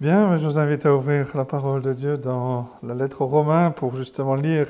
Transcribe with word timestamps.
Bien, 0.00 0.34
je 0.38 0.46
vous 0.46 0.58
invite 0.58 0.86
à 0.86 0.94
ouvrir 0.94 1.36
la 1.36 1.44
parole 1.44 1.82
de 1.82 1.92
Dieu 1.92 2.16
dans 2.16 2.70
la 2.82 2.94
lettre 2.94 3.20
aux 3.20 3.26
Romains 3.26 3.70
pour 3.70 3.96
justement 3.96 4.34
lire 4.34 4.66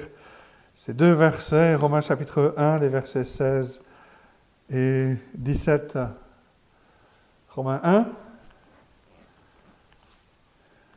ces 0.74 0.92
deux 0.92 1.12
versets, 1.12 1.76
Romains 1.76 2.00
chapitre 2.00 2.52
1, 2.56 2.80
les 2.80 2.88
versets 2.88 3.22
16 3.22 3.80
et 4.70 5.14
17. 5.34 6.00
Romains 7.50 7.80
1, 7.84 8.08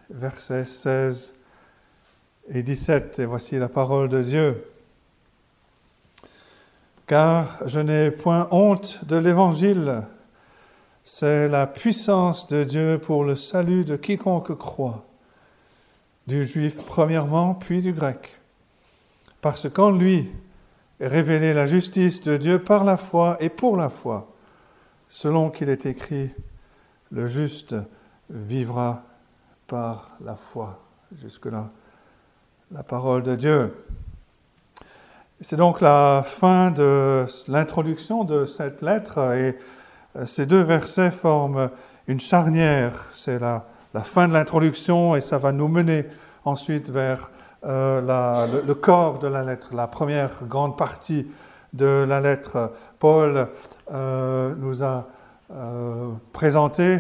versets 0.10 0.66
16 0.66 1.36
et 2.50 2.64
17. 2.64 3.20
Et 3.20 3.26
voici 3.26 3.60
la 3.60 3.70
parole 3.70 4.10
de 4.10 4.24
Dieu. 4.24 4.66
Car 7.06 7.60
je 7.68 7.80
n'ai 7.80 8.10
point 8.10 8.48
honte 8.50 9.06
de 9.06 9.16
l'évangile 9.16 10.02
c'est 11.04 11.50
la 11.50 11.68
puissance 11.68 12.48
de 12.48 12.64
Dieu 12.64 12.98
pour 12.98 13.26
le 13.26 13.36
salut 13.36 13.84
de 13.84 13.98
quiconque 13.98 14.58
croit, 14.58 15.06
du 16.28 16.46
juif 16.46 16.78
premièrement, 16.86 17.56
puis 17.56 17.82
du 17.82 17.92
grec. 17.92 18.40
Parce 19.42 19.70
qu'en 19.70 19.92
lui 19.92 20.32
est 21.02 21.08
révélée 21.08 21.54
la 21.54 21.66
justice 21.66 22.24
de 22.24 22.38
Dieu 22.38 22.64
par 22.64 22.86
la 22.86 22.96
foi 22.96 23.36
et 23.42 23.50
pour 23.50 23.76
la 23.76 23.90
foi, 23.90 24.32
selon 25.10 25.50
qu'il 25.50 25.68
est 25.68 25.86
écrit, 25.86 26.30
le 27.12 27.28
juste 27.28 27.76
vivra 28.30 29.04
par 29.68 30.12
la 30.24 30.38
foi. 30.38 30.80
Jusque-là, 31.22 31.70
la 32.72 32.84
parole 32.84 33.24
de 33.24 33.36
Dieu. 33.36 33.86
C'est 35.42 35.58
donc 35.58 35.82
la 35.82 36.24
fin 36.26 36.72
de 36.72 37.26
l'introduction 37.50 38.24
de 38.24 38.46
cette 38.46 38.82
lettre 38.82 39.34
et 39.34 39.58
ces 40.26 40.46
deux 40.46 40.62
versets 40.62 41.12
forment 41.12 41.70
une 42.08 42.20
charnière. 42.20 43.06
C'est 43.12 43.40
la, 43.40 43.66
fin 44.04 44.28
de 44.28 44.34
l'introduction 44.34 45.16
et 45.16 45.22
ça 45.22 45.38
va 45.38 45.52
nous 45.52 45.68
mener 45.68 46.06
ensuite 46.46 46.90
vers 46.90 47.32
euh, 47.66 48.62
le, 48.66 48.74
corps 48.74 49.20
de 49.20 49.28
la 49.28 49.44
lettre, 49.44 49.70
la 49.74 49.88
première 49.88 50.44
grande 50.44 50.78
partie 50.78 51.28
de 51.74 52.06
la 52.08 52.20
lettre. 52.20 52.74
Paul 53.00 53.48
euh, 53.92 54.54
nous 54.58 54.84
a 54.84 55.08
présenté, 56.32 57.00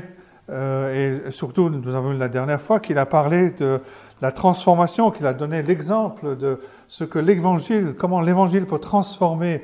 et 0.51 1.19
surtout 1.31 1.69
nous 1.69 1.95
avons 1.95 2.11
vu 2.11 2.17
la 2.17 2.27
dernière 2.27 2.61
fois 2.61 2.79
qu'il 2.79 2.99
a 2.99 3.07
parlé 3.07 3.49
de 3.51 3.79
la 4.21 4.31
transformation, 4.31 5.09
qu'il 5.09 5.25
a 5.25 5.33
donné 5.33 5.63
l'exemple 5.63 6.37
de 6.37 6.59
ce 6.87 7.03
que 7.03 7.17
l'évangile, 7.17 7.95
comment 7.97 8.21
l'évangile 8.21 8.67
peut 8.67 8.77
transformer 8.77 9.63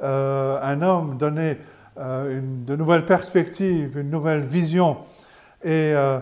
un 0.00 0.80
homme, 0.80 1.18
donner 1.18 1.50
euh, 1.50 1.54
une, 2.00 2.64
de 2.64 2.76
nouvelles 2.76 3.04
perspectives, 3.04 3.98
une 3.98 4.10
nouvelle 4.10 4.42
vision. 4.42 4.98
Et 5.62 5.92
euh, 5.94 6.20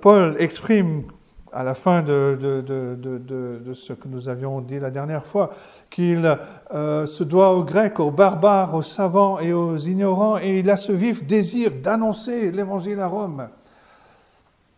Paul 0.00 0.36
exprime 0.38 1.04
à 1.52 1.62
la 1.62 1.74
fin 1.74 2.02
de, 2.02 2.38
de, 2.40 3.72
ce 3.72 3.92
que 3.92 4.08
nous 4.08 4.28
avions 4.28 4.60
dit 4.60 4.78
la 4.78 4.90
dernière 4.90 5.24
fois, 5.24 5.50
qu'il 5.90 6.38
euh, 6.74 7.06
se 7.06 7.24
doit 7.24 7.54
aux 7.54 7.64
Grecs, 7.64 8.00
aux 8.00 8.10
barbares, 8.10 8.74
aux 8.74 8.82
savants 8.82 9.38
et 9.38 9.52
aux 9.52 9.76
ignorants, 9.76 10.38
et 10.38 10.60
il 10.60 10.70
a 10.70 10.76
ce 10.76 10.92
vif 10.92 11.24
désir 11.24 11.72
d'annoncer 11.82 12.50
l'évangile 12.50 13.00
à 13.00 13.06
Rome. 13.06 13.48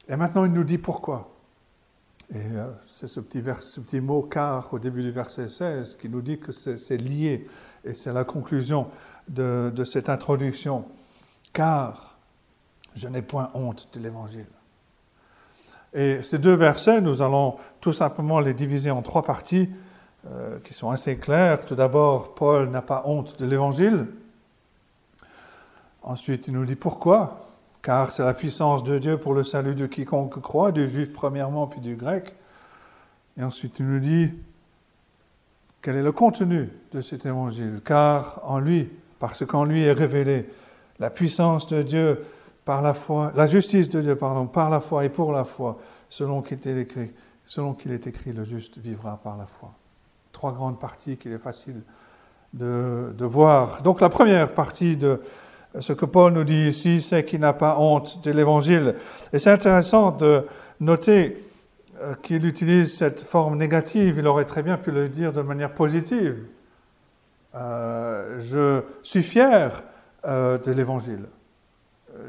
Et 0.08 0.16
maintenant, 0.16 0.44
il 0.44 0.52
nous 0.52 0.64
dit 0.64 0.78
pourquoi. 0.78 1.28
Et 2.32 2.42
c'est 2.86 3.08
ce 3.08 3.18
petit, 3.18 3.42
ce 3.60 3.80
petit 3.80 4.00
mot 4.00 4.22
car 4.22 4.72
au 4.72 4.78
début 4.78 5.02
du 5.02 5.10
verset 5.10 5.48
16 5.48 5.96
qui 6.00 6.08
nous 6.08 6.22
dit 6.22 6.38
que 6.38 6.52
c'est 6.52 6.96
lié, 6.96 7.48
et 7.84 7.94
c'est 7.94 8.12
la 8.12 8.24
conclusion 8.24 8.86
de, 9.30 9.84
cette 9.84 10.08
introduction, 10.08 10.84
car 11.52 12.18
je 12.94 13.08
n'ai 13.08 13.22
point 13.22 13.50
honte 13.54 13.88
de 13.92 14.00
l'Évangile. 14.00 14.46
Et 15.92 16.22
ces 16.22 16.38
deux 16.38 16.54
versets, 16.54 17.00
nous 17.00 17.22
allons 17.22 17.56
tout 17.80 17.92
simplement 17.92 18.40
les 18.40 18.54
diviser 18.54 18.90
en 18.90 19.02
trois 19.02 19.22
parties 19.22 19.68
euh, 20.28 20.58
qui 20.60 20.74
sont 20.74 20.90
assez 20.90 21.16
claires. 21.16 21.64
Tout 21.64 21.74
d'abord, 21.74 22.34
Paul 22.34 22.69
n'a 22.70 22.82
pas 22.82 23.02
honte 23.06 23.38
de 23.40 23.46
l'Évangile. 23.46 24.06
Ensuite, 26.02 26.46
il 26.46 26.54
nous 26.54 26.64
dit 26.64 26.76
pourquoi? 26.76 27.48
Car 27.82 28.12
c'est 28.12 28.22
la 28.22 28.34
puissance 28.34 28.84
de 28.84 28.98
Dieu 28.98 29.16
pour 29.16 29.34
le 29.34 29.42
salut 29.42 29.74
de 29.74 29.86
quiconque 29.86 30.40
croit, 30.40 30.70
du 30.70 30.88
juif 30.88 31.12
premièrement, 31.12 31.66
puis 31.66 31.80
du 31.80 31.96
grec. 31.96 32.34
Et 33.36 33.42
ensuite, 33.42 33.78
il 33.78 33.86
nous 33.86 34.00
dit 34.00 34.30
quel 35.82 35.96
est 35.96 36.02
le 36.02 36.12
contenu 36.12 36.69
de 36.92 37.00
cet 37.00 37.24
évangile? 37.24 37.80
Car 37.84 38.42
en 38.44 38.58
lui, 38.58 38.90
parce 39.20 39.47
qu'en 39.47 39.64
lui 39.64 39.82
est 39.82 39.92
révélée 39.92 40.48
la 40.98 41.10
puissance 41.10 41.69
de 41.69 41.82
Dieu 41.82 42.25
par 42.64 42.82
la 42.82 42.94
foi, 42.94 43.32
la 43.36 43.47
justice 43.47 43.88
de 43.88 44.00
Dieu, 44.00 44.16
pardon, 44.16 44.47
par 44.47 44.69
la 44.69 44.81
foi 44.81 45.04
et 45.04 45.08
pour 45.08 45.32
la 45.32 45.44
foi, 45.44 45.78
selon 46.08 46.42
qu'il 46.42 46.58
est 46.66 46.81
écrit, 46.81 47.12
selon 47.44 47.75
qu'il 47.75 47.92
est 47.92 48.06
écrit, 48.06 48.32
le 48.32 48.44
juste 48.44 48.78
vivra 48.78 49.20
par 49.22 49.36
la 49.36 49.47
foi. 49.47 49.72
Trois 50.32 50.53
grandes 50.53 50.81
parties 50.81 51.16
qu'il 51.16 51.32
est 51.32 51.38
facile 51.38 51.82
de, 52.53 53.14
de, 53.16 53.25
voir. 53.25 53.82
Donc 53.82 54.00
la 54.00 54.08
première 54.08 54.53
partie 54.53 54.97
de 54.97 55.20
ce 55.78 55.92
que 55.92 56.04
Paul 56.04 56.32
nous 56.32 56.44
dit 56.44 56.69
ici, 56.69 57.00
c'est 57.00 57.25
qu'il 57.25 57.41
n'a 57.41 57.52
pas 57.52 57.78
honte 57.78 58.25
de 58.25 58.31
l'Évangile. 58.31 58.94
Et 59.32 59.38
c'est 59.38 59.50
intéressant 59.50 60.10
de 60.10 60.47
noter 60.81 61.37
euh, 62.00 62.14
qu'il 62.22 62.44
utilise 62.47 62.97
cette 62.97 63.20
forme 63.20 63.56
négative. 63.56 64.16
Il 64.19 64.26
aurait 64.26 64.44
très 64.44 64.62
bien 64.62 64.76
pu 64.76 64.91
le 64.91 65.08
dire 65.08 65.32
de 65.32 65.42
manière 65.42 65.72
positive. 65.72 66.38
Euh, 67.55 68.38
je 68.38 68.83
suis 69.03 69.22
fier 69.22 69.83
euh, 70.25 70.59
de 70.59 70.72
l'Évangile. 70.72 71.27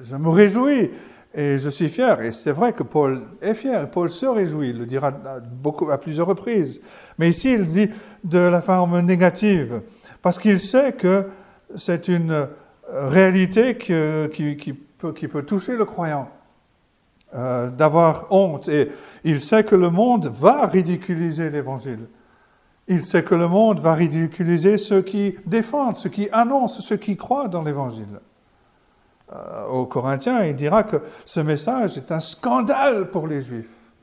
Je 0.02 0.16
me 0.16 0.30
réjouis 0.30 0.90
et 1.34 1.58
je 1.58 1.70
suis 1.70 1.90
fier. 1.90 2.22
Et 2.22 2.32
c'est 2.32 2.52
vrai 2.52 2.74
que 2.74 2.84
Paul 2.84 3.22
est 3.42 3.54
fier, 3.54 3.90
Paul 3.90 4.10
se 4.10 4.26
réjouit, 4.26 4.70
il 4.70 4.80
le 4.80 4.86
dira 4.86 5.12
beaucoup, 5.12 5.90
à 5.90 5.98
plusieurs 5.98 6.28
reprises. 6.28 6.82
Mais 7.18 7.30
ici, 7.30 7.54
il 7.54 7.68
dit 7.68 7.90
de 8.24 8.40
la 8.40 8.62
forme 8.62 9.00
négative, 9.02 9.82
parce 10.22 10.38
qu'il 10.38 10.60
sait 10.60 10.94
que 10.94 11.28
c'est 11.76 12.08
une 12.08 12.48
réalité 12.92 13.78
qui, 13.78 13.94
peut, 14.98 15.14
qui, 15.14 15.28
peut, 15.28 15.44
toucher 15.44 15.76
le 15.76 15.86
croyant, 15.86 16.30
euh, 17.34 17.70
d'avoir 17.70 18.28
honte. 18.32 18.68
Et 18.68 18.92
il 19.24 19.42
sait 19.42 19.64
que 19.64 19.76
le 19.76 19.90
monde 19.90 20.28
va 20.28 20.68
ridiculiser 20.68 21.50
l'Évangile. 21.50 22.08
Il 22.92 23.06
sait 23.06 23.24
que 23.24 23.36
le 23.36 23.48
monde 23.48 23.80
va 23.80 23.94
ridiculiser 23.94 24.78
ceux 24.78 25.02
qui 25.02 25.38
défendent, 25.46 25.96
ceux 25.96 26.10
qui 26.10 26.28
annoncent, 26.34 26.82
ceux 26.82 26.98
qui 26.98 27.16
croient 27.16 27.48
dans 27.48 27.64
l'Évangile. 27.64 28.20
Euh, 29.32 29.66
aux 29.68 29.86
Corinthiens, 29.86 30.44
il 30.44 30.58
dira 30.58 30.84
que 30.84 30.98
ce 31.24 31.40
message 31.40 31.98
est 31.98 32.12
un 32.12 32.20
scandale 32.20 33.10
pour 33.10 33.28
les 33.28 33.42
Juifs. 33.42 33.94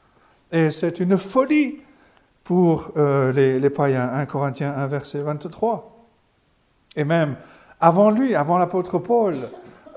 Et 0.51 0.71
c'est 0.71 1.01
une 1.01 1.19
folie 1.19 1.81
pour 2.45 2.93
euh, 2.97 3.31
les, 3.31 3.69
païens. 3.69 4.09
1 4.11 4.25
Corinthiens 4.25 4.73
1, 4.73 4.87
verset 4.87 5.21
23. 5.21 6.07
Et 6.97 7.05
même 7.05 7.37
avant 7.81 8.09
lui, 8.09 8.35
avant 8.35 8.57
l'apôtre 8.57 8.99
Paul, 8.99 9.37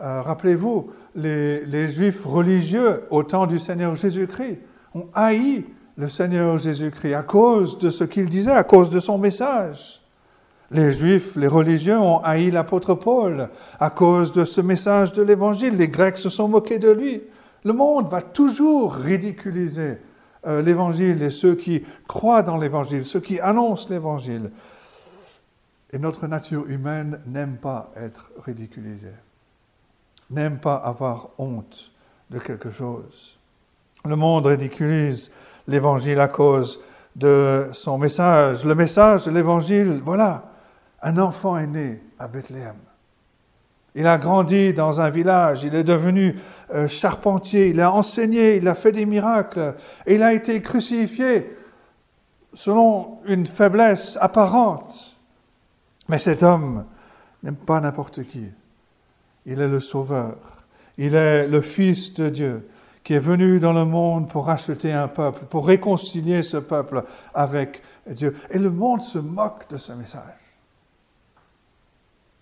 euh, 0.01 0.19
rappelez-vous, 0.19 0.91
les, 1.15 1.63
les 1.65 1.87
Juifs 1.87 2.25
religieux 2.25 3.05
au 3.09 3.23
temps 3.23 3.47
du 3.47 3.57
Seigneur 3.57 3.95
Jésus-Christ 3.95 4.59
ont 4.93 5.07
haï 5.13 5.63
le 6.01 6.09
Seigneur 6.09 6.57
Jésus-Christ 6.57 7.13
à 7.13 7.21
cause 7.21 7.77
de 7.77 7.91
ce 7.91 8.03
qu'il 8.03 8.27
disait, 8.27 8.51
à 8.51 8.63
cause 8.63 8.89
de 8.89 8.99
son 8.99 9.19
message. 9.19 10.01
Les 10.71 10.91
Juifs, 10.91 11.35
les 11.35 11.45
religieux 11.45 11.99
ont 11.99 12.17
haï 12.23 12.49
l'apôtre 12.49 12.95
Paul 12.95 13.49
à 13.79 13.91
cause 13.91 14.31
de 14.31 14.43
ce 14.43 14.61
message 14.61 15.13
de 15.13 15.21
l'Évangile. 15.21 15.77
Les 15.77 15.89
Grecs 15.89 16.17
se 16.17 16.29
sont 16.29 16.47
moqués 16.47 16.79
de 16.79 16.89
lui. 16.89 17.21
Le 17.63 17.73
monde 17.73 18.07
va 18.07 18.23
toujours 18.23 18.95
ridiculiser 18.95 19.99
euh, 20.47 20.63
l'Évangile 20.63 21.21
et 21.21 21.29
ceux 21.29 21.53
qui 21.53 21.83
croient 22.07 22.41
dans 22.41 22.57
l'Évangile, 22.57 23.05
ceux 23.05 23.19
qui 23.19 23.39
annoncent 23.39 23.87
l'Évangile. 23.91 24.49
Et 25.93 25.99
notre 25.99 26.25
nature 26.25 26.65
humaine 26.67 27.19
n'aime 27.27 27.57
pas 27.57 27.91
être 27.95 28.31
ridiculisée, 28.43 29.13
n'aime 30.31 30.57
pas 30.57 30.77
avoir 30.77 31.29
honte 31.37 31.91
de 32.31 32.39
quelque 32.39 32.71
chose. 32.71 33.37
Le 34.03 34.15
monde 34.15 34.47
ridiculise 34.47 35.29
l'Évangile 35.71 36.19
à 36.19 36.27
cause 36.27 36.79
de 37.15 37.69
son 37.71 37.97
message. 37.97 38.65
Le 38.65 38.75
message 38.75 39.25
de 39.25 39.31
l'Évangile, 39.31 40.01
voilà, 40.03 40.51
un 41.01 41.17
enfant 41.17 41.57
est 41.57 41.67
né 41.67 42.03
à 42.19 42.27
Bethléem. 42.27 42.75
Il 43.93 44.07
a 44.07 44.17
grandi 44.17 44.73
dans 44.73 45.01
un 45.01 45.09
village, 45.09 45.63
il 45.63 45.75
est 45.75 45.83
devenu 45.83 46.35
euh, 46.73 46.87
charpentier, 46.87 47.69
il 47.69 47.81
a 47.81 47.91
enseigné, 47.91 48.55
il 48.55 48.67
a 48.67 48.75
fait 48.75 48.93
des 48.93 49.05
miracles, 49.05 49.75
et 50.05 50.15
il 50.15 50.23
a 50.23 50.33
été 50.33 50.61
crucifié 50.61 51.57
selon 52.53 53.19
une 53.25 53.45
faiblesse 53.45 54.17
apparente. 54.21 55.17
Mais 56.07 56.19
cet 56.19 56.43
homme 56.43 56.85
n'aime 57.43 57.57
pas 57.57 57.81
n'importe 57.81 58.23
qui. 58.23 58.45
Il 59.45 59.59
est 59.59 59.67
le 59.67 59.79
Sauveur, 59.79 60.37
il 60.97 61.15
est 61.15 61.47
le 61.47 61.61
Fils 61.61 62.13
de 62.13 62.29
Dieu, 62.29 62.69
qui 63.03 63.13
est 63.13 63.19
venu 63.19 63.59
dans 63.59 63.73
le 63.73 63.85
monde 63.85 64.29
pour 64.29 64.45
racheter 64.45 64.93
un 64.93 65.07
peuple, 65.07 65.45
pour 65.45 65.67
réconcilier 65.67 66.43
ce 66.43 66.57
peuple 66.57 67.03
avec 67.33 67.81
Dieu. 68.07 68.35
Et 68.49 68.59
le 68.59 68.69
monde 68.69 69.01
se 69.01 69.17
moque 69.17 69.69
de 69.69 69.77
ce 69.77 69.93
message. 69.93 70.21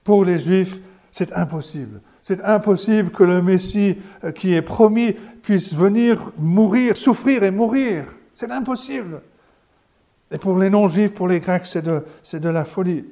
Pour 0.04 0.26
les 0.26 0.40
Juifs, 0.40 0.80
C'est 1.12 1.34
impossible. 1.34 2.02
C'est 2.22 2.44
impossible 2.44 3.10
que 3.10 3.24
le 3.24 3.42
Messie 3.42 3.98
euh, 4.24 4.32
qui 4.32 4.54
est 4.54 4.62
promis 4.62 5.14
puisse 5.42 5.74
venir 5.74 6.32
mourir, 6.38 6.96
souffrir 6.96 7.44
et 7.44 7.52
mourir. 7.52 8.06
C'est 8.36 8.52
impossible. 8.52 9.22
Et 10.32 10.38
pour 10.38 10.60
les 10.60 10.70
non-juifs, 10.70 11.14
pour 11.14 11.28
les 11.28 11.40
Grecs, 11.40 11.66
c'est 11.66 11.82
de, 11.82 12.50
la 12.50 12.66
folie. 12.66 13.06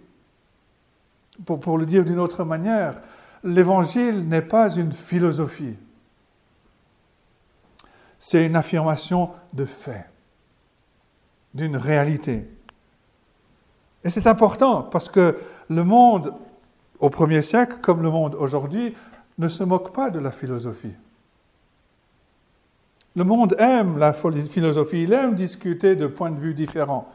Pour 1.46 1.78
le 1.78 1.86
dire 1.86 2.06
d'une 2.06 2.20
autre 2.20 2.44
manière, 2.44 2.96
l'évangile 3.44 4.28
n'est 4.28 4.42
pas 4.42 4.70
une 4.76 4.92
philosophie. 4.92 5.76
C'est 8.20 8.46
une 8.46 8.56
affirmation 8.56 9.30
de 9.54 9.66
fait, 9.66 10.06
d'une 11.54 11.78
réalité. 11.78 12.50
Et 14.04 14.10
c'est 14.10 14.28
important 14.28 14.84
parce 14.84 15.10
que 15.10 15.38
le 15.70 15.84
monde 15.84 16.34
au 17.00 17.10
premier 17.10 17.42
siècle, 17.42 17.78
comme 17.82 18.02
le 18.02 18.10
monde 18.10 18.36
aujourd'hui, 18.36 18.96
ne 19.38 19.48
se 19.48 19.64
moque 19.64 19.94
pas 19.94 20.10
de 20.10 20.20
la 20.20 20.32
philosophie. 20.32 20.94
Le 23.16 23.24
monde 23.24 23.56
aime 23.60 23.98
la 23.98 24.14
philosophie, 24.14 25.04
il 25.04 25.14
aime 25.14 25.34
discuter 25.34 25.96
de 25.96 26.08
points 26.08 26.32
de 26.32 26.40
vue 26.40 26.54
différents, 26.54 27.12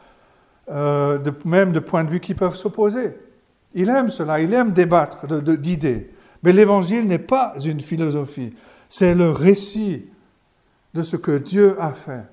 euh, 0.69 1.19
même 1.45 1.71
de 1.71 1.79
points 1.79 2.03
de 2.03 2.09
vue 2.09 2.19
qui 2.19 2.33
peuvent 2.33 2.55
s'opposer. 2.55 3.17
Il 3.73 3.89
aime 3.89 4.09
cela, 4.09 4.39
il 4.39 4.53
aime 4.53 4.71
débattre 4.71 5.27
d'idées. 5.27 6.11
Mais 6.43 6.51
l'évangile 6.51 7.07
n'est 7.07 7.19
pas 7.19 7.53
une 7.63 7.79
philosophie, 7.79 8.53
c'est 8.89 9.15
le 9.15 9.31
récit 9.31 10.05
de 10.93 11.01
ce 11.01 11.15
que 11.15 11.37
Dieu 11.37 11.75
a 11.79 11.91
fait. 11.91 12.25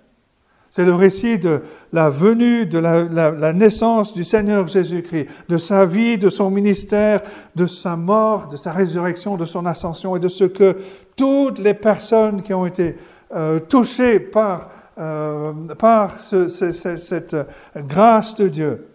C'est 0.71 0.85
le 0.85 0.95
récit 0.95 1.39
de 1.39 1.63
la 1.93 2.11
venue, 2.11 2.65
de 2.65 2.79
la, 2.79 3.53
naissance 3.53 4.13
du 4.13 4.23
Seigneur 4.23 4.69
Jésus-Christ, 4.69 5.27
de 5.49 5.57
sa 5.57 5.85
vie, 5.85 6.17
de 6.17 6.29
son 6.29 6.49
ministère, 6.49 7.23
de 7.57 7.67
sa 7.67 7.97
mort, 7.97 8.47
de 8.47 8.57
sa 8.57 8.71
résurrection, 8.71 9.37
de 9.37 9.45
son 9.45 9.67
ascension 9.67 10.15
et 10.15 10.21
de 10.21 10.29
ce 10.29 10.45
que 10.45 10.77
toutes 11.17 11.59
les 11.59 11.75
personnes 11.75 12.41
qui 12.43 12.55
ont 12.55 12.67
été 12.67 12.97
euh, 13.33 13.59
touchées 13.59 14.21
par, 14.21 14.71
euh, 14.99 15.53
par 15.77 16.21
cette 16.21 17.37
grâce 17.77 18.37
de 18.37 18.47
Dieu, 18.47 18.87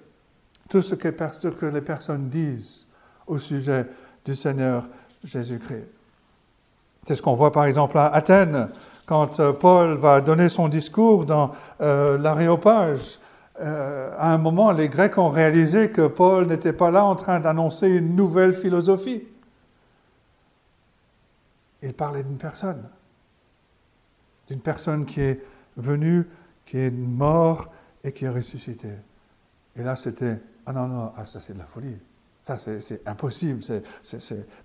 tout 0.69 0.81
ce 0.81 0.95
que, 0.95 1.13
ce 1.33 1.49
que 1.49 1.65
les 1.65 1.81
personnes 1.81 2.29
disent 2.29 2.85
au 3.27 3.37
sujet 3.37 3.85
du 4.23 4.33
Seigneur 4.33 4.87
Jésus-Christ. 5.25 5.87
C'est 7.05 7.15
ce 7.15 7.21
qu'on 7.21 7.35
voit 7.35 7.51
par 7.51 7.65
exemple 7.65 7.97
à 7.97 8.07
Athènes 8.07 8.69
quand 9.05 9.39
euh, 9.39 9.53
Paul 9.53 9.95
va 9.95 10.21
donner 10.21 10.49
son 10.49 10.67
discours 10.67 11.25
dans 11.25 11.51
euh, 11.81 12.17
l'aréopage, 12.17 13.19
euh, 13.59 14.11
à 14.17 14.33
un 14.33 14.37
moment, 14.37 14.71
les 14.71 14.89
Grecs 14.89 15.17
ont 15.17 15.29
réalisé 15.29 15.89
que 15.89 16.07
Paul 16.07 16.47
n'était 16.47 16.73
pas 16.73 16.91
là 16.91 17.05
en 17.05 17.15
train 17.15 17.39
d'annoncer 17.39 17.87
une 17.87 18.15
nouvelle 18.15 18.53
philosophie. 18.53 19.23
Il 21.81 21.93
parlait 21.93 22.23
d'une 22.23 22.37
personne, 22.37 22.83
d'une 24.47 24.59
personne 24.59 25.05
qui 25.05 25.21
est 25.21 25.41
venue, 25.77 26.27
qui 26.65 26.79
est 26.79 26.91
morte 26.91 27.69
et 28.03 28.11
qui 28.11 28.25
est 28.25 28.29
ressuscitée. 28.29 28.97
Et 29.75 29.83
là, 29.83 29.95
c'était, 29.95 30.39
ah 30.65 30.73
non, 30.73 30.87
non, 30.87 31.11
ah, 31.15 31.25
ça 31.25 31.39
c'est 31.39 31.53
de 31.53 31.59
la 31.59 31.67
folie. 31.67 31.97
Ça, 32.45 32.57
c'est 32.57 33.01
impossible. 33.07 33.61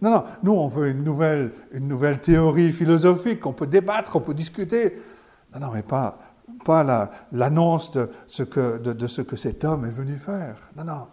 Non, 0.02 0.10
non, 0.10 0.24
nous, 0.42 0.52
on 0.52 0.66
veut 0.66 0.90
une 0.90 1.02
nouvelle, 1.02 1.52
une 1.72 1.88
nouvelle 1.88 2.20
théorie 2.20 2.72
philosophique, 2.72 3.46
on 3.46 3.54
peut 3.54 3.66
débattre, 3.66 4.16
on 4.16 4.20
peut 4.20 4.34
discuter. 4.34 5.00
Non, 5.54 5.60
non, 5.60 5.72
mais 5.72 5.82
pas, 5.82 6.18
pas 6.62 7.10
l'annonce 7.32 7.90
de, 7.92 8.10
ce 8.26 8.42
que, 8.42 8.76
de, 8.76 9.06
ce 9.06 9.22
que 9.22 9.34
cet 9.34 9.64
homme 9.64 9.86
est 9.86 9.92
venu 9.92 10.18
faire. 10.18 10.56
Non, 10.76 10.84
non. 10.84 11.06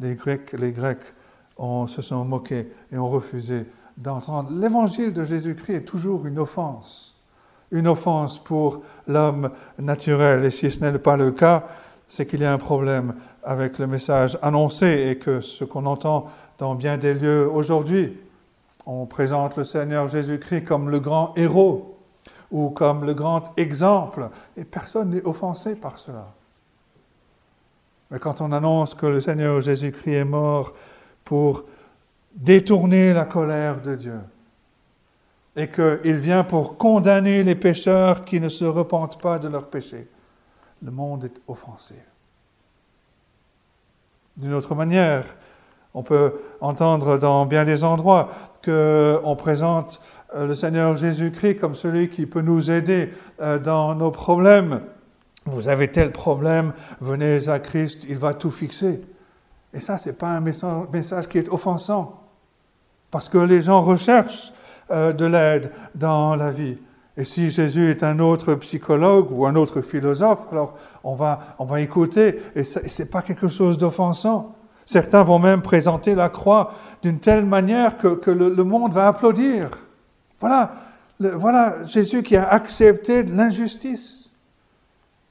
Les 0.00 0.14
Grecs, 0.14 0.50
les 0.52 0.72
Grecs 0.72 1.14
on, 1.58 1.86
se 1.86 2.00
sont 2.00 2.24
moqués 2.24 2.72
et 2.90 2.96
ont 2.96 3.10
refusé 3.10 3.66
d'entendre. 3.98 4.48
L'évangile 4.52 5.12
de 5.12 5.24
Jésus-Christ 5.24 5.74
est 5.74 5.84
toujours 5.84 6.24
une 6.24 6.38
offense. 6.38 7.20
Une 7.70 7.86
offense 7.86 8.42
pour 8.42 8.80
l'homme 9.06 9.50
naturel. 9.78 10.42
Et 10.42 10.50
si 10.50 10.70
ce 10.70 10.82
n'est 10.82 10.98
pas 10.98 11.18
le 11.18 11.32
cas, 11.32 11.66
c'est 12.08 12.24
qu'il 12.24 12.40
y 12.40 12.44
a 12.46 12.52
un 12.54 12.58
problème 12.58 13.14
avec 13.46 13.78
le 13.78 13.86
message 13.86 14.36
annoncé 14.42 15.08
et 15.08 15.18
que 15.18 15.40
ce 15.40 15.64
qu'on 15.64 15.86
entend 15.86 16.28
dans 16.58 16.74
bien 16.74 16.98
des 16.98 17.14
lieux 17.14 17.48
aujourd'hui, 17.48 18.18
on 18.86 19.06
présente 19.06 19.56
le 19.56 19.64
Seigneur 19.64 20.08
Jésus-Christ 20.08 20.64
comme 20.64 20.90
le 20.90 20.98
grand 20.98 21.32
héros 21.36 21.96
ou 22.50 22.70
comme 22.70 23.04
le 23.04 23.14
grand 23.14 23.56
exemple, 23.56 24.28
et 24.56 24.64
personne 24.64 25.10
n'est 25.10 25.24
offensé 25.24 25.74
par 25.74 25.98
cela. 25.98 26.32
Mais 28.10 28.18
quand 28.18 28.40
on 28.40 28.52
annonce 28.52 28.94
que 28.94 29.06
le 29.06 29.20
Seigneur 29.20 29.60
Jésus-Christ 29.60 30.12
est 30.12 30.24
mort 30.24 30.72
pour 31.24 31.64
détourner 32.34 33.12
la 33.12 33.24
colère 33.24 33.80
de 33.80 33.94
Dieu, 33.96 34.20
et 35.56 35.68
qu'il 35.68 36.18
vient 36.18 36.44
pour 36.44 36.76
condamner 36.76 37.42
les 37.42 37.54
pécheurs 37.54 38.24
qui 38.24 38.40
ne 38.40 38.48
se 38.48 38.64
repentent 38.64 39.20
pas 39.20 39.38
de 39.38 39.48
leurs 39.48 39.68
péchés, 39.68 40.06
le 40.82 40.90
monde 40.90 41.24
est 41.24 41.40
offensé. 41.48 41.94
D'une 44.36 44.52
autre 44.52 44.74
manière, 44.74 45.24
on 45.94 46.02
peut 46.02 46.34
entendre 46.60 47.16
dans 47.16 47.46
bien 47.46 47.64
des 47.64 47.84
endroits 47.84 48.28
qu'on 48.62 49.36
présente 49.36 49.98
euh, 50.34 50.46
le 50.46 50.54
Seigneur 50.54 50.94
Jésus-Christ 50.94 51.56
comme 51.56 51.74
celui 51.74 52.10
qui 52.10 52.26
peut 52.26 52.42
nous 52.42 52.70
aider 52.70 53.10
euh, 53.40 53.58
dans 53.58 53.94
nos 53.94 54.10
problèmes. 54.10 54.82
Vous 55.46 55.68
avez 55.68 55.88
tel 55.88 56.12
problème, 56.12 56.74
venez 57.00 57.48
à 57.48 57.60
Christ, 57.60 58.04
il 58.08 58.18
va 58.18 58.34
tout 58.34 58.50
fixer. 58.50 59.00
Et 59.72 59.80
ça, 59.80 59.96
ce 59.96 60.10
n'est 60.10 60.16
pas 60.16 60.32
un 60.32 60.40
message 60.40 61.28
qui 61.28 61.38
est 61.38 61.48
offensant, 61.48 62.20
parce 63.10 63.28
que 63.28 63.38
les 63.38 63.62
gens 63.62 63.80
recherchent 63.80 64.52
euh, 64.90 65.12
de 65.12 65.24
l'aide 65.24 65.72
dans 65.94 66.36
la 66.36 66.50
vie. 66.50 66.76
Et 67.16 67.24
si 67.24 67.48
Jésus 67.48 67.90
est 67.90 68.02
un 68.02 68.18
autre 68.18 68.54
psychologue 68.56 69.28
ou 69.30 69.46
un 69.46 69.56
autre 69.56 69.80
philosophe, 69.80 70.46
alors 70.52 70.74
on 71.02 71.14
va, 71.14 71.40
on 71.58 71.64
va 71.64 71.80
écouter, 71.80 72.38
et 72.54 72.62
ce 72.62 72.80
n'est 73.02 73.08
pas 73.08 73.22
quelque 73.22 73.48
chose 73.48 73.78
d'offensant. 73.78 74.54
Certains 74.84 75.22
vont 75.22 75.38
même 75.38 75.62
présenter 75.62 76.14
la 76.14 76.28
croix 76.28 76.72
d'une 77.02 77.18
telle 77.18 77.46
manière 77.46 77.96
que, 77.96 78.08
que 78.08 78.30
le, 78.30 78.64
monde 78.64 78.92
va 78.92 79.08
applaudir. 79.08 79.70
Voilà, 80.38 80.72
voilà 81.18 81.84
Jésus 81.84 82.22
qui 82.22 82.36
a 82.36 82.48
accepté 82.48 83.22
l'injustice. 83.22 84.30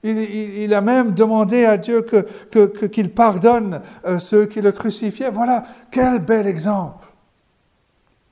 Il, 0.03 0.71
a 0.73 0.81
même 0.81 1.13
demandé 1.13 1.65
à 1.65 1.77
Dieu 1.77 2.03
qu'il 2.03 2.25
que, 2.51 2.85
qu'il 2.85 3.11
pardonne 3.11 3.81
euh, 4.05 4.19
ceux 4.19 4.45
qui 4.45 4.61
le 4.61 4.71
crucifiaient. 4.71 5.31
Voilà, 5.31 5.63
quel 5.89 6.19
bel 6.19 6.45
exemple. 6.45 7.07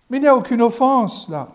Mais 0.09 0.17
il 0.17 0.21
n'y 0.21 0.27
a 0.27 0.35
aucune 0.35 0.61
offense 0.61 1.27
là. 1.29 1.49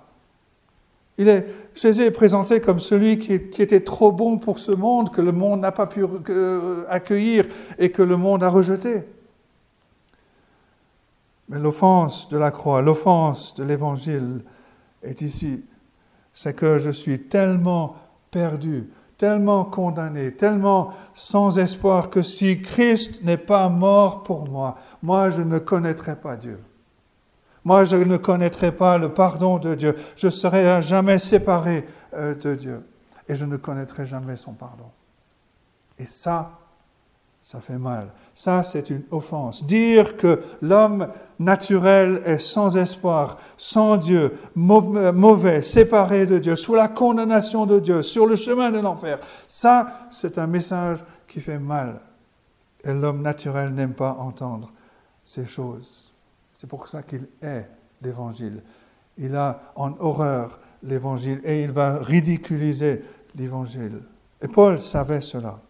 Il 1.18 1.28
est, 1.28 1.46
Jésus 1.74 2.04
est 2.04 2.12
présenté 2.12 2.60
comme 2.60 2.78
celui 2.78 3.18
qui, 3.18 3.62
était 3.62 3.80
trop 3.80 4.12
bon 4.12 4.38
pour 4.38 4.60
ce 4.60 4.70
monde, 4.70 5.10
que 5.10 5.20
le 5.20 5.32
monde 5.32 5.60
n'a 5.60 5.72
pas 5.72 5.86
pu 5.86 6.04
euh, 6.04 6.84
accueillir 6.88 7.44
et 7.76 7.90
que 7.90 8.02
le 8.02 8.16
monde 8.16 8.44
a 8.44 8.48
rejeté. 8.48 9.02
Mais 11.48 11.58
l'offense 11.58 12.28
de 12.28 12.38
la 12.38 12.52
croix, 12.52 12.82
l'offense 12.82 13.54
de 13.54 13.64
l'évangile 13.64 14.44
est 15.02 15.20
ici. 15.20 15.64
C'est 16.32 16.54
que 16.54 16.78
je 16.78 16.90
suis 16.90 17.24
tellement 17.24 17.96
perdu, 18.30 18.88
tellement 19.16 19.64
condamné, 19.64 20.32
tellement 20.36 20.92
sans 21.14 21.58
espoir 21.58 22.10
que 22.10 22.22
si 22.22 22.62
Christ 22.62 23.24
n'est 23.24 23.38
pas 23.38 23.68
mort 23.68 24.22
pour 24.22 24.48
moi, 24.48 24.76
moi 25.02 25.30
je 25.30 25.42
ne 25.42 25.58
connaîtrai 25.58 26.14
pas 26.14 26.36
Dieu. 26.36 26.60
Moi, 27.64 27.84
je 27.84 27.96
ne 27.96 28.16
connaîtrai 28.16 28.72
pas 28.72 28.98
le 28.98 29.10
pardon 29.10 29.58
de 29.58 29.74
Dieu. 29.74 29.94
Je 30.16 30.28
serai 30.28 30.68
à 30.68 30.80
jamais 30.80 31.18
séparé 31.18 31.86
euh, 32.14 32.34
de 32.34 32.54
Dieu. 32.54 32.86
Et 33.28 33.36
je 33.36 33.44
ne 33.44 33.56
connaîtrai 33.56 34.06
jamais 34.06 34.36
son 34.36 34.52
pardon. 34.52 34.90
Et 35.98 36.06
ça, 36.06 36.52
ça 37.40 37.60
fait 37.60 37.78
mal. 37.78 38.12
Ça, 38.34 38.62
c'est 38.62 38.90
une 38.90 39.02
offense. 39.10 39.64
Dire 39.64 40.16
que 40.16 40.42
l'homme 40.60 41.08
naturel 41.38 42.22
est 42.24 42.38
sans 42.38 42.76
espoir, 42.76 43.38
sans 43.56 43.96
Dieu, 43.96 44.34
mauvais, 44.54 45.62
séparé 45.62 46.26
de 46.26 46.38
Dieu, 46.38 46.56
sous 46.56 46.74
la 46.74 46.88
condamnation 46.88 47.66
de 47.66 47.78
Dieu, 47.80 48.02
sur 48.02 48.26
le 48.26 48.36
chemin 48.36 48.70
de 48.70 48.78
l'enfer, 48.78 49.18
ça, 49.46 50.06
c'est 50.10 50.38
un 50.38 50.46
message 50.46 50.98
qui 51.26 51.40
fait 51.40 51.58
mal. 51.58 52.00
Et 52.84 52.92
l'homme 52.92 53.22
naturel 53.22 53.72
n'aime 53.72 53.94
pas 53.94 54.16
entendre 54.18 54.72
ces 55.24 55.46
choses. 55.46 56.07
C'est 56.58 56.66
pour 56.66 56.88
ça 56.88 57.04
qu'il 57.04 57.28
est 57.40 57.68
l'Évangile. 58.02 58.64
Il 59.16 59.36
a 59.36 59.72
en 59.76 59.96
horreur 60.00 60.58
l'Évangile 60.82 61.40
et 61.44 61.62
il 61.62 61.70
va 61.70 61.98
ridiculiser 61.98 63.04
l'Évangile. 63.36 64.02
Et 64.42 64.48
Paul 64.48 64.80
savait 64.80 65.20
cela. 65.20 65.60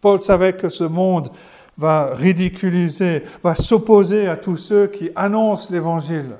Paul 0.00 0.18
savait 0.22 0.54
que 0.54 0.70
ce 0.70 0.84
monde 0.84 1.30
va 1.76 2.14
ridiculiser, 2.14 3.24
va 3.42 3.54
s'opposer 3.54 4.26
à 4.26 4.38
tous 4.38 4.56
ceux 4.56 4.86
qui 4.86 5.10
annoncent 5.14 5.70
l'Évangile, 5.70 6.34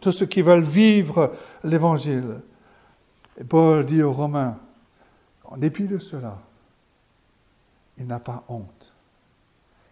tous 0.00 0.10
ceux 0.10 0.26
qui 0.26 0.42
veulent 0.42 0.64
vivre 0.64 1.32
l'Évangile. 1.62 2.40
Et 3.38 3.44
Paul 3.44 3.86
dit 3.86 4.02
aux 4.02 4.12
Romains, 4.12 4.58
en 5.44 5.56
dépit 5.56 5.86
de 5.86 6.00
cela, 6.00 6.36
il 7.96 8.08
n'a 8.08 8.18
pas 8.18 8.42
honte. 8.48 8.92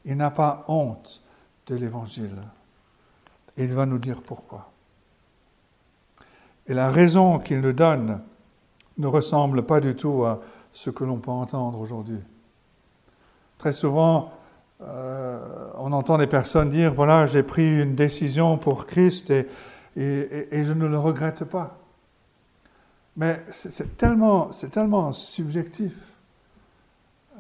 Il 0.05 0.17
n'a 0.17 0.33
pas 0.33 0.65
honte 0.67 1.23
de 1.71 1.77
l'Évangile. 1.77 2.37
Et 3.57 3.65
il 3.65 3.75
va 3.75 3.87
nous 3.87 3.99
dire 3.99 4.23
pourquoi. 4.23 4.71
Et 6.67 6.75
la 6.75 6.91
raison 6.91 7.39
qu'il 7.39 7.61
nous 7.61 7.73
donne 7.73 8.21
ne 8.99 9.07
ressemble 9.07 9.63
pas 9.63 9.81
du 9.81 9.95
tout 9.95 10.25
à 10.25 10.41
ce 10.73 10.91
que 10.91 11.05
l'on 11.05 11.19
peut 11.19 11.31
entendre 11.31 11.81
aujourd'hui. 11.81 12.19
Très 13.57 13.73
souvent, 13.73 14.33
euh, 14.83 15.71
on 15.77 15.93
entend 15.93 16.19
des 16.19 16.27
personnes 16.27 16.71
dire, 16.71 16.93
voilà, 16.93 17.27
j'ai 17.27 17.43
pris 17.43 17.81
une 17.81 17.95
décision 17.95 18.59
pour 18.59 18.87
Christ 18.87 19.31
et, 19.31 19.47
je 19.97 20.73
ne 20.73 20.87
le 20.87 20.99
regrette 20.99 21.45
pas. 21.45 21.79
Mais 23.17 23.43
c'est 23.51 23.97
tellement, 23.97 24.51
tellement 24.73 25.13
subjectif. 25.13 25.95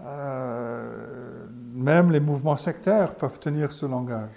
Euh, 0.01 1.47
même 1.73 2.11
les 2.11 2.21
mouvements 2.21 2.57
sectaires 2.57 3.15
peuvent 3.15 3.39
tenir 3.39 3.73
ce 3.73 3.87
langage. 3.87 4.31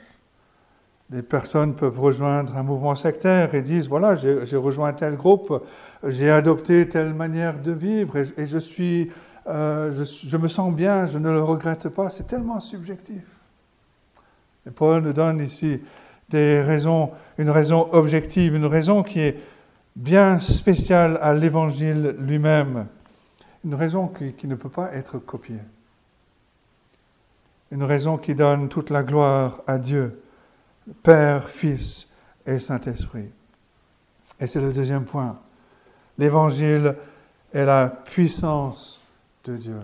Des 1.09 1.21
personnes 1.21 1.75
peuvent 1.75 1.99
rejoindre 1.99 2.57
un 2.57 2.63
mouvement 2.63 2.95
sectaire 2.95 3.53
et 3.53 3.61
disent, 3.61 3.87
voilà, 3.87 4.15
j'ai 4.15 4.57
rejoint 4.57 4.93
tel 4.93 5.15
groupe, 5.15 5.63
j'ai 6.03 6.29
adopté 6.31 6.87
telle 6.87 7.13
manière 7.13 7.59
de 7.59 7.71
vivre 7.71 8.17
et, 8.17 8.45
je 8.45 8.57
suis, 8.57 9.11
euh, 9.47 9.91
je, 9.91 10.37
me 10.37 10.47
sens 10.47 10.73
bien, 10.73 11.05
je 11.05 11.17
ne 11.17 11.29
le 11.29 11.43
regrette 11.43 11.89
pas. 11.89 12.09
C'est 12.09 12.25
tellement 12.25 12.59
subjectif. 12.59 13.23
Et 14.65 14.71
Paul 14.71 15.03
nous 15.03 15.13
donne 15.13 15.39
ici 15.39 15.81
des 16.29 16.61
raisons, 16.61 17.11
une 17.37 17.49
raison 17.49 17.89
objective, 17.91 18.55
une 18.55 18.65
raison 18.65 19.03
qui 19.03 19.19
est 19.19 19.37
bien 19.95 20.39
spéciale 20.39 21.19
à 21.21 21.33
l'Évangile 21.33 22.15
lui-même, 22.19 22.87
une 23.63 23.75
raison 23.75 24.07
qui, 24.07 24.33
qui 24.33 24.47
ne 24.47 24.55
peut 24.55 24.69
pas 24.69 24.93
être 24.93 25.19
copiée, 25.19 25.59
une 27.73 27.83
raison 27.83 28.17
qui 28.17 28.35
donne 28.35 28.69
toute 28.69 28.91
la 28.91 29.01
gloire 29.01 29.63
à 29.65 29.79
Dieu 29.79 30.21
Père, 31.01 31.49
Fils 31.49 32.07
et 32.45 32.59
Saint-Esprit. 32.59 33.31
Et 34.39 34.45
c'est 34.45 34.61
le 34.61 34.71
deuxième 34.71 35.05
point. 35.05 35.39
L'évangile 36.19 36.95
est 37.51 37.65
la 37.65 37.89
puissance 37.89 39.01
de 39.45 39.57
Dieu 39.57 39.79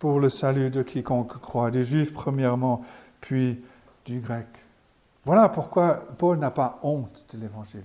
pour 0.00 0.18
le 0.18 0.28
salut 0.28 0.70
de 0.70 0.82
quiconque 0.82 1.40
croit, 1.40 1.70
des 1.70 1.84
juifs 1.84 2.12
premièrement, 2.12 2.82
puis 3.20 3.62
du 4.04 4.18
grec. 4.18 4.48
Voilà 5.24 5.48
pourquoi 5.48 6.04
Paul 6.18 6.38
n'a 6.38 6.50
pas 6.50 6.80
honte 6.82 7.26
de 7.32 7.38
l'évangile. 7.38 7.84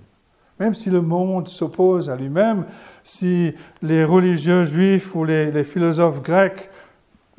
Même 0.58 0.74
si 0.74 0.90
le 0.90 1.00
monde 1.00 1.46
s'oppose 1.46 2.10
à 2.10 2.16
lui-même, 2.16 2.66
si 3.04 3.54
les 3.80 4.04
religieux 4.04 4.64
juifs 4.64 5.14
ou 5.14 5.24
les, 5.24 5.52
les 5.52 5.64
philosophes 5.64 6.20
grecs 6.20 6.68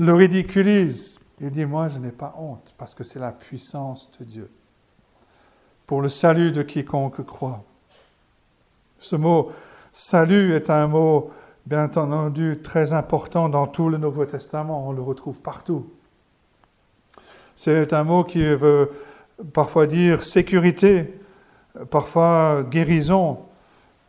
le 0.01 0.13
ridiculisent, 0.13 1.19
il 1.39 1.51
dit, 1.51 1.65
moi, 1.65 1.87
je 1.87 1.99
n'ai 1.99 2.11
pas 2.11 2.33
honte, 2.37 2.73
parce 2.77 2.95
que 2.95 3.03
c'est 3.03 3.19
la 3.19 3.31
puissance 3.31 4.09
de 4.19 4.25
Dieu 4.25 4.49
pour 5.85 6.01
le 6.01 6.07
salut 6.07 6.51
de 6.51 6.63
quiconque 6.63 7.23
croit. 7.25 7.63
Ce 8.97 9.15
mot 9.15 9.51
salut 9.91 10.53
est 10.53 10.71
un 10.71 10.87
mot, 10.87 11.29
bien 11.67 11.83
entendu, 11.85 12.59
très 12.63 12.93
important 12.93 13.47
dans 13.47 13.67
tout 13.67 13.89
le 13.89 13.97
Nouveau 13.97 14.25
Testament. 14.25 14.87
On 14.87 14.91
le 14.91 15.01
retrouve 15.01 15.39
partout. 15.39 15.91
C'est 17.55 17.93
un 17.93 18.03
mot 18.03 18.23
qui 18.23 18.41
veut 18.41 18.89
parfois 19.53 19.85
dire 19.85 20.23
sécurité, 20.23 21.13
parfois 21.91 22.63
guérison, 22.63 23.39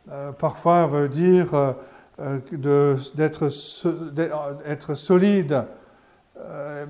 euh, 0.09 0.31
parfois 0.31 0.87
veut 0.87 1.09
dire 1.09 1.75
euh, 2.19 2.39
d'être 2.53 3.49
solide, 4.95 5.53
euh, 5.53 5.63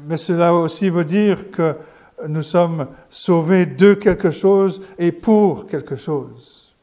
mais 0.05 0.17
cela 0.17 0.53
aussi 0.53 0.89
veut 0.89 1.05
dire 1.05 1.51
que 1.51 1.75
nous 2.27 2.41
sommes 2.41 2.87
sauvés 3.09 3.65
de 3.65 3.93
quelque 3.93 4.31
chose 4.31 4.81
et 4.97 5.11
pour 5.11 5.67
quelque 5.67 5.95
chose. 5.95 6.73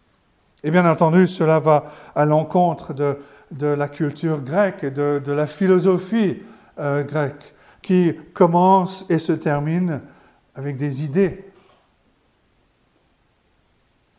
Et 0.62 0.70
bien 0.70 0.88
entendu, 0.90 1.26
cela 1.26 1.58
va 1.58 1.86
à 2.14 2.24
l'encontre 2.24 2.92
de, 2.92 3.16
la 3.66 3.88
culture 3.88 4.40
grecque 4.40 4.84
et 4.84 4.90
de, 4.90 5.32
la 5.32 5.46
philosophie 5.46 6.38
euh, 6.78 7.02
grecque, 7.02 7.54
qui 7.82 8.14
commence 8.34 9.06
et 9.08 9.18
se 9.18 9.32
termine 9.32 10.00
avec 10.54 10.76
des 10.76 11.04
idées. 11.04 11.44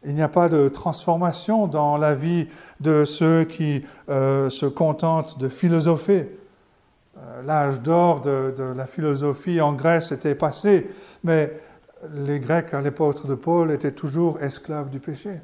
Il 0.03 0.15
n'y 0.15 0.23
a 0.23 0.27
pas 0.27 0.49
de 0.49 0.67
transformation 0.67 1.67
dans 1.67 1.97
la 1.97 2.15
vie 2.15 2.47
de 2.79 3.05
ceux 3.05 3.43
qui 3.43 3.83
euh, 4.09 4.49
se 4.49 4.65
contentent 4.65 5.37
de 5.37 5.47
philosopher. 5.47 6.27
Euh, 7.21 7.41
l'âge 7.43 7.81
d'or 7.81 8.21
de, 8.21 8.73
la 8.75 8.85
philosophie 8.85 9.61
en 9.61 9.73
Grèce 9.73 10.11
était 10.11 10.35
passé, 10.35 10.89
mais 11.23 11.51
les 12.13 12.39
Grecs 12.39 12.73
à 12.73 12.81
l'époque 12.81 13.27
de 13.27 13.35
Paul 13.35 13.71
étaient 13.71 13.91
toujours 13.91 14.41
esclaves 14.41 14.89
du 14.89 14.99
péché. 14.99 15.39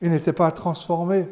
Ils 0.00 0.10
n'étaient 0.10 0.32
pas 0.32 0.52
transformés. 0.52 1.28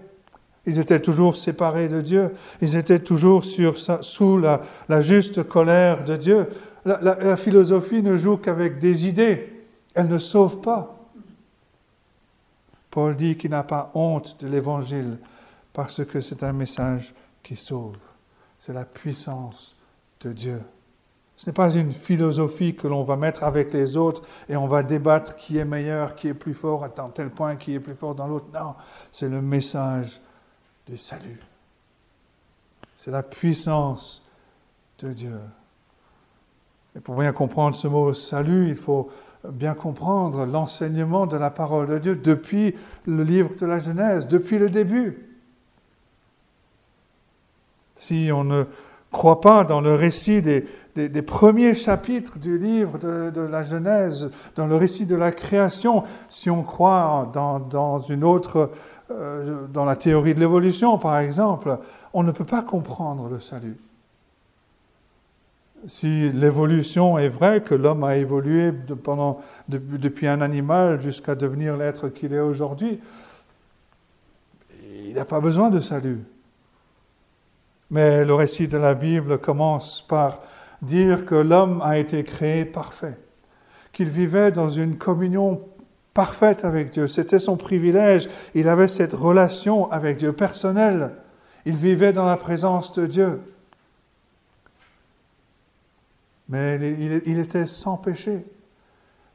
Ils 0.66 0.80
étaient 0.80 1.00
toujours 1.00 1.36
séparés 1.36 1.88
de 1.88 2.00
Dieu. 2.00 2.32
Ils 2.60 2.76
étaient 2.76 2.98
toujours 2.98 3.44
sous 3.44 4.38
la, 4.38 5.00
juste 5.00 5.44
colère 5.44 6.04
de 6.04 6.16
Dieu. 6.16 6.48
la 6.84 7.36
philosophie 7.36 8.02
ne 8.02 8.16
joue 8.16 8.38
qu'avec 8.38 8.80
des 8.80 9.06
idées. 9.06 9.52
Elle 9.94 10.08
ne 10.08 10.18
sauve 10.18 10.60
pas. 10.60 10.96
Paul 12.90 13.14
dit 13.14 13.36
qu'il 13.36 13.50
n'a 13.50 13.62
pas 13.62 13.92
honte 13.94 14.36
de 14.40 14.48
l'Évangile 14.48 15.18
parce 15.72 16.04
que 16.04 16.20
c'est 16.20 16.42
un 16.42 16.52
message 16.52 17.14
qui 17.44 17.54
sauve 17.54 18.05
c'est 18.58 18.72
la 18.72 18.84
puissance 18.84 19.76
de 20.20 20.32
Dieu. 20.32 20.62
Ce 21.36 21.50
n'est 21.50 21.54
pas 21.54 21.74
une 21.74 21.92
philosophie 21.92 22.74
que 22.74 22.88
l'on 22.88 23.04
va 23.04 23.16
mettre 23.16 23.44
avec 23.44 23.72
les 23.72 23.96
autres 23.96 24.22
et 24.48 24.56
on 24.56 24.66
va 24.66 24.82
débattre 24.82 25.36
qui 25.36 25.58
est 25.58 25.66
meilleur, 25.66 26.14
qui 26.14 26.28
est 26.28 26.34
plus 26.34 26.54
fort 26.54 26.84
à 26.84 26.88
tel 26.88 27.30
point, 27.30 27.56
qui 27.56 27.74
est 27.74 27.80
plus 27.80 27.94
fort 27.94 28.14
dans 28.14 28.26
l'autre. 28.26 28.46
Non, 28.54 28.74
c'est 29.12 29.28
le 29.28 29.42
message 29.42 30.20
du 30.86 30.96
salut. 30.96 31.40
C'est 32.94 33.10
la 33.10 33.22
puissance 33.22 34.22
de 35.00 35.12
Dieu. 35.12 35.38
Et 36.96 37.00
pour 37.00 37.16
bien 37.16 37.32
comprendre 37.32 37.76
ce 37.76 37.86
mot 37.86 38.14
salut, 38.14 38.70
il 38.70 38.76
faut 38.76 39.10
bien 39.44 39.74
comprendre 39.74 40.46
l'enseignement 40.46 41.26
de 41.26 41.36
la 41.36 41.50
parole 41.50 41.86
de 41.86 41.98
Dieu 41.98 42.16
depuis 42.16 42.74
le 43.04 43.22
livre 43.22 43.54
de 43.56 43.66
la 43.66 43.78
Genèse, 43.78 44.26
depuis 44.26 44.58
le 44.58 44.70
début. 44.70 45.25
Si 47.96 48.30
on 48.32 48.44
ne 48.44 48.64
croit 49.10 49.40
pas 49.40 49.64
dans 49.64 49.80
le 49.80 49.94
récit 49.94 50.42
des, 50.42 51.22
premiers 51.22 51.74
chapitres 51.74 52.38
du 52.38 52.58
livre 52.58 52.98
de, 52.98 53.40
la 53.40 53.62
Genèse, 53.62 54.30
dans 54.54 54.66
le 54.66 54.76
récit 54.76 55.06
de 55.06 55.16
la 55.16 55.32
création, 55.32 56.04
si 56.28 56.50
on 56.50 56.62
croit 56.62 57.30
dans, 57.32 58.00
une 58.00 58.24
autre, 58.24 58.70
euh, 59.10 59.66
dans 59.68 59.86
la 59.86 59.96
théorie 59.96 60.34
de 60.34 60.40
l'évolution 60.40 60.98
par 60.98 61.18
exemple, 61.18 61.78
on 62.12 62.22
ne 62.22 62.30
peut 62.30 62.44
pas 62.44 62.62
comprendre 62.62 63.28
le 63.28 63.40
salut. 63.40 63.78
Si 65.86 66.30
l'évolution 66.32 67.16
est 67.16 67.28
vraie, 67.28 67.62
que 67.62 67.74
l'homme 67.74 68.04
a 68.04 68.16
évolué 68.16 68.72
depuis 69.68 70.26
un 70.26 70.40
animal 70.40 71.00
jusqu'à 71.00 71.34
devenir 71.34 71.76
l'être 71.76 72.08
qu'il 72.08 72.34
est 72.34 72.40
aujourd'hui, 72.40 73.00
il 75.06 75.14
n'a 75.14 75.24
pas 75.24 75.40
besoin 75.40 75.70
de 75.70 75.80
salut. 75.80 76.20
Mais 77.90 78.24
le 78.24 78.34
récit 78.34 78.68
de 78.68 78.78
la 78.78 78.94
Bible 78.94 79.38
commence 79.38 80.04
par 80.06 80.42
dire 80.82 81.24
que 81.24 81.34
l'homme 81.34 81.80
a 81.82 81.98
été 81.98 82.24
créé 82.24 82.64
parfait, 82.64 83.18
qu'il 83.92 84.10
vivait 84.10 84.50
dans 84.50 84.68
une 84.68 84.96
communion 84.96 85.62
parfaite 86.14 86.64
avec 86.64 86.90
Dieu. 86.90 87.06
C'était 87.06 87.38
son 87.38 87.56
privilège. 87.56 88.28
Il 88.54 88.68
avait 88.68 88.88
cette 88.88 89.12
relation 89.12 89.90
avec 89.92 90.16
Dieu 90.16 90.32
personnelle. 90.32 91.12
Il 91.64 91.76
vivait 91.76 92.12
dans 92.12 92.26
la 92.26 92.36
présence 92.36 92.92
de 92.92 93.06
Dieu. 93.06 93.40
Mais 96.48 96.78
il 97.26 97.38
était 97.38 97.66
sans 97.66 97.96
péché, 97.96 98.46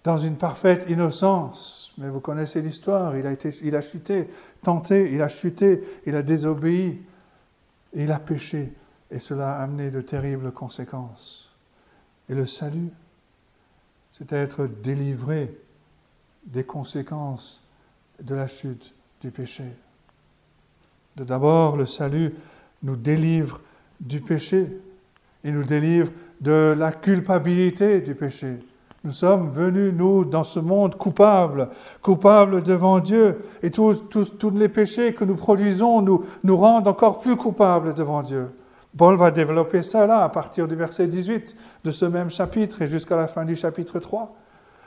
dans 0.03 0.17
une 0.17 0.37
parfaite 0.37 0.85
innocence. 0.89 1.93
Mais 1.97 2.09
vous 2.09 2.21
connaissez 2.21 2.61
l'histoire, 2.61 3.17
il 3.17 3.27
a, 3.27 3.31
été, 3.31 3.53
il 3.63 3.75
a 3.75 3.81
chuté, 3.81 4.29
tenté, 4.63 5.11
il 5.11 5.21
a 5.21 5.27
chuté, 5.27 5.83
il 6.05 6.15
a 6.15 6.23
désobéi 6.23 7.01
il 7.93 8.11
a 8.11 8.19
péché 8.19 8.73
et 9.09 9.19
cela 9.19 9.57
a 9.57 9.63
amené 9.63 9.91
de 9.91 10.01
terribles 10.01 10.51
conséquences. 10.51 11.53
Et 12.29 12.33
le 12.33 12.45
salut, 12.45 12.89
c'est 14.11 14.31
être 14.31 14.67
délivré 14.67 15.57
des 16.45 16.63
conséquences 16.63 17.61
de 18.21 18.35
la 18.35 18.47
chute 18.47 18.93
du 19.19 19.31
péché. 19.31 19.65
D'abord, 21.15 21.75
le 21.75 21.85
salut 21.85 22.33
nous 22.83 22.95
délivre 22.95 23.61
du 23.99 24.21
péché. 24.21 24.67
Il 25.43 25.53
nous 25.53 25.63
délivre 25.63 26.11
de 26.39 26.73
la 26.77 26.91
culpabilité 26.91 28.01
du 28.01 28.15
péché. 28.15 28.59
Nous 29.03 29.11
sommes 29.11 29.49
venus, 29.49 29.93
nous, 29.95 30.25
dans 30.25 30.43
ce 30.43 30.59
monde 30.59 30.95
coupables, 30.95 31.69
coupables 32.03 32.61
devant 32.61 32.99
Dieu. 32.99 33.43
Et 33.63 33.71
tous, 33.71 34.03
les 34.53 34.69
péchés 34.69 35.13
que 35.13 35.25
nous 35.25 35.35
produisons 35.35 36.01
nous, 36.01 36.23
nous 36.43 36.55
rendent 36.55 36.87
encore 36.87 37.19
plus 37.19 37.35
coupables 37.35 37.95
devant 37.95 38.21
Dieu. 38.21 38.55
Paul 38.95 39.15
va 39.15 39.31
développer 39.31 39.81
ça 39.81 40.05
là, 40.05 40.23
à 40.23 40.29
partir 40.29 40.67
du 40.67 40.75
verset 40.75 41.07
18 41.07 41.55
de 41.83 41.91
ce 41.91 42.05
même 42.05 42.29
chapitre 42.29 42.81
et 42.81 42.87
jusqu'à 42.87 43.15
la 43.15 43.27
fin 43.27 43.45
du 43.45 43.55
chapitre 43.55 43.99
3. 43.99 44.35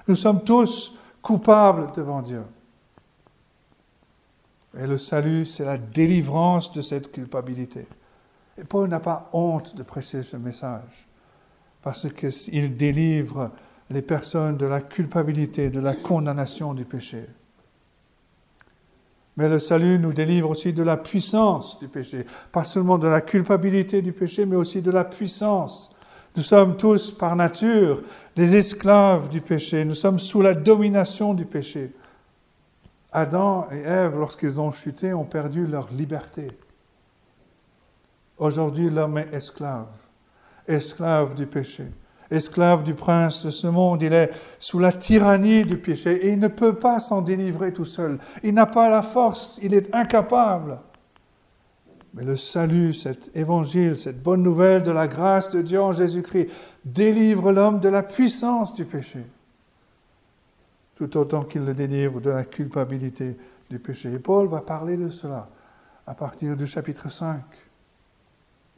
Nous 0.07 0.15
sommes 0.15 0.45
tous 0.45 0.95
coupables 1.23 1.91
devant 1.93 2.23
Dieu. 2.23 2.43
Et 4.79 4.87
le 4.87 4.99
salut, 4.99 5.47
c'est 5.47 5.65
la 5.65 5.79
délivrance 5.79 6.71
de 6.73 6.83
cette 6.83 7.11
culpabilité. 7.11 7.87
Et 8.59 8.65
Paul 8.65 8.89
n'a 8.89 9.01
pas 9.01 9.29
honte 9.33 9.75
de 9.75 9.83
prêcher 9.83 10.23
ce 10.23 10.37
message, 10.37 11.09
parce 11.83 12.07
qu'il 12.13 12.77
délivre 12.77 13.51
les 13.91 14.03
personnes 14.03 14.57
de 14.57 14.67
la 14.67 14.81
culpabilité, 14.81 15.71
de 15.71 15.81
la 15.81 15.95
condamnation 15.95 16.75
du 16.75 16.85
péché. 16.85 17.25
Mais 19.37 19.49
le 19.49 19.59
salut 19.59 19.99
nous 19.99 20.13
délivre 20.13 20.51
aussi 20.51 20.73
de 20.73 20.83
la 20.83 20.97
puissance 20.97 21.79
du 21.81 21.89
péché, 21.89 22.25
pas 22.53 22.65
seulement 22.65 22.99
de 22.99 23.09
la 23.09 23.21
culpabilité 23.21 24.01
du 24.01 24.13
péché, 24.13 24.47
mais 24.47 24.57
aussi 24.57 24.81
de 24.81 24.91
la 24.91 25.05
puissance. 25.05 25.91
Nous 26.37 26.43
sommes 26.43 26.77
tous 26.77 27.11
par 27.11 27.37
nature 27.37 28.03
des 28.37 28.57
esclaves 28.57 29.29
du 29.29 29.41
péché, 29.41 29.85
nous 29.85 29.95
sommes 29.95 30.19
sous 30.19 30.41
la 30.41 30.55
domination 30.55 31.35
du 31.35 31.45
péché. 31.45 31.93
Adam 33.13 33.69
et 33.71 33.79
Ève, 33.79 34.19
lorsqu'ils 34.19 34.61
ont 34.61 34.73
chuté, 34.73 35.15
ont 35.15 35.25
perdu 35.25 35.67
leur 35.67 35.89
liberté. 35.93 36.49
Aujourd'hui, 38.37 38.91
l'homme 38.91 39.19
est 39.19 39.33
esclave, 39.33 39.87
esclave 40.67 41.37
du 41.37 41.47
péché, 41.47 41.85
esclave 42.31 42.83
du 42.83 42.95
prince 42.95 43.45
de 43.45 43.51
ce 43.51 43.67
monde. 43.67 44.03
Il 44.03 44.13
est 44.13 44.31
sous 44.59 44.79
la 44.79 44.93
tyrannie 44.93 45.65
du 45.65 45.77
péché 45.77 46.27
et 46.27 46.33
il 46.33 46.39
ne 46.39 46.49
peut 46.49 46.75
pas 46.75 47.01
s'en 47.01 47.23
délivrer 47.23 47.73
tout 47.73 47.85
seul. 47.85 48.19
Il 48.43 48.55
n'a 48.55 48.67
pas 48.67 48.89
la 48.89 49.03
force, 49.03 49.59
il 49.63 49.75
est 49.75 49.95
incapable. 49.95 50.79
Mais 52.15 52.25
le 52.25 52.37
salut, 52.37 52.95
cet 52.95 53.37
évangile, 53.37 53.99
cette 53.99 54.23
bonne 54.23 54.43
nouvelle 54.43 54.83
de 54.83 54.93
la 54.93 55.09
grâce 55.09 55.51
de 55.51 55.63
Dieu 55.63 55.81
en 55.81 55.93
Jésus-Christ 55.93 56.49
délivre 56.85 57.51
l'homme 57.53 57.81
de 57.81 57.89
la 57.89 58.03
puissance 58.03 58.73
du 58.73 58.85
péché 58.85 59.25
tout 60.95 61.17
autant 61.17 61.45
qu'il 61.45 61.65
le 61.65 61.75
délivre 61.75 62.21
de 62.21 62.31
la 62.31 62.45
culpabilité 62.45 63.37
du 63.71 63.79
péché. 63.79 64.13
Et 64.13 64.19
Paul 64.19 64.49
va 64.49 64.61
parler 64.61 64.97
de 64.97 65.09
cela 65.09 65.49
à 66.07 66.15
partir 66.15 66.57
du 66.57 66.67
chapitre 66.67 67.11
5. 67.11 67.43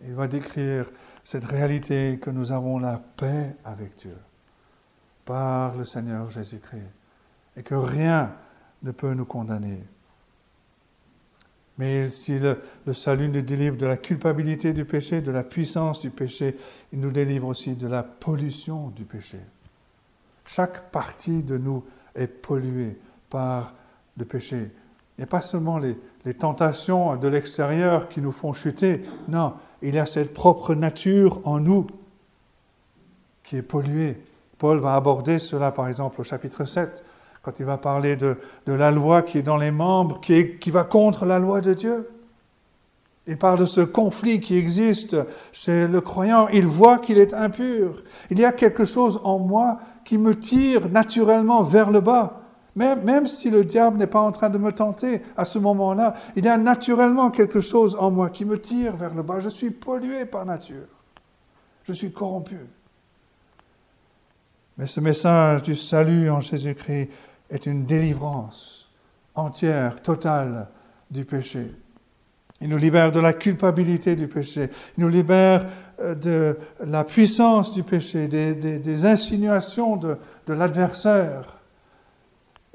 Il 0.04 0.14
va 0.14 0.28
décrire 0.28 0.86
cette 1.26 1.46
réalité 1.46 2.20
que 2.22 2.30
nous 2.30 2.52
avons 2.52 2.78
la 2.78 2.98
paix 2.98 3.56
avec 3.64 3.96
Dieu 3.96 4.16
par 5.24 5.74
le 5.74 5.84
Seigneur 5.84 6.30
Jésus-Christ 6.30 6.86
et 7.56 7.64
que 7.64 7.74
rien 7.74 8.36
ne 8.84 8.92
peut 8.92 9.12
nous 9.12 9.24
condamner. 9.24 9.80
Mais 11.78 12.10
si 12.10 12.38
le, 12.38 12.62
salut 12.94 13.28
nous 13.28 13.42
délivre 13.42 13.76
de 13.76 13.86
la 13.86 13.96
culpabilité 13.96 14.72
du 14.72 14.84
péché, 14.84 15.20
de 15.20 15.32
la 15.32 15.42
puissance 15.42 15.98
du 15.98 16.10
péché, 16.10 16.56
il 16.92 17.00
nous 17.00 17.10
délivre 17.10 17.48
aussi 17.48 17.74
de 17.74 17.88
la 17.88 18.04
pollution 18.04 18.90
du 18.90 19.02
péché. 19.04 19.40
Chaque 20.44 20.92
partie 20.92 21.42
de 21.42 21.58
nous 21.58 21.84
est 22.14 22.28
pollué 22.28 23.00
par 23.30 23.74
le 24.16 24.24
péché. 24.26 24.70
A 25.20 25.26
pas 25.26 25.40
seulement 25.40 25.78
les, 25.78 25.98
tentations 26.34 27.16
de 27.16 27.26
l'extérieur 27.26 28.08
qui 28.08 28.20
nous 28.20 28.30
font 28.30 28.52
chuter, 28.52 29.02
non, 29.26 29.54
il 29.86 29.94
y 29.94 29.98
a 29.98 30.06
cette 30.06 30.34
propre 30.34 30.74
nature 30.74 31.40
en 31.44 31.60
nous 31.60 31.86
qui 33.44 33.56
est 33.56 33.62
polluée. 33.62 34.16
Paul 34.58 34.78
va 34.78 34.94
aborder 34.94 35.38
cela 35.38 35.70
par 35.70 35.86
exemple 35.86 36.20
au 36.20 36.24
chapitre 36.24 36.64
7, 36.64 37.04
quand 37.42 37.60
il 37.60 37.66
va 37.66 37.78
parler 37.78 38.16
de, 38.16 38.36
la 38.66 38.90
loi 38.90 39.22
qui 39.22 39.38
est 39.38 39.42
dans 39.42 39.56
les 39.56 39.70
membres, 39.70 40.20
qui, 40.20 40.56
qui 40.58 40.72
va 40.72 40.82
contre 40.82 41.24
la 41.24 41.38
loi 41.38 41.60
de 41.60 41.72
Dieu. 41.72 42.10
Il 43.28 43.38
parle 43.38 43.60
de 43.60 43.64
ce 43.64 43.80
conflit 43.80 44.40
qui 44.40 44.56
existe 44.56 45.16
chez 45.52 45.86
le 45.86 46.00
croyant. 46.00 46.48
Il 46.48 46.66
voit 46.66 46.98
qu'il 46.98 47.18
est 47.18 47.34
impur. 47.34 48.02
Il 48.30 48.38
y 48.38 48.44
a 48.44 48.52
quelque 48.52 48.84
chose 48.84 49.20
en 49.22 49.38
moi 49.38 49.78
qui 50.04 50.18
me 50.18 50.38
tire 50.38 50.88
naturellement 50.88 51.62
vers 51.62 51.90
le 51.90 52.00
bas. 52.00 52.45
Même, 52.76 53.26
si 53.26 53.50
le 53.50 53.64
diable 53.64 53.96
n'est 53.96 54.06
pas 54.06 54.20
en 54.20 54.32
train 54.32 54.50
de 54.50 54.58
me 54.58 54.70
tenter 54.70 55.22
à 55.34 55.46
ce 55.46 55.58
moment-là, 55.58 56.12
il 56.36 56.44
y 56.44 56.48
a 56.48 56.58
naturellement 56.58 57.30
quelque 57.30 57.60
chose 57.60 57.96
en 57.98 58.10
moi 58.10 58.28
qui 58.28 58.44
me 58.44 58.60
tire 58.60 58.94
vers 58.94 59.14
le 59.14 59.22
bas. 59.22 59.40
Je 59.40 59.48
suis 59.48 59.70
pollué 59.70 60.26
par 60.26 60.44
nature. 60.44 60.86
Je 61.84 61.94
suis 61.94 62.12
corrompu. 62.12 62.58
Mais 64.76 64.86
ce 64.86 65.00
message 65.00 65.62
du 65.62 65.74
salut 65.74 66.28
en 66.28 66.42
Jésus-Christ 66.42 67.08
est 67.48 67.64
une 67.64 67.86
délivrance 67.86 68.90
entière, 69.34 70.02
totale 70.02 70.68
du 71.10 71.24
péché. 71.24 71.72
Il 72.60 72.68
nous 72.68 72.76
libère 72.76 73.10
de 73.10 73.20
la 73.20 73.32
culpabilité 73.32 74.16
du 74.16 74.28
péché. 74.28 74.68
Il 74.98 75.04
nous 75.04 75.10
libère 75.10 75.66
euh, 76.00 76.14
de 76.14 76.58
la 76.84 77.04
puissance 77.04 77.72
du 77.72 77.82
péché, 77.82 78.28
des, 78.28 79.04
insinuations 79.06 79.96
de 79.96 80.18
l'adversaire. 80.52 81.55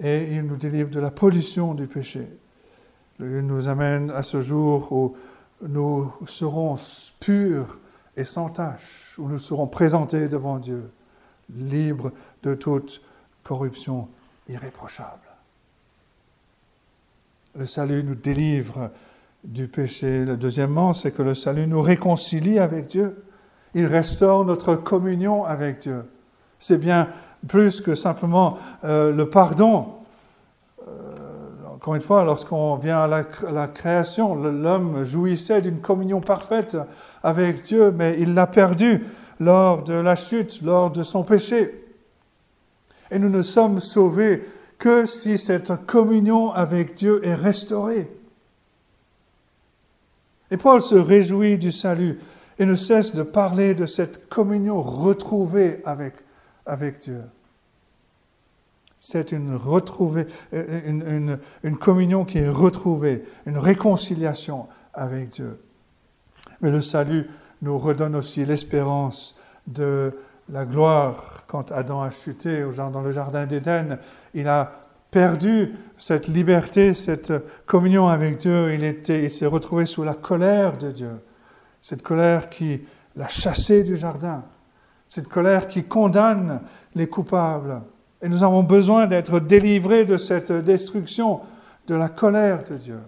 Et 0.03 0.35
il 0.35 0.43
nous 0.43 0.57
délivre 0.57 0.89
de 0.89 0.99
la 0.99 1.11
pollution 1.11 1.73
du 1.73 1.87
péché. 1.87 2.27
Il 3.19 3.41
nous 3.41 3.67
amène 3.67 4.09
à 4.09 4.23
ce 4.23 4.41
jour 4.41 4.91
où 4.91 5.15
nous 5.61 6.11
serons 6.25 6.75
purs 7.19 7.79
et 8.17 8.23
sans 8.23 8.49
tache, 8.49 9.13
où 9.19 9.29
nous 9.29 9.37
serons 9.37 9.67
présentés 9.67 10.27
devant 10.27 10.57
Dieu, 10.57 10.89
libres 11.55 12.11
de 12.41 12.55
toute 12.55 13.01
corruption 13.43 14.07
irréprochable. 14.47 15.19
Le 17.55 17.65
salut 17.65 18.03
nous 18.03 18.15
délivre 18.15 18.91
du 19.43 19.67
péché. 19.67 20.25
Deuxièmement, 20.25 20.93
c'est 20.93 21.11
que 21.11 21.21
le 21.21 21.35
salut 21.35 21.67
nous 21.67 21.81
réconcilie 21.81 22.59
avec 22.59 22.87
Dieu. 22.87 23.23
Il 23.73 23.85
restaure 23.85 24.45
notre 24.45 24.75
communion 24.75 25.45
avec 25.45 25.79
Dieu. 25.79 26.05
C'est 26.59 26.77
bien 26.77 27.09
plus 27.47 27.81
que 27.81 27.95
simplement 27.95 28.57
euh, 28.83 29.11
le 29.11 29.29
pardon. 29.29 29.87
Euh, 30.87 30.91
encore 31.73 31.95
une 31.95 32.01
fois, 32.01 32.23
lorsqu'on 32.23 32.75
vient 32.75 32.99
à 32.99 33.07
la, 33.07 33.23
à 33.47 33.51
la 33.51 33.67
création, 33.67 34.35
l'homme 34.35 35.03
jouissait 35.03 35.61
d'une 35.61 35.79
communion 35.79 36.21
parfaite 36.21 36.77
avec 37.23 37.63
Dieu, 37.63 37.91
mais 37.91 38.17
il 38.19 38.33
l'a 38.33 38.47
perdue 38.47 39.05
lors 39.39 39.83
de 39.83 39.93
la 39.93 40.15
chute, 40.15 40.61
lors 40.61 40.91
de 40.91 41.03
son 41.03 41.23
péché. 41.23 41.85
Et 43.09 43.19
nous 43.19 43.29
ne 43.29 43.41
sommes 43.41 43.79
sauvés 43.79 44.43
que 44.77 45.05
si 45.05 45.37
cette 45.37 45.85
communion 45.85 46.51
avec 46.51 46.95
Dieu 46.95 47.25
est 47.25 47.35
restaurée. 47.35 48.09
Et 50.49 50.57
Paul 50.57 50.81
se 50.81 50.95
réjouit 50.95 51.57
du 51.57 51.71
salut 51.71 52.19
et 52.59 52.65
ne 52.65 52.75
cesse 52.75 53.15
de 53.15 53.23
parler 53.23 53.73
de 53.73 53.85
cette 53.85 54.27
communion 54.27 54.81
retrouvée 54.81 55.81
avec, 55.85 56.13
avec 56.71 56.99
Dieu. 56.99 57.21
C'est 59.01 59.33
une, 59.33 59.55
retrouvée, 59.55 60.25
euh, 60.53 61.37
une, 61.63 61.77
communion 61.77 62.23
qui 62.23 62.37
est 62.37 62.47
retrouvée, 62.47 63.25
une 63.45 63.57
réconciliation 63.57 64.67
avec 64.93 65.29
Dieu. 65.29 65.59
Mais 66.61 66.71
le 66.71 66.81
salut 66.81 67.29
nous 67.61 67.77
redonne 67.77 68.15
aussi 68.15 68.45
l'espérance 68.45 69.35
de 69.67 70.13
la 70.49 70.65
gloire. 70.65 71.43
Quand 71.47 71.73
Adam 71.73 72.03
a 72.03 72.11
chuté 72.11 72.63
dans 72.77 73.01
le 73.01 73.11
jardin 73.11 73.45
d'Éden, 73.45 73.99
il 74.33 74.47
a 74.47 74.71
perdu 75.09 75.73
cette 75.97 76.29
liberté, 76.29 76.93
cette 76.93 77.33
communion 77.65 78.07
avec 78.07 78.37
Dieu, 78.37 78.73
il, 78.73 78.85
était, 78.85 79.25
il 79.25 79.29
s'est 79.29 79.45
retrouvé 79.45 79.85
sous 79.85 80.03
la 80.03 80.13
colère 80.13 80.77
de 80.77 80.91
Dieu. 80.91 81.19
Cette 81.81 82.01
colère 82.01 82.49
qui 82.49 82.81
l'a 83.17 83.27
chassé 83.27 83.83
du 83.83 83.97
jardin. 83.97 84.45
Cette 85.11 85.27
colère 85.27 85.67
qui 85.67 85.83
condamne 85.83 86.61
les 86.95 87.05
coupables. 87.05 87.81
Et 88.21 88.29
nous 88.29 88.45
avons 88.45 88.63
besoin 88.63 89.07
d'être 89.07 89.41
délivrés 89.41 90.05
de 90.05 90.15
cette 90.15 90.53
destruction, 90.53 91.41
de 91.87 91.95
la 91.95 92.07
colère 92.07 92.63
de 92.63 92.77
Dieu. 92.77 92.99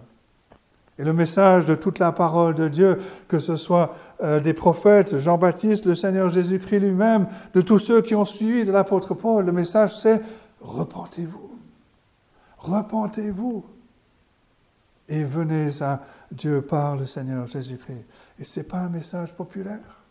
Et 0.98 1.02
le 1.04 1.14
message 1.14 1.64
de 1.64 1.74
toute 1.74 1.98
la 1.98 2.12
parole 2.12 2.56
de 2.56 2.68
Dieu, 2.68 2.98
que 3.26 3.38
ce 3.38 3.56
soit 3.56 3.96
euh, 4.22 4.38
des 4.38 4.52
prophètes, 4.52 5.16
Jean-Baptiste, 5.16 5.86
le 5.86 5.94
Seigneur 5.94 6.28
Jésus-Christ 6.28 6.80
lui-même, 6.80 7.26
de 7.54 7.62
tous 7.62 7.78
ceux 7.78 8.02
qui 8.02 8.14
ont 8.14 8.26
suivi 8.26 8.66
de 8.66 8.72
l'apôtre 8.72 9.14
Paul, 9.14 9.46
le 9.46 9.52
message 9.52 9.96
c'est 9.96 10.20
repentez-vous. 10.60 11.58
Repentez-vous 12.58 13.64
et 15.08 15.24
venez 15.24 15.70
à 15.80 16.02
Dieu 16.30 16.60
par 16.60 16.96
le 16.96 17.06
Seigneur 17.06 17.46
Jésus-Christ. 17.46 18.04
Et 18.38 18.44
ce 18.44 18.60
n'est 18.60 18.64
pas 18.64 18.80
un 18.80 18.90
message 18.90 19.32
populaire. 19.32 20.03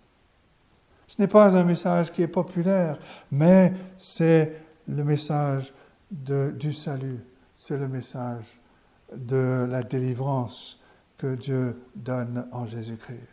Ce 1.15 1.21
n'est 1.21 1.28
pas 1.28 1.56
un 1.56 1.63
message 1.63 2.12
qui 2.12 2.23
est 2.23 2.28
populaire, 2.28 2.97
mais 3.30 3.71
c'est 3.97 4.60
le 4.88 5.04
message 5.04 5.71
du 6.10 6.73
salut. 6.73 7.23
C'est 7.54 7.78
le 7.78 7.88
message 7.88 8.60
de 9.15 9.67
la 9.69 9.84
délivrance 9.84 10.80
que 11.19 11.36
Dieu 11.36 11.80
donne 11.95 12.47
en 12.52 12.65
Jésus-Christ. 12.65 13.30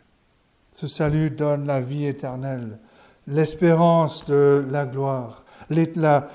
Ce 0.73 0.87
salut 0.87 1.31
donne 1.31 1.65
la 1.65 1.81
vie 1.81 2.05
éternelle, 2.05 2.77
l'espérance 3.25 4.25
de 4.25 4.63
la 4.69 4.85
gloire, 4.85 5.43
la, 5.71 6.27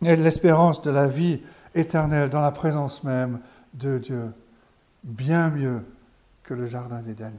l'espérance 0.00 0.82
de 0.82 0.90
la 0.90 1.06
vie 1.06 1.40
éternelle 1.72 2.30
dans 2.30 2.42
la 2.42 2.50
présence 2.50 3.04
même 3.04 3.38
de 3.74 3.98
Dieu, 3.98 4.32
bien 5.04 5.50
mieux 5.50 5.84
que 6.44 6.52
le 6.52 6.66
Jardin 6.66 7.00
d'Éden. 7.00 7.32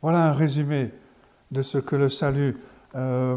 Voilà 0.00 0.30
un 0.30 0.32
résumé 0.32 0.90
de 1.50 1.60
ce 1.60 1.76
que 1.76 1.94
le 1.94 2.08
salut 2.08 2.56
euh, 2.94 3.36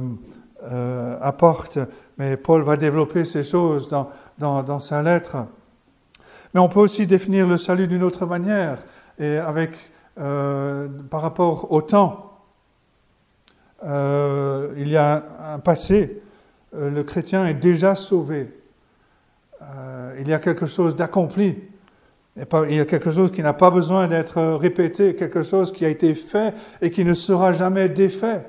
euh, 0.64 1.18
apporte. 1.22 1.78
Mais 2.18 2.38
Paul 2.38 2.62
va 2.62 2.78
développer 2.78 3.26
ces 3.26 3.44
choses 3.44 3.90
dans, 3.90 4.10
dans, 4.38 4.80
sa 4.80 5.04
lettre. 5.04 5.48
Mais 6.54 6.62
on 6.62 6.70
peut 6.70 6.80
aussi 6.80 7.06
définir 7.06 7.46
le 7.46 7.58
salut 7.58 7.88
d'une 7.88 8.04
autre 8.04 8.26
manière, 8.26 8.80
et 9.20 9.40
euh, 10.20 10.88
par 11.10 11.22
rapport 11.22 11.72
au 11.72 11.82
temps. 11.82 12.40
il 13.84 14.88
y 14.88 14.96
a 14.96 15.24
un 15.54 15.60
passé, 15.60 16.22
le 16.72 17.02
chrétien 17.02 17.46
est 17.48 17.56
déjà 17.56 17.96
sauvé. 17.96 18.58
il 20.20 20.28
y 20.28 20.34
a 20.34 20.40
quelque 20.40 20.68
chose 20.68 20.96
d'accompli. 20.96 21.73
Il 22.36 22.76
y 22.76 22.80
a 22.80 22.86
quelque 22.86 23.12
chose 23.12 23.32
qui 23.32 23.44
n'a 23.44 23.54
pas 23.54 23.70
besoin 23.70 24.08
d'être 24.08 24.42
répété, 24.56 25.16
quelque 25.16 25.44
chose 25.44 25.72
qui 25.72 25.86
a 25.86 25.90
été 25.90 26.16
fait 26.16 26.56
et 26.82 26.90
qui 26.90 27.06
ne 27.06 27.14
sera 27.14 27.54
jamais 27.54 27.90
défait. 27.90 28.48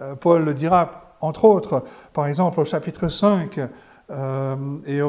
Euh, 0.00 0.14
Paul 0.14 0.44
le 0.44 0.52
dira, 0.52 1.16
entre 1.20 1.46
autres, 1.46 1.84
par 2.12 2.26
exemple 2.26 2.60
au 2.60 2.64
chapitre 2.64 3.08
5 3.08 3.58
euh, 4.10 4.56
et 4.86 5.00
au, 5.00 5.08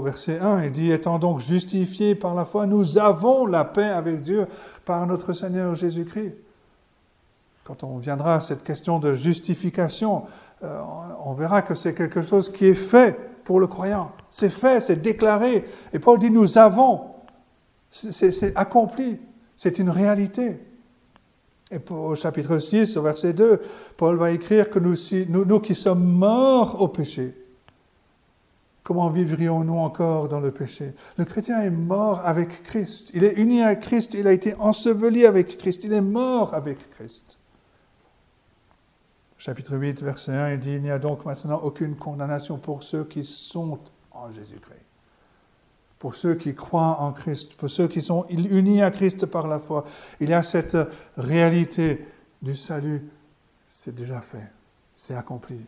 verset 0.00 0.40
1, 0.40 0.64
il 0.64 0.72
dit, 0.72 0.90
étant 0.90 1.20
donc 1.20 1.38
justifiés 1.38 2.16
par 2.16 2.34
la 2.34 2.44
foi, 2.44 2.66
nous 2.66 2.98
avons 2.98 3.46
la 3.46 3.64
paix 3.64 3.84
avec 3.84 4.20
Dieu 4.20 4.48
par 4.84 5.06
notre 5.06 5.32
Seigneur 5.32 5.76
Jésus-Christ. 5.76 6.34
Quand 7.62 7.84
on 7.84 7.98
viendra 7.98 8.34
à 8.34 8.40
cette 8.40 8.64
question 8.64 8.98
de 8.98 9.14
justification, 9.14 10.24
euh, 10.64 10.80
on 11.24 11.34
verra 11.34 11.62
que 11.62 11.74
c'est 11.74 11.94
quelque 11.94 12.22
chose 12.22 12.50
qui 12.50 12.66
est 12.66 12.74
fait 12.74 13.16
pour 13.44 13.60
le 13.60 13.68
croyant. 13.68 14.10
C'est 14.28 14.50
fait, 14.50 14.80
c'est 14.80 14.96
déclaré. 14.96 15.64
Et 15.92 16.00
Paul 16.00 16.18
dit, 16.18 16.30
nous 16.30 16.58
avons 16.58 17.13
c'est 17.94 18.56
accompli, 18.56 19.18
c'est 19.56 19.78
une 19.78 19.90
réalité. 19.90 20.58
Et 21.70 21.78
au 21.90 22.14
chapitre 22.14 22.58
6, 22.58 22.96
au 22.96 23.02
verset 23.02 23.32
2, 23.32 23.60
Paul 23.96 24.16
va 24.16 24.32
écrire 24.32 24.68
que 24.68 24.78
nous, 24.78 24.94
nous, 25.28 25.60
qui 25.60 25.74
sommes 25.74 26.04
morts 26.04 26.80
au 26.80 26.88
péché, 26.88 27.34
comment 28.82 29.10
vivrions-nous 29.10 29.76
encore 29.76 30.28
dans 30.28 30.40
le 30.40 30.50
péché? 30.50 30.92
Le 31.16 31.24
chrétien 31.24 31.62
est 31.62 31.70
mort 31.70 32.20
avec 32.24 32.64
Christ. 32.64 33.10
Il 33.14 33.24
est 33.24 33.38
uni 33.38 33.62
à 33.62 33.76
Christ, 33.76 34.14
il 34.14 34.26
a 34.26 34.32
été 34.32 34.54
enseveli 34.54 35.24
avec 35.24 35.56
Christ, 35.56 35.84
il 35.84 35.92
est 35.92 36.02
mort 36.02 36.52
avec 36.52 36.90
Christ. 36.90 37.38
Chapitre 39.38 39.76
8, 39.76 40.02
verset 40.02 40.32
1, 40.32 40.52
il 40.54 40.58
dit, 40.58 40.74
il 40.74 40.82
n'y 40.82 40.90
a 40.90 40.98
donc 40.98 41.24
maintenant 41.24 41.60
aucune 41.62 41.96
condamnation 41.96 42.58
pour 42.58 42.82
ceux 42.82 43.04
qui 43.04 43.24
sont 43.24 43.78
en 44.10 44.30
Jésus-Christ 44.30 44.93
pour 46.04 46.16
ceux 46.16 46.34
qui 46.34 46.54
croient 46.54 46.98
en 47.00 47.12
Christ, 47.12 47.54
pour 47.54 47.70
ceux 47.70 47.88
qui 47.88 48.02
sont 48.02 48.26
unis 48.28 48.82
à 48.82 48.90
Christ 48.90 49.24
par 49.24 49.48
la 49.48 49.58
foi. 49.58 49.86
Il 50.20 50.28
y 50.28 50.34
a 50.34 50.42
cette 50.42 50.76
réalité 51.16 52.06
du 52.42 52.54
salut, 52.54 53.08
c'est 53.66 53.94
déjà 53.94 54.20
fait, 54.20 54.52
c'est 54.92 55.14
accompli. 55.14 55.64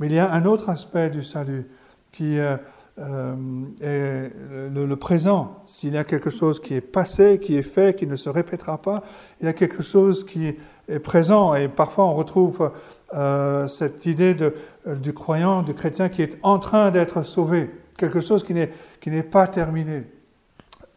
Mais 0.00 0.08
il 0.08 0.14
y 0.14 0.18
a 0.18 0.32
un 0.32 0.44
autre 0.46 0.68
aspect 0.68 1.10
du 1.10 1.22
salut 1.22 1.70
qui 2.10 2.40
euh, 2.40 2.56
euh, 2.98 3.36
est 3.80 4.32
le, 4.74 4.96
présent. 4.96 5.62
S'il 5.64 5.94
y 5.94 5.98
a 5.98 6.02
quelque 6.02 6.30
chose 6.30 6.58
qui 6.58 6.74
est 6.74 6.80
passé, 6.80 7.38
qui 7.38 7.54
est 7.54 7.62
fait, 7.62 7.96
qui 7.96 8.08
ne 8.08 8.16
se 8.16 8.28
répétera 8.28 8.78
pas, 8.78 9.04
il 9.40 9.46
y 9.46 9.48
a 9.48 9.52
quelque 9.52 9.84
chose 9.84 10.26
qui 10.26 10.48
est 10.88 10.98
présent. 10.98 11.54
Et 11.54 11.68
parfois 11.68 12.06
on 12.06 12.14
retrouve 12.14 12.72
euh, 13.14 13.68
cette 13.68 14.06
idée 14.06 14.34
du 14.34 15.12
croyant, 15.14 15.62
du 15.62 15.72
chrétien 15.72 16.08
qui 16.08 16.20
est 16.20 16.36
en 16.42 16.58
train 16.58 16.90
d'être 16.90 17.22
sauvé 17.22 17.70
quelque 18.00 18.20
chose 18.20 18.42
qui 18.42 18.54
n'est, 18.54 19.22
pas 19.22 19.46
terminé. 19.46 20.04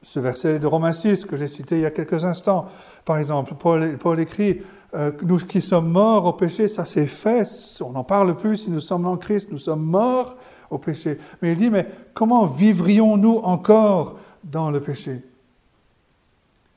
Ce 0.02 0.20
verset 0.20 0.60
de 0.60 0.68
Romains 0.68 0.94
6 0.94 1.26
que 1.26 1.36
j'ai 1.36 1.48
cité 1.48 1.76
il 1.76 1.82
y 1.82 1.86
a 1.86 1.92
quelques 1.92 2.26
instants, 2.26 2.68
par 3.06 3.18
exemple, 3.18 3.54
Paul, 3.56 3.98
Paul 3.98 4.20
écrit, 4.20 4.62
euh, 4.94 5.12
nous 5.22 5.38
qui 5.38 5.62
sommes 5.62 5.90
morts 5.90 6.26
au 6.26 6.34
péché, 6.34 6.68
ça 6.68 6.86
c'est 6.86 7.06
fait, 7.06 7.48
on 7.82 7.92
n'en 7.92 8.04
parle 8.04 8.36
plus, 8.36 8.58
si 8.58 8.72
nous 8.72 8.80
sommes 8.80 9.06
en 9.06 9.18
Christ, 9.18 9.50
nous 9.52 9.58
sommes 9.58 9.84
morts 9.84 10.38
au 10.70 10.78
péché. 10.78 11.18
Mais 11.42 11.52
il 11.52 11.58
dit, 11.58 11.70
mais 11.70 11.88
comment 12.14 12.46
vivrions-nous 12.46 13.38
encore 13.44 14.18
dans 14.44 14.72
le 14.72 14.80
péché? 14.80 15.22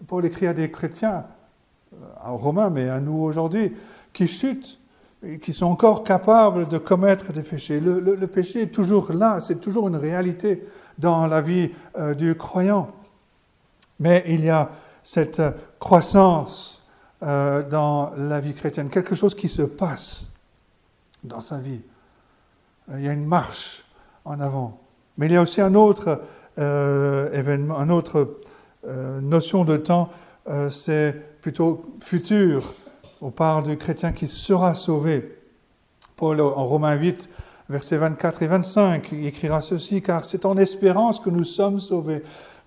Paul 0.07 0.25
écrit 0.27 0.47
à 0.47 0.55
des 0.55 0.71
chrétiens, 0.71 1.25
euh, 1.95 2.31
aux 2.31 2.37
Romains, 2.37 2.71
mais 2.71 2.89
à 2.89 3.01
nous 3.01 3.19
aujourd'hui, 3.19 3.73
qui 4.13 4.27
chutent 4.27 4.79
qui 5.43 5.53
sont 5.53 5.67
encore 5.67 6.05
capables 6.05 6.69
de 6.69 6.79
commettre 6.79 7.33
des 7.33 7.43
péchés. 7.43 7.81
Le, 7.81 8.27
péché 8.27 8.63
est 8.63 8.75
toujours 8.75 9.13
là, 9.13 9.41
c'est 9.41 9.61
toujours 9.61 9.89
une 9.89 9.97
réalité 9.97 10.65
dans 10.99 11.27
la 11.27 11.41
vie 11.41 11.71
euh, 11.97 12.15
du 12.15 12.35
croyant. 12.35 12.91
Mais 13.99 14.25
il 14.29 14.45
y 14.45 14.51
a 14.51 14.71
cette 15.03 15.43
croissance 15.79 16.85
euh, 17.23 17.63
dans 17.63 18.13
la 18.17 18.41
vie 18.41 18.55
chrétienne, 18.55 18.89
quelque 18.89 19.15
chose 19.15 19.35
qui 19.35 19.49
se 19.49 19.63
passe 19.63 20.29
dans 21.25 21.41
sa 21.41 21.59
vie. 21.59 21.81
Il 22.93 23.03
y 23.03 23.09
a 23.09 23.13
une 23.13 23.27
marche 23.27 23.85
en 24.25 24.41
avant. 24.41 24.81
Mais 25.19 25.27
il 25.27 25.33
y 25.33 25.37
a 25.37 25.43
aussi 25.43 25.61
un 25.61 25.75
autre 25.75 26.21
euh, 26.59 27.33
événement, 27.33 27.79
une 27.79 27.91
autre 27.91 28.39
notion 29.21 29.65
de 29.65 29.77
temps, 29.77 30.11
c'est 30.71 31.41
plutôt 31.41 31.85
futur 32.01 32.73
on 33.27 33.33
parle 33.33 33.65
du 33.65 33.77
chrétien 33.77 34.13
qui 34.13 34.29
sera 34.29 34.77
sauvé. 34.77 35.37
Paul, 36.15 36.41
en 36.41 36.63
Romains 36.63 36.95
8, 36.95 37.29
versets 37.69 37.97
24 37.97 38.43
et 38.45 38.47
25, 38.47 39.09
il 39.11 39.27
écrira 39.27 39.61
ceci, 39.61 40.01
car 40.01 40.25
c'est 40.25 40.47
en 40.47 40.57
espérance 40.57 41.19
que 41.19 41.29
nous 41.29 41.43
sommes 41.43 41.81
sauvés. 41.81 42.23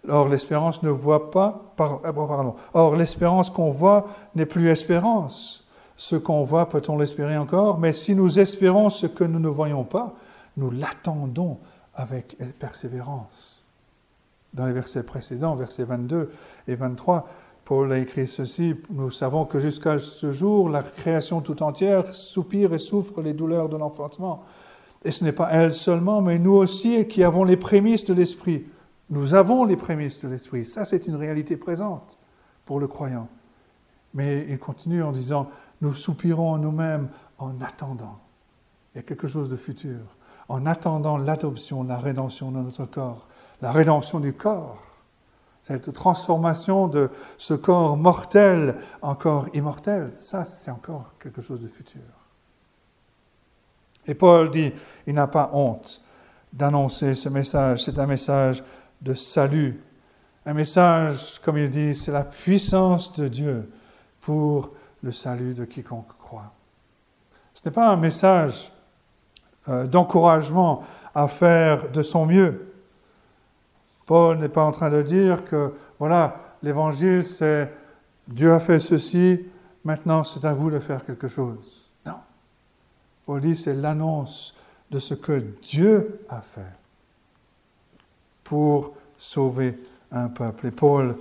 Or, 0.10 0.28
l'espérance 0.28 0.84
ne 0.84 0.90
voit 0.90 1.32
pas, 1.32 1.74
euh, 1.80 2.12
pardon, 2.12 2.56
or, 2.74 2.98
l'espérance 2.98 3.50
qu'on 3.50 3.72
voit 3.72 4.08
n'est 4.36 4.46
plus 4.46 4.68
espérance. 4.68 5.66
Ce 5.96 6.18
qu'on 6.18 6.44
voit, 6.44 6.68
peut-on 6.68 6.98
l'espérer 6.98 7.38
encore? 7.38 7.80
Mais 7.80 7.94
si 7.94 8.14
nous 8.14 8.38
espérons 8.38 8.90
ce 8.90 9.06
que 9.06 9.24
nous 9.24 9.40
ne 9.40 9.48
voyons 9.48 9.86
pas, 9.86 10.14
nous 10.58 10.72
l'attendons 10.72 11.60
avec 11.96 12.38
persévérance. 12.60 13.64
Dans 14.54 14.66
les 14.66 14.74
versets 14.74 15.04
précédents, 15.04 15.56
versets 15.56 15.86
22 15.86 16.34
et 16.68 16.76
23, 16.76 17.30
Paul 17.70 17.92
a 17.92 18.00
écrit 18.00 18.26
ceci, 18.26 18.74
nous 18.90 19.12
savons 19.12 19.46
que 19.46 19.60
jusqu'à 19.60 20.00
ce 20.00 20.32
jour, 20.32 20.70
la 20.70 20.82
création 20.82 21.40
tout 21.40 21.62
entière 21.62 22.16
soupire 22.16 22.74
et 22.74 22.80
souffre 22.80 23.22
les 23.22 23.34
douleurs 23.34 23.70
de 23.70 23.78
l'enfantement. 23.78 24.44
Et 25.06 25.12
ce 25.12 25.24
n'est 25.24 25.34
pas 25.34 25.50
elle 25.52 25.72
seulement, 25.72 26.20
mais 26.20 26.40
nous 26.40 26.54
aussi 26.54 27.08
qui 27.08 27.24
avons 27.24 27.44
les 27.44 27.58
prémices 27.58 28.06
de 28.06 28.16
l'Esprit. 28.16 28.66
Nous 29.12 29.36
avons 29.36 29.66
les 29.66 29.76
prémices 29.76 30.20
de 30.20 30.28
l'Esprit. 30.28 30.66
Ça, 30.66 30.84
c'est 30.84 31.06
une 31.06 31.14
réalité 31.14 31.58
présente 31.58 32.18
pour 32.66 32.80
le 32.80 32.88
croyant. 32.88 33.28
Mais 34.16 34.48
il 34.50 34.58
continue 34.58 35.04
en 35.04 35.12
disant, 35.12 35.52
nous 35.82 35.94
soupirons 35.94 36.54
en 36.54 36.58
nous-mêmes 36.58 37.10
en 37.38 37.62
attendant. 37.62 38.18
Il 38.96 38.98
y 38.98 39.00
a 39.02 39.04
quelque 39.04 39.28
chose 39.28 39.48
de 39.48 39.58
futur. 39.58 40.18
En 40.48 40.66
attendant 40.66 41.18
l'adoption, 41.18 41.84
la 41.84 42.00
rédemption 42.00 42.50
de 42.50 42.62
notre 42.62 42.88
corps. 42.88 43.28
La 43.62 43.72
rédemption 43.72 44.20
du 44.20 44.34
corps 44.34 44.82
cette 45.70 45.94
transformation 45.94 46.88
de 46.88 47.12
ce 47.38 47.54
corps 47.54 47.96
mortel 47.96 48.76
en 49.04 49.14
corps 49.14 49.48
immortel, 49.54 50.12
ça 50.18 50.44
c'est 50.44 50.72
encore 50.72 51.14
quelque 51.22 51.42
chose 51.42 51.62
de 51.62 51.68
futur. 51.68 52.02
Et 54.08 54.16
Paul 54.16 54.50
dit, 54.50 54.74
il 55.06 55.14
n'a 55.14 55.28
pas 55.28 55.52
honte 55.54 56.02
d'annoncer 56.52 57.14
ce 57.14 57.30
message, 57.30 57.84
c'est 57.84 58.00
un 58.00 58.08
message 58.08 58.64
de 59.02 59.14
salut, 59.14 59.80
un 60.48 60.54
message, 60.54 61.40
comme 61.46 61.60
il 61.60 61.70
dit, 61.70 61.94
c'est 61.94 62.12
la 62.12 62.24
puissance 62.24 63.14
de 63.14 63.28
Dieu 63.28 63.72
pour 64.22 64.72
le 65.04 65.12
salut 65.12 65.54
de 65.54 65.66
quiconque 65.66 66.18
croit. 66.18 66.52
Ce 67.54 67.62
n'est 67.64 67.74
pas 67.74 67.90
un 67.90 67.98
message 67.98 68.72
euh, 69.68 69.86
d'encouragement 69.86 70.82
à 71.14 71.28
faire 71.28 71.92
de 71.92 72.02
son 72.02 72.26
mieux. 72.26 72.69
Paul 74.10 74.40
n'est 74.40 74.50
pas 74.50 74.64
en 74.64 74.72
train 74.72 74.90
de 74.90 75.04
dire 75.04 75.46
que, 75.46 75.72
voilà, 76.00 76.56
l'évangile, 76.64 77.24
c'est 77.24 77.72
Dieu 78.28 78.52
a 78.52 78.60
fait 78.60 78.80
ceci, 78.80 79.40
maintenant 79.84 80.24
c'est 80.24 80.46
à 80.46 80.54
vous 80.56 80.72
de 80.72 80.80
faire 80.80 81.06
quelque 81.06 81.28
chose. 81.28 81.88
Non. 82.08 82.16
Paul 83.28 83.40
dit, 83.40 83.56
c'est 83.56 83.76
l'annonce 83.76 84.56
de 84.90 84.98
ce 84.98 85.14
que 85.14 85.44
Dieu 85.62 86.22
a 86.28 86.42
fait 86.42 86.74
pour 88.44 88.94
sauver 89.16 89.78
un 90.12 90.30
peuple. 90.30 90.66
Et 90.66 90.72
Paul 90.72 91.16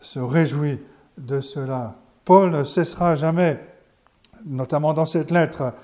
se 0.00 0.18
réjouit 0.18 0.80
de 1.16 1.38
cela. 1.38 1.94
Paul 2.24 2.50
ne 2.50 2.64
cessera 2.64 3.14
jamais, 3.14 3.60
notamment 4.46 4.94
dans 4.94 5.06
cette 5.06 5.30
lettre, 5.30 5.74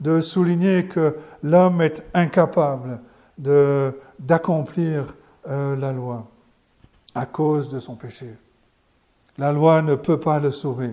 de 0.00 0.20
souligner 0.20 0.86
que 0.86 1.14
l'homme 1.42 1.82
est 1.82 2.06
incapable 2.14 3.00
d'accomplir 4.18 5.14
euh, 5.48 5.76
la 5.76 5.92
loi 5.92 6.26
à 7.14 7.24
cause 7.26 7.68
de 7.68 7.78
son 7.78 7.96
péché. 7.96 8.34
La 9.38 9.52
loi 9.52 9.82
ne 9.82 9.94
peut 9.94 10.20
pas 10.20 10.38
le 10.38 10.50
sauver. 10.50 10.90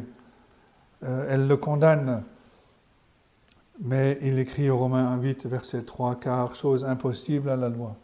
Euh, 1.03 1.27
elle 1.29 1.47
le 1.47 1.57
condamne. 1.57 2.23
Mais 3.81 4.17
il 4.21 4.39
écrit 4.39 4.69
au 4.69 4.77
Romains 4.77 5.17
8, 5.17 5.47
verset 5.47 5.83
3, 5.83 6.15
car 6.19 6.55
chose 6.55 6.85
impossible 6.85 7.49
à 7.49 7.55
la 7.55 7.69
loi, 7.69 7.95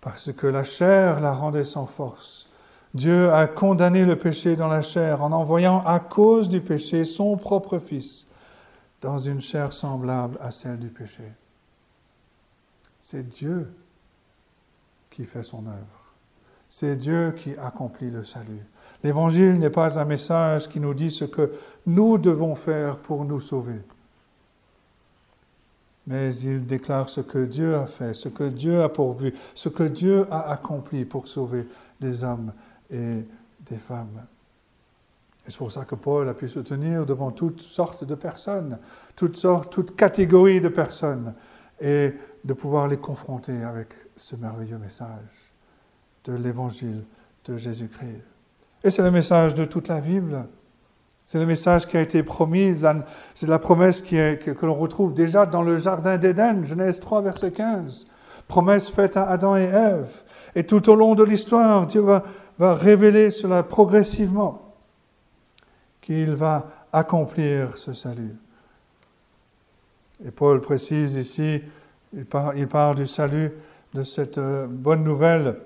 parce 0.00 0.32
que 0.32 0.46
la 0.46 0.64
chair 0.64 1.20
la 1.20 1.32
rendait 1.32 1.64
sans 1.64 1.86
force. 1.86 2.48
Dieu 2.94 3.32
a 3.32 3.46
condamné 3.46 4.04
le 4.04 4.16
péché 4.16 4.56
dans 4.56 4.68
la 4.68 4.82
chair 4.82 5.22
en 5.22 5.32
envoyant 5.32 5.84
à 5.84 6.00
cause 6.00 6.48
du 6.48 6.60
péché 6.60 7.04
son 7.04 7.36
propre 7.36 7.78
Fils, 7.78 8.26
dans 9.00 9.18
une 9.18 9.40
chair 9.40 9.72
semblable 9.72 10.36
à 10.40 10.50
celle 10.50 10.78
du 10.78 10.88
péché. 10.88 11.32
C'est 13.00 13.28
Dieu 13.28 13.72
qui 15.18 15.24
fait 15.24 15.42
son 15.42 15.66
œuvre. 15.66 16.14
C'est 16.68 16.94
Dieu 16.94 17.32
qui 17.36 17.56
accomplit 17.56 18.08
le 18.08 18.22
salut. 18.22 18.62
L'évangile 19.02 19.58
n'est 19.58 19.68
pas 19.68 19.98
un 19.98 20.04
message 20.04 20.68
qui 20.68 20.78
nous 20.78 20.94
dit 20.94 21.10
ce 21.10 21.24
que 21.24 21.54
nous 21.86 22.18
devons 22.18 22.54
faire 22.54 22.98
pour 22.98 23.24
nous 23.24 23.40
sauver. 23.40 23.80
Mais 26.06 26.32
il 26.36 26.66
déclare 26.66 27.08
ce 27.08 27.20
que 27.20 27.44
Dieu 27.44 27.74
a 27.74 27.88
fait, 27.88 28.14
ce 28.14 28.28
que 28.28 28.44
Dieu 28.44 28.80
a 28.80 28.88
pourvu, 28.88 29.34
ce 29.54 29.68
que 29.68 29.82
Dieu 29.82 30.24
a 30.30 30.52
accompli 30.52 31.04
pour 31.04 31.26
sauver 31.26 31.66
des 31.98 32.22
hommes 32.22 32.52
et 32.88 33.24
des 33.68 33.78
femmes. 33.78 34.24
Et 35.44 35.50
c'est 35.50 35.58
pour 35.58 35.72
ça 35.72 35.84
que 35.84 35.96
Paul 35.96 36.28
a 36.28 36.34
pu 36.34 36.46
se 36.46 36.60
tenir 36.60 37.06
devant 37.06 37.32
toutes 37.32 37.60
sortes 37.60 38.04
de 38.04 38.14
personnes, 38.14 38.78
toutes 39.16 39.36
sortes, 39.36 39.72
toutes 39.72 39.96
catégories 39.96 40.60
de 40.60 40.68
personnes, 40.68 41.34
et 41.80 42.12
de 42.44 42.52
pouvoir 42.52 42.88
les 42.88 42.98
confronter 42.98 43.62
avec 43.62 43.88
ce 44.18 44.36
merveilleux 44.36 44.78
message 44.78 45.08
de 46.24 46.34
l'évangile 46.34 47.04
de 47.44 47.56
Jésus-Christ. 47.56 48.22
Et 48.82 48.90
c'est 48.90 49.02
le 49.02 49.10
message 49.10 49.54
de 49.54 49.64
toute 49.64 49.88
la 49.88 50.00
Bible. 50.00 50.46
C'est 51.24 51.38
le 51.38 51.46
message 51.46 51.86
qui 51.86 51.96
a 51.96 52.00
été 52.00 52.22
promis, 52.22 52.74
c'est 53.34 53.46
la 53.46 53.58
promesse 53.58 54.02
qui 54.02 54.16
que, 54.16 54.66
l'on 54.66 54.74
retrouve 54.74 55.14
déjà 55.14 55.46
dans 55.46 55.62
le 55.62 55.76
Jardin 55.76 56.16
d'Éden, 56.16 56.64
Genèse 56.64 57.00
3, 57.00 57.22
verset 57.22 57.52
15. 57.52 58.06
Promesse 58.46 58.88
faite 58.88 59.16
à 59.16 59.28
Adam 59.28 59.56
et 59.56 59.64
Ève. 59.64 60.10
Et 60.54 60.64
tout 60.64 60.88
au 60.88 60.94
long 60.94 61.14
de 61.14 61.22
l'histoire, 61.22 61.86
Dieu 61.86 62.00
va, 62.00 62.22
révéler 62.58 63.30
cela 63.30 63.62
progressivement, 63.62 64.74
qu'il 66.00 66.34
va 66.34 66.68
accomplir 66.92 67.76
ce 67.76 67.92
salut. 67.92 68.34
Et 70.24 70.30
Paul 70.30 70.60
précise 70.60 71.14
ici, 71.14 71.60
il 72.14 72.24
parle, 72.24 72.56
il 72.56 72.66
parle 72.66 72.96
du 72.96 73.06
salut, 73.06 73.52
de 73.94 74.02
cette 74.02 74.38
euh, 74.38 74.66
bonne 74.68 75.02
nouvelle 75.02 75.56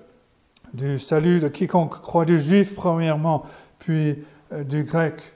du 0.72 0.98
salut 0.98 1.40
de 1.40 1.48
quiconque 1.48 2.00
croit 2.00 2.24
du 2.24 2.38
juif 2.38 2.74
premièrement, 2.74 3.42
puis 3.78 4.24
euh, 4.52 4.64
du 4.64 4.84
grec. 4.84 5.34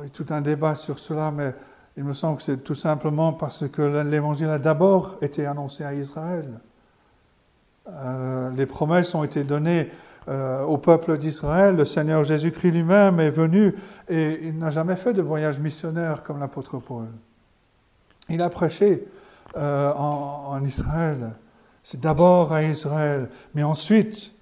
Il 0.00 0.04
y 0.04 0.06
a 0.06 0.10
tout 0.10 0.26
un 0.30 0.40
débat 0.40 0.74
sur 0.74 0.98
cela, 0.98 1.30
mais 1.30 1.54
il 1.96 2.04
me 2.04 2.12
semble 2.12 2.38
que 2.38 2.42
c'est 2.42 2.62
tout 2.62 2.74
simplement 2.74 3.32
parce 3.32 3.66
que 3.68 4.02
l'évangile 4.02 4.48
a 4.48 4.58
d'abord 4.58 5.16
été 5.22 5.46
annoncé 5.46 5.84
à 5.84 5.94
Israël. 5.94 6.60
Euh, 7.88 8.50
les 8.50 8.66
promesses 8.66 9.14
ont 9.14 9.24
été 9.24 9.44
données 9.44 9.90
au 10.28 10.76
peuple 10.76 11.16
d'Israël. 11.18 11.76
Le 11.76 11.84
Seigneur 11.84 12.24
Jésus-Christ 12.24 12.72
lui-même 12.72 13.20
est 13.20 13.30
venu 13.30 13.76
et 14.08 14.40
il 14.42 14.58
n'a 14.58 14.70
jamais 14.70 14.96
fait 14.96 15.12
de 15.12 15.22
voyage 15.22 15.60
missionnaire 15.60 16.24
comme 16.24 16.40
l'apôtre 16.40 16.78
Paul. 16.78 17.06
Il 18.28 18.42
a 18.42 18.50
prêché 18.50 19.06
en 19.54 20.60
Israël. 20.64 21.30
C'est 21.88 22.00
d'abord 22.00 22.52
à 22.52 22.64
Israël, 22.64 23.30
mais 23.54 23.62
ensuite 23.62 24.32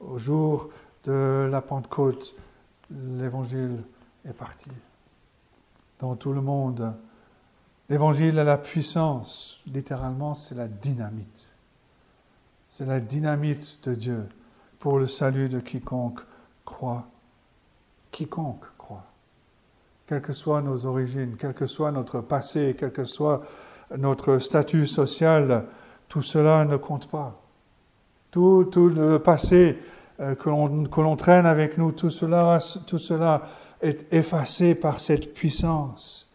au 0.00 0.18
jour 0.18 0.68
de 1.04 1.48
la 1.50 1.62
Pentecôte, 1.62 2.34
l'évangile 2.90 3.82
est 4.26 4.34
parti 4.34 4.70
dans 5.98 6.14
tout 6.14 6.34
le 6.34 6.42
monde. 6.42 6.92
L'évangile 7.88 8.38
a 8.38 8.44
la 8.44 8.58
puissance, 8.58 9.62
littéralement, 9.64 10.34
c'est 10.34 10.54
la 10.54 10.68
dynamite. 10.68 11.54
C'est 12.68 12.84
la 12.84 13.00
dynamite 13.00 13.78
de 13.84 13.94
Dieu 13.94 14.28
pour 14.78 14.98
le 14.98 15.06
salut 15.06 15.48
de 15.48 15.60
quiconque 15.60 16.20
croit. 16.66 17.06
Quiconque 18.10 18.66
croit. 18.76 19.06
Quelles 20.06 20.20
que 20.20 20.34
soient 20.34 20.60
nos 20.60 20.84
origines, 20.84 21.36
quel 21.38 21.54
que 21.54 21.66
soit 21.66 21.92
notre 21.92 22.20
passé, 22.20 22.76
quel 22.78 22.92
que 22.92 23.06
soit 23.06 23.40
notre 23.96 24.36
statut 24.36 24.86
social, 24.86 25.64
tout 26.08 26.22
cela 26.22 26.64
ne 26.64 26.76
compte 26.76 27.08
pas. 27.08 27.40
Tout, 28.30 28.68
le 28.74 29.18
passé 29.18 29.78
euh, 30.20 30.34
que 30.34 31.00
l'on 31.00 31.16
traîne 31.16 31.46
avec 31.46 31.78
nous, 31.78 31.92
tout 31.92 32.10
cela, 32.10 33.42
est 33.80 34.12
effacé 34.12 34.74
par 34.74 35.00
cette 35.00 35.34
puissance. 35.34 36.28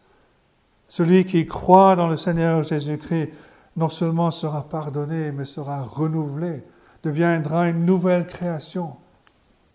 Celui 0.88 1.24
qui 1.24 1.46
croit 1.46 1.96
dans 1.96 2.08
le 2.08 2.16
Seigneur 2.16 2.62
Jésus-Christ 2.62 3.30
non 3.76 3.88
seulement 3.88 4.30
sera 4.30 4.68
pardonné, 4.68 5.32
mais 5.32 5.44
sera 5.44 5.82
renouvelé, 5.82 6.62
deviendra 7.02 7.68
une 7.68 7.84
nouvelle 7.84 8.26
création, 8.26 8.96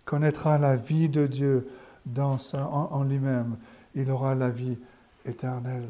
connaîtra 0.05 0.57
la 0.57 0.75
vie 0.75 1.09
de 1.09 1.27
Dieu 1.27 1.67
en 2.15 3.03
lui-même. 3.03 3.57
Il 3.95 4.09
aura 4.09 4.35
la 4.35 4.49
vie 4.49 4.77
éternelle. 5.25 5.89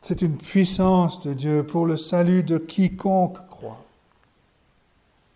C'est 0.00 0.22
une 0.22 0.36
puissance 0.36 1.20
de 1.20 1.34
Dieu 1.34 1.64
pour 1.64 1.86
le 1.86 1.96
salut 1.96 2.42
de 2.42 2.58
quiconque 2.58 3.38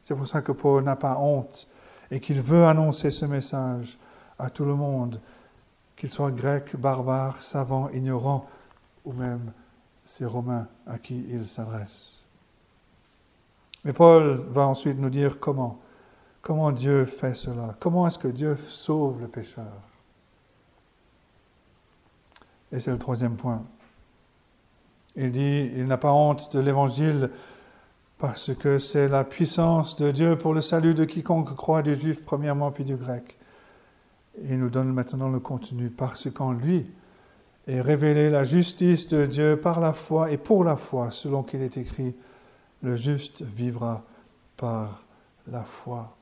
c'est 0.05 0.15
pour 0.15 0.27
ça 0.27 0.43
que 0.43 0.53
Paul 0.53 0.85
n'a 0.85 0.97
pas 0.97 1.17
honte 1.17 1.67
et 2.11 2.21
qu'il 2.21 2.43
veut 2.43 2.67
annoncer 2.67 3.11
ce 3.11 3.25
message 3.25 3.97
à 4.39 4.51
tout 4.51 4.67
le 4.67 4.75
monde, 4.75 5.19
qu'il 5.97 6.11
soit 6.11 6.31
grec, 6.31 6.77
barbare, 6.77 7.41
savant, 7.41 7.89
ignorant, 7.89 8.47
ou 9.07 9.15
même 9.15 9.51
ces 10.05 10.27
Romains 10.27 10.69
à 10.87 10.99
qui 10.99 11.25
il 11.31 11.49
s'adresse. 11.49 12.23
Mais 13.83 13.95
Paul 13.95 14.45
va 14.51 14.67
ensuite 14.67 14.99
nous 14.99 15.09
dire 15.09 15.41
comment, 15.41 15.81
comment 16.43 16.71
Dieu 16.71 17.07
fait 17.07 17.35
cela, 17.35 17.75
comment 17.81 18.07
est-ce 18.07 18.19
que 18.19 18.29
Dieu 18.29 18.59
sauve 18.59 19.23
le 19.23 19.29
pécheur? 19.29 19.73
Et 22.73 22.79
c'est 22.79 22.91
le 22.91 22.99
troisième 22.99 23.37
point. 23.37 23.63
Il 25.17 25.31
dit, 25.31 25.71
il 25.77 25.87
n'a 25.87 25.97
pas 25.97 26.13
honte 26.13 26.55
de 26.57 26.61
l'évangile 26.61 27.31
parce 28.19 28.55
que 28.55 28.79
c'est 28.79 29.09
la 29.09 29.25
puissance 29.25 29.97
de 29.97 30.11
Dieu 30.11 30.37
pour 30.37 30.55
le 30.55 30.61
salut 30.61 30.95
de 30.95 31.05
quiconque 31.05 31.55
croit, 31.55 31.83
du 31.83 31.95
juif 31.95 32.25
premièrement, 32.25 32.71
puis 32.71 32.85
du 32.85 32.97
grec. 32.97 33.37
il 34.43 34.59
nous 34.59 34.71
donne 34.71 34.93
maintenant 34.93 35.29
le 35.29 35.41
contenu, 35.41 35.91
parce 35.91 36.31
qu'en 36.31 36.53
lui 36.53 36.87
est 37.67 37.81
révélée 37.81 38.31
la 38.31 38.45
justice 38.45 39.09
de 39.09 39.27
Dieu 39.27 39.57
par 39.57 39.81
la 39.81 39.93
foi 39.93 40.31
et 40.31 40.37
pour 40.37 40.65
la 40.65 40.77
foi, 40.77 41.11
selon 41.11 41.43
qu'il 41.43 41.63
est 41.63 41.77
écrit, 41.77 42.15
le 42.83 42.97
juste 42.97 43.43
vivra 43.43 44.03
par 44.57 45.03
la 45.47 45.63
foi. 45.63 46.17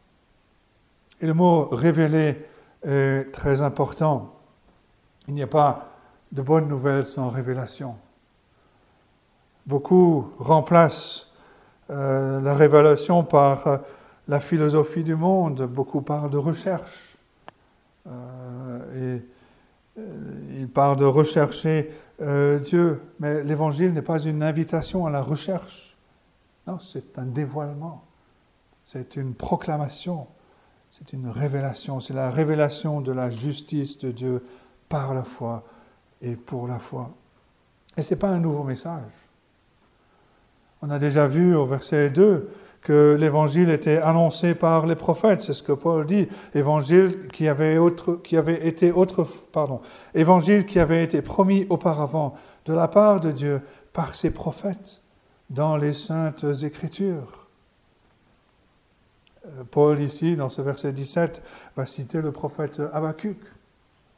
Et 1.21 1.27
le 1.27 1.35
mot 1.35 1.69
révélé 1.71 2.47
est 2.85 3.33
très 3.33 3.63
important. 3.63 4.35
Il 5.29 5.35
n'y 5.35 5.43
a 5.43 5.47
pas 5.47 5.93
de 6.33 6.43
bonnes 6.43 6.69
nouvelles 6.69 7.05
sans 7.05 7.29
révélation. 7.29 7.97
Beaucoup 9.67 10.33
remplacent 10.39 11.33
euh, 11.91 12.41
la 12.41 12.55
révélation 12.55 13.23
par 13.23 13.67
euh, 13.67 13.79
la 14.29 14.41
philosophie 14.41 15.05
du 15.05 15.15
monde, 15.15 15.63
beaucoup 15.67 16.01
parlent 16.01 16.31
de 16.31 16.39
recherche. 16.39 17.17
Euh, 18.07 19.19
et 19.97 20.03
il 20.59 20.69
parle 20.69 20.97
de 20.97 21.05
rechercher 21.05 21.91
Dieu, 22.65 23.03
mais 23.19 23.43
l'évangile 23.43 23.93
n'est 23.93 24.01
pas 24.01 24.21
une 24.21 24.43
invitation 24.43 25.07
à 25.07 25.11
la 25.11 25.21
recherche. 25.21 25.97
Non, 26.67 26.79
c'est 26.79 27.19
un 27.19 27.27
dévoilement, 27.27 28.05
c'est 28.85 29.17
une 29.17 29.35
proclamation, 29.35 30.29
c'est 30.91 31.13
une 31.13 31.29
révélation, 31.29 32.01
c'est 32.01 32.15
la 32.15 32.31
révélation 32.31 33.01
de 33.01 33.13
la 33.13 33.29
justice 33.29 33.99
de 33.99 34.13
Dieu 34.13 34.45
par 34.89 35.15
la 35.15 35.25
foi 35.25 35.65
et 36.23 36.37
pour 36.37 36.69
la 36.69 36.79
foi. 36.79 37.11
Et 37.97 38.03
ce 38.03 38.15
n'est 38.15 38.19
pas 38.21 38.31
un 38.31 38.39
nouveau 38.39 38.63
message. 38.63 39.22
On 40.83 40.91
a 40.91 40.99
déjà 40.99 41.29
vu 41.29 41.55
au 41.55 41.65
verset 41.65 42.11
2 42.11 42.51
que 42.83 43.17
l'évangile 43.19 43.71
était 43.71 43.99
annoncé 43.99 44.57
par 44.57 44.87
les 44.87 44.97
prophètes, 44.97 45.43
c'est 45.43 45.55
ce 45.55 45.63
que 45.63 45.71
Paul 45.71 46.05
dit, 46.05 46.27
évangile 46.55 47.29
qui 47.29 47.47
avait, 47.47 47.77
été 48.67 48.91
autre, 48.91 49.29
évangile 50.15 50.67
qui 50.67 50.81
avait 50.81 51.05
été 51.05 51.23
promis 51.23 51.65
auparavant 51.71 52.35
de 52.67 52.73
la 52.73 52.89
part 52.89 53.21
de 53.21 53.31
Dieu 53.31 53.63
par 53.93 54.17
ses 54.17 54.33
prophètes 54.33 55.01
dans 55.51 55.77
les 55.77 55.95
saintes 55.95 56.45
écritures. 56.63 57.47
Euh, 59.47 59.63
Paul 59.71 60.01
ici, 60.01 60.35
dans 60.35 60.49
ce 60.49 60.63
verset 60.63 60.93
17, 60.93 61.43
va 61.77 61.87
citer 61.87 62.21
le 62.21 62.33
prophète 62.33 62.83
Habakkuk, 62.93 63.39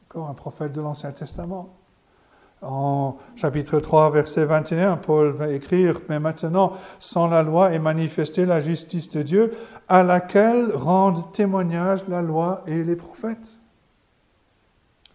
encore 0.09 0.29
un 0.29 0.33
prophète 0.33 0.73
de 0.73 0.81
l'Ancien 0.81 1.11
Testament. 1.11 1.69
En 2.67 3.17
chapitre 3.35 3.79
3, 3.79 4.09
verset 4.09 4.45
21, 4.45 4.97
Paul 4.97 5.29
va 5.29 5.49
écrire, 5.49 5.99
Mais 6.09 6.19
maintenant, 6.19 6.73
sans 6.97 7.27
la 7.27 7.43
loi 7.43 7.71
est 7.73 7.79
manifestée 7.79 8.47
la 8.47 8.59
justice 8.59 9.11
de 9.11 9.21
Dieu, 9.21 9.51
à 9.87 10.01
laquelle 10.01 10.71
rendent 10.73 11.31
témoignage 11.31 12.07
la 12.07 12.23
loi 12.23 12.63
et 12.65 12.83
les 12.83 12.95
prophètes. 12.95 13.59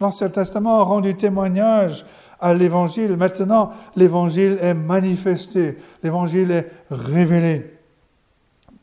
L'Ancien 0.01 0.29
Testament 0.29 0.79
a 0.79 0.85
rendu 0.85 1.17
témoignage 1.17 2.07
à 2.39 2.55
l'Évangile. 2.55 3.17
Maintenant, 3.17 3.71
l'Évangile 3.97 4.57
est 4.61 4.75
manifesté, 4.75 5.77
l'Évangile 6.05 6.53
est 6.53 6.71
révélé. 6.91 7.79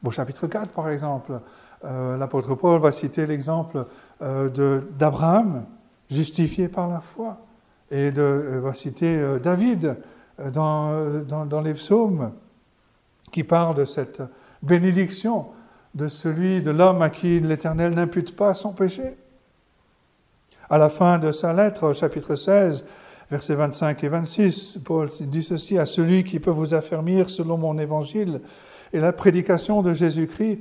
Au 0.03 0.11
chapitre 0.11 0.45
4, 0.45 0.71
par 0.71 0.89
exemple, 0.89 1.39
euh, 1.85 2.17
l'apôtre 2.17 2.53
Paul 2.55 2.81
va 2.81 2.91
citer 2.91 3.25
l'exemple 3.25 3.85
euh, 4.21 4.81
d'Abraham, 4.97 5.65
justifié 6.09 6.67
par 6.67 6.89
la 6.89 6.99
foi 6.99 7.46
Et 7.89 8.11
de, 8.11 8.59
va 8.61 8.73
citer 8.73 9.39
David 9.41 9.97
dans, 10.53 11.21
dans, 11.23 11.45
dans 11.45 11.61
les 11.61 11.73
psaumes 11.73 12.31
qui 13.31 13.43
parle 13.43 13.75
de 13.75 13.85
cette 13.85 14.21
bénédiction 14.61 15.47
de 15.97 16.07
celui, 16.07 16.61
de 16.61 16.71
l'homme 16.71 17.01
à 17.01 17.09
qui 17.09 17.39
l'Éternel 17.39 17.93
n'impute 17.93 18.35
pas 18.35 18.53
son 18.53 18.73
péché. 18.73 19.17
À 20.69 20.77
la 20.77 20.89
fin 20.89 21.17
de 21.17 21.31
sa 21.31 21.53
lettre, 21.53 21.93
chapitre 21.93 22.35
16, 22.35 22.85
versets 23.31 23.55
25 23.55 24.03
et 24.03 24.09
26, 24.09 24.79
Paul 24.85 25.09
dit 25.21 25.41
ceci, 25.41 25.77
à 25.77 25.85
celui 25.85 26.23
qui 26.23 26.39
peut 26.39 26.51
vous 26.51 26.73
affermir 26.73 27.29
selon 27.29 27.57
mon 27.57 27.77
évangile 27.79 28.41
et 28.93 28.99
la 28.99 29.11
prédication 29.11 29.81
de 29.81 29.93
Jésus-Christ, 29.93 30.59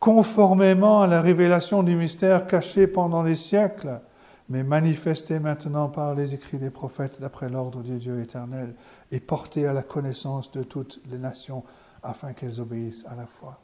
conformément 0.00 1.02
à 1.02 1.06
la 1.06 1.20
révélation 1.20 1.82
du 1.82 1.96
mystère 1.96 2.46
caché 2.46 2.86
pendant 2.86 3.22
les 3.22 3.36
siècles, 3.36 4.00
mais 4.48 4.62
manifesté 4.62 5.38
maintenant 5.38 5.88
par 5.88 6.14
les 6.14 6.34
écrits 6.34 6.58
des 6.58 6.70
prophètes 6.70 7.20
d'après 7.20 7.48
l'ordre 7.48 7.82
du 7.82 7.98
Dieu 7.98 8.20
éternel, 8.20 8.74
et 9.10 9.20
porté 9.20 9.66
à 9.66 9.72
la 9.72 9.82
connaissance 9.82 10.50
de 10.52 10.62
toutes 10.62 11.00
les 11.10 11.18
nations, 11.18 11.64
afin 12.02 12.32
qu'elles 12.32 12.60
obéissent 12.60 13.04
à 13.10 13.14
la 13.14 13.26
foi. 13.26 13.60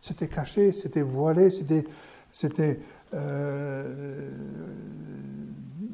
C'était 0.00 0.28
caché, 0.28 0.72
c'était 0.72 1.02
voilé, 1.02 1.50
c'était, 1.50 1.84
c'était, 2.30 2.80
euh, 3.14 4.30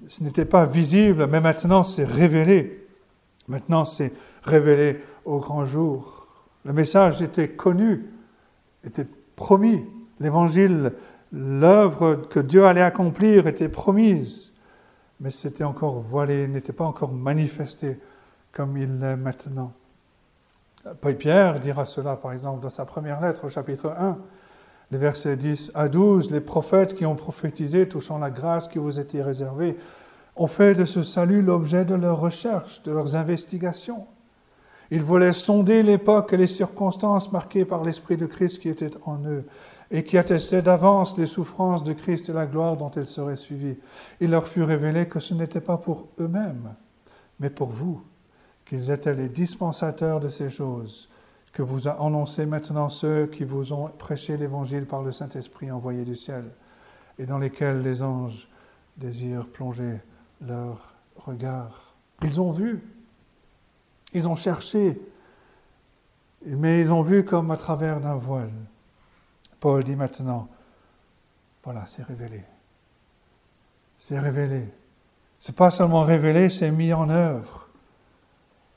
ce 0.09 0.23
n'était 0.23 0.45
pas 0.45 0.67
visible, 0.67 1.27
mais 1.27 1.41
maintenant 1.41 1.83
c'est 1.83 2.05
révélé. 2.05 2.87
Maintenant 3.49 3.85
c'est 3.85 4.13
révélé 4.43 5.01
au 5.25 5.39
grand 5.39 5.67
jour. 5.67 6.27
Le 6.65 6.73
message 6.73 7.23
était 7.23 7.51
connu, 7.51 8.07
était 8.85 9.07
promis. 9.37 9.85
L'évangile, 10.19 10.95
l'œuvre 11.37 12.15
que 12.15 12.41
Dieu 12.41 12.65
allait 12.65 12.83
accomplir 12.83 13.47
était 13.47 13.69
promise, 13.69 14.53
mais 15.21 15.31
c'était 15.31 15.65
encore 15.65 16.01
voilé, 16.01 16.49
n'était 16.49 16.73
pas 16.73 16.85
encore 16.85 17.13
manifesté 17.13 18.01
comme 18.53 18.77
il 18.77 18.99
l'est 18.99 19.17
maintenant. 19.17 19.73
Pierre 21.19 21.61
dira 21.61 21.85
cela, 21.85 22.17
par 22.17 22.33
exemple, 22.33 22.63
dans 22.63 22.71
sa 22.71 22.85
première 22.85 23.21
lettre 23.21 23.45
au 23.45 23.49
chapitre 23.49 23.93
1, 23.99 24.19
les 24.93 24.99
versets 24.99 25.37
10 25.37 25.73
à 25.75 25.89
12. 25.89 26.31
Les 26.31 26.41
prophètes 26.41 26.95
qui 26.95 27.05
ont 27.05 27.17
prophétisé 27.17 27.89
touchant 27.89 28.19
la 28.19 28.31
grâce 28.31 28.69
qui 28.69 28.79
vous 28.79 29.01
était 29.01 29.23
réservée 29.23 29.77
ont 30.37 30.47
fait 30.47 30.75
de 30.75 30.85
ce 30.85 31.03
salut 31.03 31.43
l'objet 31.43 31.85
de 31.85 31.95
leurs 31.95 32.21
recherches, 32.21 32.83
de 32.85 32.93
leurs 32.93 33.17
investigations. 33.17 34.07
Ils 34.91 35.03
voulaient 35.03 35.33
sonder 35.33 35.83
l'époque 35.83 36.33
et 36.33 36.37
les 36.37 36.47
circonstances 36.47 37.33
marquées 37.33 37.65
par 37.65 37.83
l'Esprit 37.83 38.17
de 38.17 38.27
Christ 38.27 38.61
qui 38.61 38.69
était 38.69 38.93
en 39.05 39.19
eux 39.27 39.45
et 39.91 40.05
qui 40.05 40.19
attestait 40.19 40.63
d'avance 40.63 41.17
les 41.17 41.27
souffrances 41.27 41.85
de 41.85 41.93
Christ 41.93 42.29
et 42.29 42.33
la 42.33 42.47
gloire 42.47 42.77
dont 42.77 42.91
elles 42.91 43.07
seraient 43.07 43.37
suivies. 43.37 43.79
Il 44.21 44.31
leur 44.31 44.49
fut 44.49 44.63
révélé 44.63 45.07
que 45.07 45.21
ce 45.21 45.35
n'était 45.35 45.61
pas 45.61 45.79
pour 45.79 46.09
eux-mêmes, 46.19 46.75
mais 47.39 47.51
pour 47.51 47.69
vous 47.69 48.03
qu'ils 48.65 48.91
étaient 48.91 49.15
les 49.15 49.29
dispensateurs 49.29 50.21
de 50.21 50.29
ces 50.29 50.51
choses, 50.51 51.09
que 51.53 51.63
vous 51.63 51.89
a 51.89 52.05
annoncé 52.05 52.45
maintenant 52.45 52.89
ceux 52.89 53.27
qui 53.27 53.45
vous 53.45 53.73
ont 53.73 53.89
prêché 53.89 54.37
l'Évangile 54.37 54.87
par 54.87 55.03
le 55.03 55.13
Saint-Esprit 55.13 55.71
envoyé 55.71 56.05
du 56.05 56.17
ciel, 56.17 56.45
et 57.19 57.27
dans 57.27 57.39
lesquels 57.39 57.81
les 57.83 58.03
anges 58.03 58.49
désirent 58.97 59.47
plonger 59.47 60.01
leur 60.41 60.95
regard. 61.17 61.95
Ils 62.23 62.41
ont 62.41 62.51
vu, 62.51 62.83
ils 64.13 64.27
ont 64.29 64.37
cherché, 64.37 65.01
mais 66.45 66.81
ils 66.81 66.93
ont 66.93 67.03
vu 67.03 67.25
comme 67.25 67.51
à 67.51 67.57
travers 67.57 68.01
d'un 68.01 68.17
voile. 68.17 68.53
Paul 69.67 69.83
dit 69.83 69.97
maintenant, 69.97 70.47
voilà, 71.65 71.87
c'est 71.87 72.05
révélé. 72.05 72.45
C'est 73.99 74.21
révélé. 74.21 74.69
C'est 75.41 75.57
pas 75.57 75.73
seulement 75.73 76.03
révélé, 76.03 76.51
c'est 76.51 76.71
mis 76.71 76.93
en 76.93 77.11
œuvre. 77.11 77.67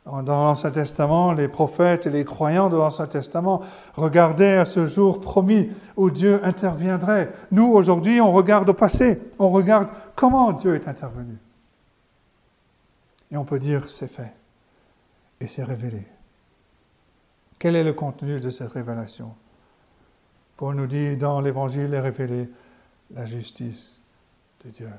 Dans 0.04 0.24
l'Ancien 0.24 0.72
Testament, 0.72 1.34
les 1.34 1.48
prophètes 1.48 2.08
et 2.08 2.10
les 2.10 2.26
croyants 2.26 2.72
de 2.72 2.76
l'Ancien 2.76 3.06
Testament 3.06 3.62
regardaient 3.94 4.58
à 4.58 4.66
ce 4.66 4.88
jour 4.88 5.22
promis 5.22 5.70
où 5.96 6.10
Dieu 6.10 6.44
interviendrait. 6.44 7.34
Nous, 7.52 7.68
aujourd'hui, 7.68 8.20
on 8.20 8.34
regarde 8.34 8.68
au 8.68 8.74
passé, 8.74 9.22
on 9.38 9.52
regarde 9.52 9.92
comment 10.16 10.54
Dieu 10.54 10.74
est 10.74 10.88
intervenu. 10.88 11.38
Et 13.30 13.38
on 13.38 13.46
peut 13.46 13.60
dire, 13.60 13.88
c'est 13.90 14.08
fait. 14.08 14.34
Et 15.40 15.46
c'est 15.46 15.64
révélé. 15.64 16.08
Quel 17.60 17.76
est 17.76 17.84
le 17.84 17.94
contenu 17.94 18.40
de 18.40 18.50
cette 18.50 18.72
révélation? 18.72 19.36
Paul 20.60 20.76
nous 20.76 20.88
dit, 20.88 21.16
dans 21.16 21.40
l'Évangile 21.40 21.94
est 21.94 22.02
révélée 22.02 22.50
la 23.16 23.26
justice 23.26 24.02
de 24.66 24.70
Dieu. 24.70 24.90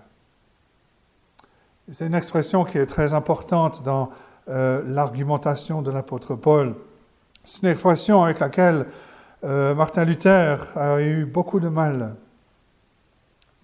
C'est 1.93 2.07
une 2.07 2.15
expression 2.15 2.65
qui 2.65 2.79
est 2.79 2.87
très 2.87 3.13
importante 3.13 3.83
dans 3.83 4.09
euh, 4.49 4.83
l'argumentation 4.87 5.83
de 5.83 5.91
l'apôtre 5.91 6.35
Paul. 6.35 6.77
C'est 7.45 7.61
une 7.63 7.69
expression 7.69 8.25
avec 8.25 8.39
laquelle 8.39 8.87
euh, 9.45 9.75
Martin 9.75 10.07
Luther 10.07 10.67
a 10.79 11.03
eu 11.03 11.27
beaucoup 11.27 11.61
de 11.61 11.69
mal. 11.69 12.17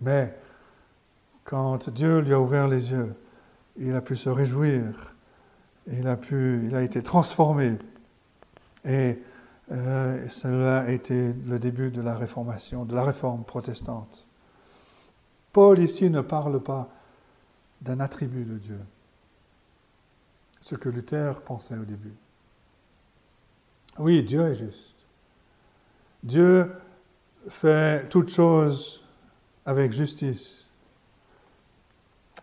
Mais 0.03 0.35
quand 1.45 1.89
Dieu 1.89 2.19
lui 2.19 2.35
a 2.35 2.39
ouvert 2.39 2.69
les 2.69 2.91
yeux, 2.91 3.15
il 3.79 3.95
a 3.95 4.03
pu 4.03 4.17
se 4.17 4.29
réjouir, 4.29 5.15
il 5.87 6.07
a, 6.07 6.19
pu, 6.19 6.61
il 6.67 6.77
a 6.77 6.83
été 6.83 7.03
transformé. 7.03 7.79
Et 8.85 9.19
euh, 9.73 10.29
cela 10.29 10.81
a 10.81 10.91
été 10.91 11.33
le 11.33 11.59
début 11.59 11.91
de 11.91 12.01
la 12.01 12.17
réformation, 12.17 12.85
de 12.85 12.95
la 12.95 13.05
réforme 13.05 13.45
protestante. 13.45 14.27
Paul 15.53 15.79
ici 15.79 16.11
ne 16.11 16.21
parle 16.21 16.63
pas 16.63 16.89
d'un 17.81 18.01
attribut 18.01 18.45
de 18.45 18.59
Dieu 18.59 18.81
ce 20.67 20.75
que 20.75 20.89
Luther 20.89 21.43
pensait 21.43 21.77
au 21.77 21.85
début. 21.85 22.17
Oui, 24.01 24.25
Dieu 24.25 24.49
est 24.49 24.57
juste. 24.57 24.97
Dieu 26.25 26.73
fait 27.49 28.09
toutes 28.09 28.31
choses 28.31 29.01
avec 29.65 29.93
justice. 29.93 30.69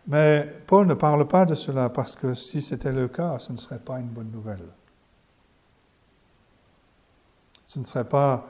Mais 0.06 0.50
Paul 0.66 0.86
ne 0.86 0.94
parle 0.94 1.28
pas 1.28 1.44
de 1.44 1.54
cela 1.54 1.90
parce 1.90 2.16
que 2.16 2.32
si 2.32 2.62
c'était 2.62 2.92
le 2.92 3.08
cas, 3.08 3.38
ce 3.38 3.52
ne 3.52 3.58
serait 3.58 3.78
pas 3.78 4.00
une 4.00 4.08
bonne 4.08 4.30
nouvelle. 4.30 4.64
Ce 7.74 7.80
ne 7.80 7.84
serait 7.84 8.04
pas 8.04 8.46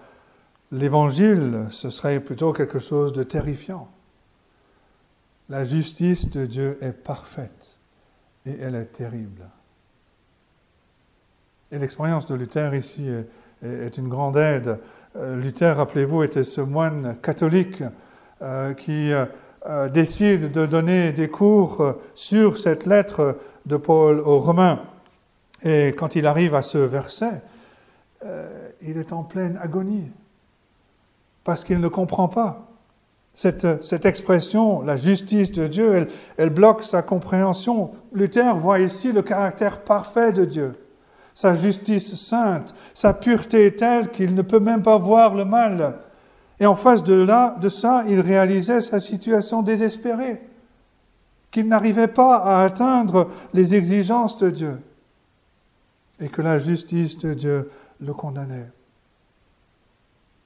l'évangile, 0.71 1.65
ce 1.71 1.89
serait 1.89 2.21
plutôt 2.21 2.53
quelque 2.53 2.79
chose 2.79 3.15
de 3.15 3.23
terrifiant. 3.23 3.89
La 5.49 5.65
justice 5.65 6.29
de 6.31 6.45
Dieu 6.45 6.77
est 6.83 6.93
parfaite 6.93 7.79
et 8.45 8.55
elle 8.61 8.75
est 8.75 8.93
terrible. 8.93 9.49
Et 11.73 11.79
l'expérience 11.79 12.27
de 12.27 12.35
Luther 12.35 12.75
ici 12.75 13.09
est, 13.63 13.97
une 13.97 14.11
grande 14.11 14.37
aide. 14.37 14.79
Euh, 15.17 15.41
Luther, 15.41 15.75
rappelez-vous, 15.75 16.23
était 16.23 16.45
ce 16.45 16.61
moine 16.61 17.17
catholique 17.23 17.83
euh, 18.43 18.75
qui 18.75 19.11
euh, 19.11 19.89
décide 19.89 20.51
de 20.51 20.67
donner 20.67 21.15
des 21.15 21.31
cours 21.31 21.95
sur 22.15 22.59
cette 22.59 22.85
lettre 22.85 23.39
de 23.65 23.79
Paul 23.79 24.21
aux 24.21 24.39
Romains. 24.39 24.83
Et 25.63 25.95
quand 25.97 26.15
il 26.15 26.27
arrive 26.27 26.55
à 26.55 26.61
ce 26.61 26.77
verset, 26.77 27.41
il 28.83 28.97
est 28.97 29.13
en 29.13 29.23
pleine 29.23 29.59
agonie 29.61 30.11
parce 31.45 31.63
qu'il 31.63 31.81
ne 31.81 31.89
comprend 31.89 32.29
pas. 32.29 32.69
Cette, 33.35 33.83
cette, 33.83 34.07
expression, 34.07 34.83
la 34.83 34.97
justice 34.97 35.51
de 35.53 35.67
Dieu, 35.67 35.93
elle, 35.93 36.09
elle 36.37 36.51
bloque 36.51 36.85
sa 36.85 37.03
compréhension. 37.03 37.91
Luther 38.13 38.57
voit 38.57 38.79
ici 38.79 39.13
le 39.13 39.23
caractère 39.23 39.83
parfait 39.83 40.33
de 40.33 40.45
Dieu 40.45 40.75
sa 41.35 41.57
justice 41.57 42.15
sainte, 42.15 42.75
sa 42.95 43.13
pureté 43.13 43.67
est 43.67 43.79
telle 43.79 44.11
qu'il 44.11 44.35
ne 44.35 44.43
peut 44.43 44.61
même 44.61 44.83
pas 44.83 44.99
voir 44.99 45.35
le 45.35 45.45
mal. 45.45 45.99
Et 46.61 46.67
en 46.67 46.77
face 46.77 47.03
de, 47.03 47.15
là, 47.15 47.57
de 47.61 47.69
ça, 47.69 48.05
il 48.09 48.21
réalisait 48.21 48.81
sa 48.81 49.01
situation 49.01 49.63
désespérée, 49.63 50.41
qu'il 51.51 51.67
n'arrivait 51.67 52.09
pas 52.09 52.37
à 52.37 52.65
atteindre 52.65 53.29
les 53.53 53.75
exigences 53.75 54.37
de 54.37 54.51
Dieu, 54.51 54.79
et 56.21 56.29
que 56.29 56.40
la 56.40 56.59
justice 56.59 57.19
de 57.19 57.35
Dieu 57.35 57.71
le 58.01 58.13
condamnait. 58.15 58.71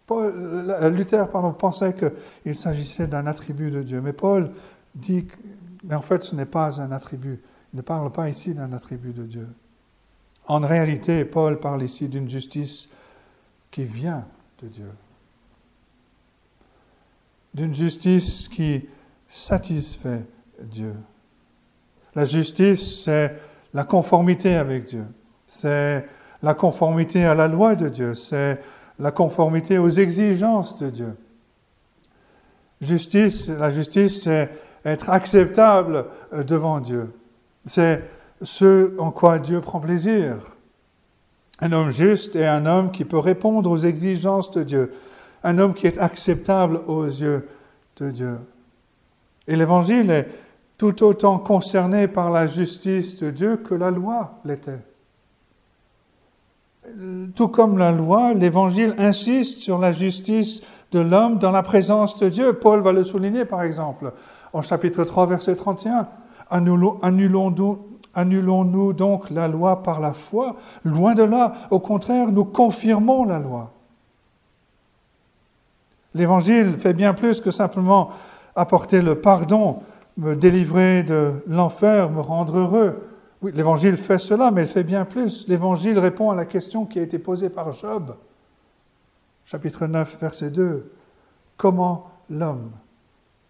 Paul, 0.06 0.72
Luther 0.94 1.30
pardon, 1.30 1.52
pensait 1.52 1.94
qu'il 1.94 2.56
s'agissait 2.56 3.06
d'un 3.06 3.26
attribut 3.26 3.70
de 3.70 3.82
Dieu, 3.82 4.00
mais 4.00 4.14
Paul 4.14 4.50
dit, 4.94 5.26
mais 5.84 5.94
en 5.94 6.02
fait 6.02 6.22
ce 6.22 6.34
n'est 6.34 6.46
pas 6.46 6.80
un 6.80 6.92
attribut. 6.92 7.40
Il 7.72 7.76
ne 7.76 7.82
parle 7.82 8.10
pas 8.10 8.28
ici 8.28 8.54
d'un 8.54 8.72
attribut 8.72 9.12
de 9.12 9.24
Dieu. 9.24 9.48
En 10.46 10.60
réalité, 10.60 11.26
Paul 11.26 11.60
parle 11.60 11.82
ici 11.82 12.08
d'une 12.08 12.28
justice 12.28 12.88
qui 13.70 13.84
vient 13.84 14.26
de 14.62 14.68
Dieu. 14.68 14.90
D'une 17.52 17.74
justice 17.74 18.48
qui 18.48 18.88
satisfait 19.28 20.24
Dieu. 20.62 20.94
La 22.14 22.24
justice, 22.24 23.04
c'est 23.04 23.38
la 23.74 23.84
conformité 23.84 24.56
avec 24.56 24.86
Dieu. 24.86 25.04
C'est 25.46 26.06
la 26.42 26.54
conformité 26.54 27.24
à 27.24 27.34
la 27.34 27.48
loi 27.48 27.74
de 27.74 27.88
Dieu. 27.88 28.14
C'est 28.14 28.60
la 28.98 29.10
conformité 29.10 29.78
aux 29.78 29.88
exigences 29.88 30.76
de 30.76 30.90
Dieu. 30.90 31.16
Justice, 32.80 33.48
la 33.48 33.70
justice, 33.70 34.22
c'est 34.22 34.50
être 34.84 35.10
acceptable 35.10 36.06
devant 36.32 36.80
Dieu. 36.80 37.12
C'est 37.64 38.02
ce 38.42 38.98
en 38.98 39.10
quoi 39.10 39.38
Dieu 39.38 39.60
prend 39.60 39.80
plaisir. 39.80 40.36
Un 41.60 41.72
homme 41.72 41.90
juste 41.90 42.36
est 42.36 42.46
un 42.46 42.66
homme 42.66 42.92
qui 42.92 43.04
peut 43.04 43.18
répondre 43.18 43.70
aux 43.70 43.78
exigences 43.78 44.50
de 44.52 44.62
Dieu. 44.62 44.92
Un 45.42 45.58
homme 45.58 45.74
qui 45.74 45.86
est 45.86 45.98
acceptable 45.98 46.80
aux 46.86 47.04
yeux 47.04 47.48
de 47.96 48.10
Dieu. 48.10 48.38
Et 49.48 49.56
l'Évangile 49.56 50.10
est 50.10 50.28
tout 50.76 51.02
autant 51.02 51.38
concerné 51.38 52.06
par 52.06 52.30
la 52.30 52.46
justice 52.46 53.18
de 53.18 53.30
Dieu 53.30 53.56
que 53.56 53.74
la 53.74 53.90
loi 53.90 54.38
l'était. 54.44 54.80
Tout 57.34 57.48
comme 57.48 57.78
la 57.78 57.92
loi, 57.92 58.34
l'Évangile 58.34 58.94
insiste 58.98 59.60
sur 59.60 59.78
la 59.78 59.92
justice 59.92 60.62
de 60.92 61.00
l'homme 61.00 61.38
dans 61.38 61.50
la 61.50 61.62
présence 61.62 62.18
de 62.18 62.28
Dieu. 62.28 62.54
Paul 62.54 62.80
va 62.80 62.92
le 62.92 63.04
souligner 63.04 63.44
par 63.44 63.62
exemple 63.62 64.12
en 64.52 64.62
chapitre 64.62 65.04
3 65.04 65.26
verset 65.26 65.54
31. 65.54 66.08
Annulons-nous 66.50 67.78
annulons 68.14 68.92
donc 68.92 69.30
la 69.30 69.48
loi 69.48 69.82
par 69.82 70.00
la 70.00 70.12
foi? 70.12 70.56
Loin 70.84 71.14
de 71.14 71.22
là, 71.22 71.52
au 71.70 71.78
contraire, 71.78 72.32
nous 72.32 72.44
confirmons 72.44 73.24
la 73.24 73.38
loi. 73.38 73.72
L'Évangile 76.14 76.78
fait 76.78 76.94
bien 76.94 77.14
plus 77.14 77.40
que 77.40 77.50
simplement 77.50 78.10
apporter 78.56 79.02
le 79.02 79.20
pardon, 79.20 79.76
me 80.16 80.34
délivrer 80.34 81.04
de 81.04 81.34
l'enfer, 81.46 82.10
me 82.10 82.20
rendre 82.20 82.58
heureux. 82.58 83.08
Oui, 83.40 83.52
l'Évangile 83.54 83.96
fait 83.96 84.18
cela, 84.18 84.50
mais 84.50 84.62
il 84.62 84.68
fait 84.68 84.84
bien 84.84 85.04
plus. 85.04 85.46
L'Évangile 85.46 85.98
répond 85.98 86.30
à 86.30 86.34
la 86.34 86.46
question 86.46 86.86
qui 86.86 86.98
a 86.98 87.02
été 87.02 87.18
posée 87.18 87.50
par 87.50 87.72
Job. 87.72 88.16
Chapitre 89.44 89.86
9, 89.86 90.20
verset 90.20 90.50
2. 90.50 90.90
Comment 91.56 92.10
l'homme 92.28 92.72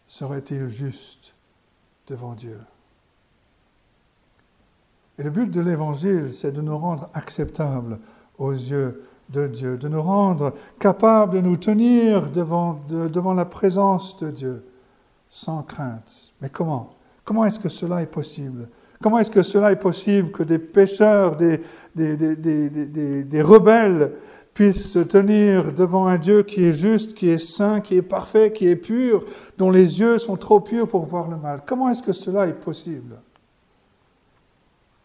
serait-il 0.06 0.68
juste 0.68 1.34
devant 2.06 2.34
Dieu? 2.34 2.60
Et 5.18 5.22
le 5.22 5.30
but 5.30 5.50
de 5.50 5.60
l'Évangile, 5.60 6.32
c'est 6.32 6.52
de 6.52 6.60
nous 6.60 6.76
rendre 6.76 7.08
acceptables 7.14 7.98
aux 8.38 8.52
yeux 8.52 9.02
de 9.30 9.46
Dieu, 9.46 9.76
de 9.76 9.88
nous 9.88 10.00
rendre 10.00 10.54
capables 10.78 11.34
de 11.34 11.40
nous 11.40 11.56
tenir 11.56 12.30
devant, 12.30 12.80
devant 12.88 13.34
la 13.34 13.44
présence 13.44 14.16
de 14.18 14.30
Dieu 14.30 14.64
sans 15.28 15.62
crainte. 15.62 16.32
Mais 16.40 16.48
comment? 16.48 16.94
Comment 17.24 17.44
est-ce 17.44 17.60
que 17.60 17.68
cela 17.68 18.00
est 18.02 18.06
possible? 18.06 18.68
Comment 19.00 19.18
est-ce 19.18 19.30
que 19.30 19.42
cela 19.42 19.70
est 19.70 19.76
possible 19.76 20.32
que 20.32 20.42
des 20.42 20.58
pécheurs, 20.58 21.36
des, 21.36 21.60
rebelles 23.42 24.12
puissent 24.54 24.90
se 24.90 24.98
tenir 24.98 25.72
devant 25.72 26.06
un 26.06 26.18
Dieu 26.18 26.42
qui 26.42 26.64
est 26.64 26.72
juste, 26.72 27.14
qui 27.14 27.28
est 27.28 27.38
saint, 27.38 27.80
qui 27.80 27.96
est 27.96 28.02
parfait, 28.02 28.52
qui 28.52 28.66
est 28.66 28.76
pur, 28.76 29.24
dont 29.56 29.70
les 29.70 30.00
yeux 30.00 30.18
sont 30.18 30.36
trop 30.36 30.58
purs 30.58 30.88
pour 30.88 31.04
voir 31.04 31.28
le 31.28 31.36
mal? 31.36 31.62
Comment 31.64 31.88
est-ce 31.90 32.02
que 32.02 32.12
cela 32.12 32.48
est 32.48 32.60
possible? 32.60 33.14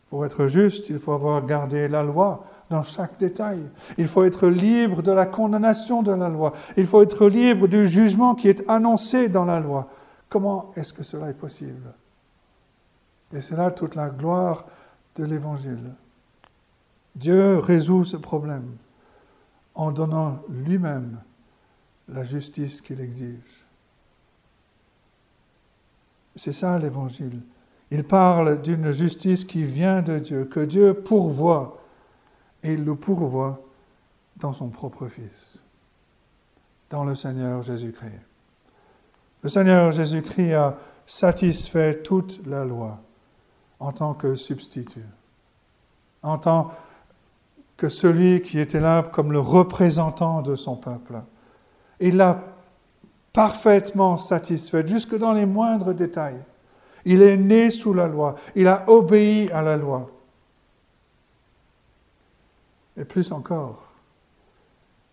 Pour 0.10 0.26
être 0.26 0.48
juste, 0.48 0.90
il 0.90 0.98
faut 0.98 1.12
avoir 1.12 1.46
gardé 1.46 1.88
la 1.88 2.02
loi 2.02 2.46
dans 2.72 2.84
chaque 2.84 3.20
détail. 3.20 3.60
Il 4.00 4.08
faut 4.08 4.24
être 4.24 4.48
libre 4.48 5.04
de 5.04 5.12
la 5.12 5.28
condamnation 5.28 6.02
de 6.02 6.12
la 6.12 6.30
loi. 6.30 6.54
Il 6.78 6.88
faut 6.88 7.04
être 7.04 7.28
libre 7.28 7.68
du 7.68 7.88
jugement 7.88 8.34
qui 8.34 8.48
est 8.48 8.68
annoncé 8.68 9.30
dans 9.30 9.46
la 9.46 9.60
loi. 9.60 9.88
Comment 10.30 10.72
est-ce 10.76 10.94
que 10.94 11.04
cela 11.04 11.30
est 11.30 11.38
possible? 11.38 11.94
Et 13.34 13.42
c'est 13.42 13.56
là 13.56 13.72
toute 13.72 13.96
la 13.96 14.10
gloire 14.10 14.66
de 15.16 15.24
l'Évangile. 15.26 15.94
Dieu 17.16 17.58
résout 17.58 18.06
ce 18.06 18.18
problème 18.18 18.78
en 19.76 19.92
donnant 19.92 20.40
lui-même 20.50 21.20
la 22.08 22.24
justice 22.24 22.82
qu'il 22.82 23.02
exige. 23.02 23.66
C'est 26.36 26.52
ça 26.52 26.78
l'Évangile. 26.80 27.42
Il 27.92 28.04
parle 28.04 28.62
d'une 28.62 28.92
justice 28.92 29.46
qui 29.46 29.64
vient 29.64 30.02
de 30.02 30.20
Dieu, 30.20 30.46
que 30.46 30.60
Dieu 30.60 30.94
pourvoit, 30.94 31.80
et 32.64 32.74
il 32.74 32.86
le 32.86 32.96
pourvoit 32.96 33.62
dans 34.38 34.54
son 34.54 34.70
propre 34.70 35.08
Fils, 35.08 35.60
dans 36.90 37.04
le 37.04 37.14
Seigneur 37.14 37.62
Jésus-Christ. 37.62 38.22
Le 39.44 39.50
Seigneur 39.50 39.92
Jésus-Christ 39.92 40.54
a 40.54 40.78
satisfait 41.06 42.02
toute 42.02 42.46
la 42.48 42.66
loi 42.66 43.00
en 43.84 43.92
tant 43.92 44.14
que 44.14 44.36
substitut, 44.36 45.06
en 46.22 46.38
tant 46.38 46.72
que 47.76 47.90
celui 47.90 48.42
qui 48.42 48.60
était 48.60 48.80
là 48.80 49.04
comme 49.04 49.34
le 49.34 49.42
représentant 49.42 50.42
de 50.42 50.56
son 50.56 50.78
peuple. 50.78 51.22
Il 52.00 52.16
l'a 52.16 52.40
parfaitement 53.34 54.16
satisfait, 54.16 54.88
jusque 54.88 55.18
dans 55.18 55.34
les 55.34 55.46
moindres 55.46 55.94
détails. 55.94 56.40
Il 57.04 57.22
est 57.22 57.36
né 57.36 57.72
sous 57.72 57.94
la 57.94 58.08
loi, 58.08 58.36
il 58.56 58.68
a 58.68 58.86
obéi 58.88 59.52
à 59.52 59.62
la 59.62 59.76
loi. 59.76 60.10
Et 62.96 63.04
plus 63.04 63.34
encore, 63.34 63.84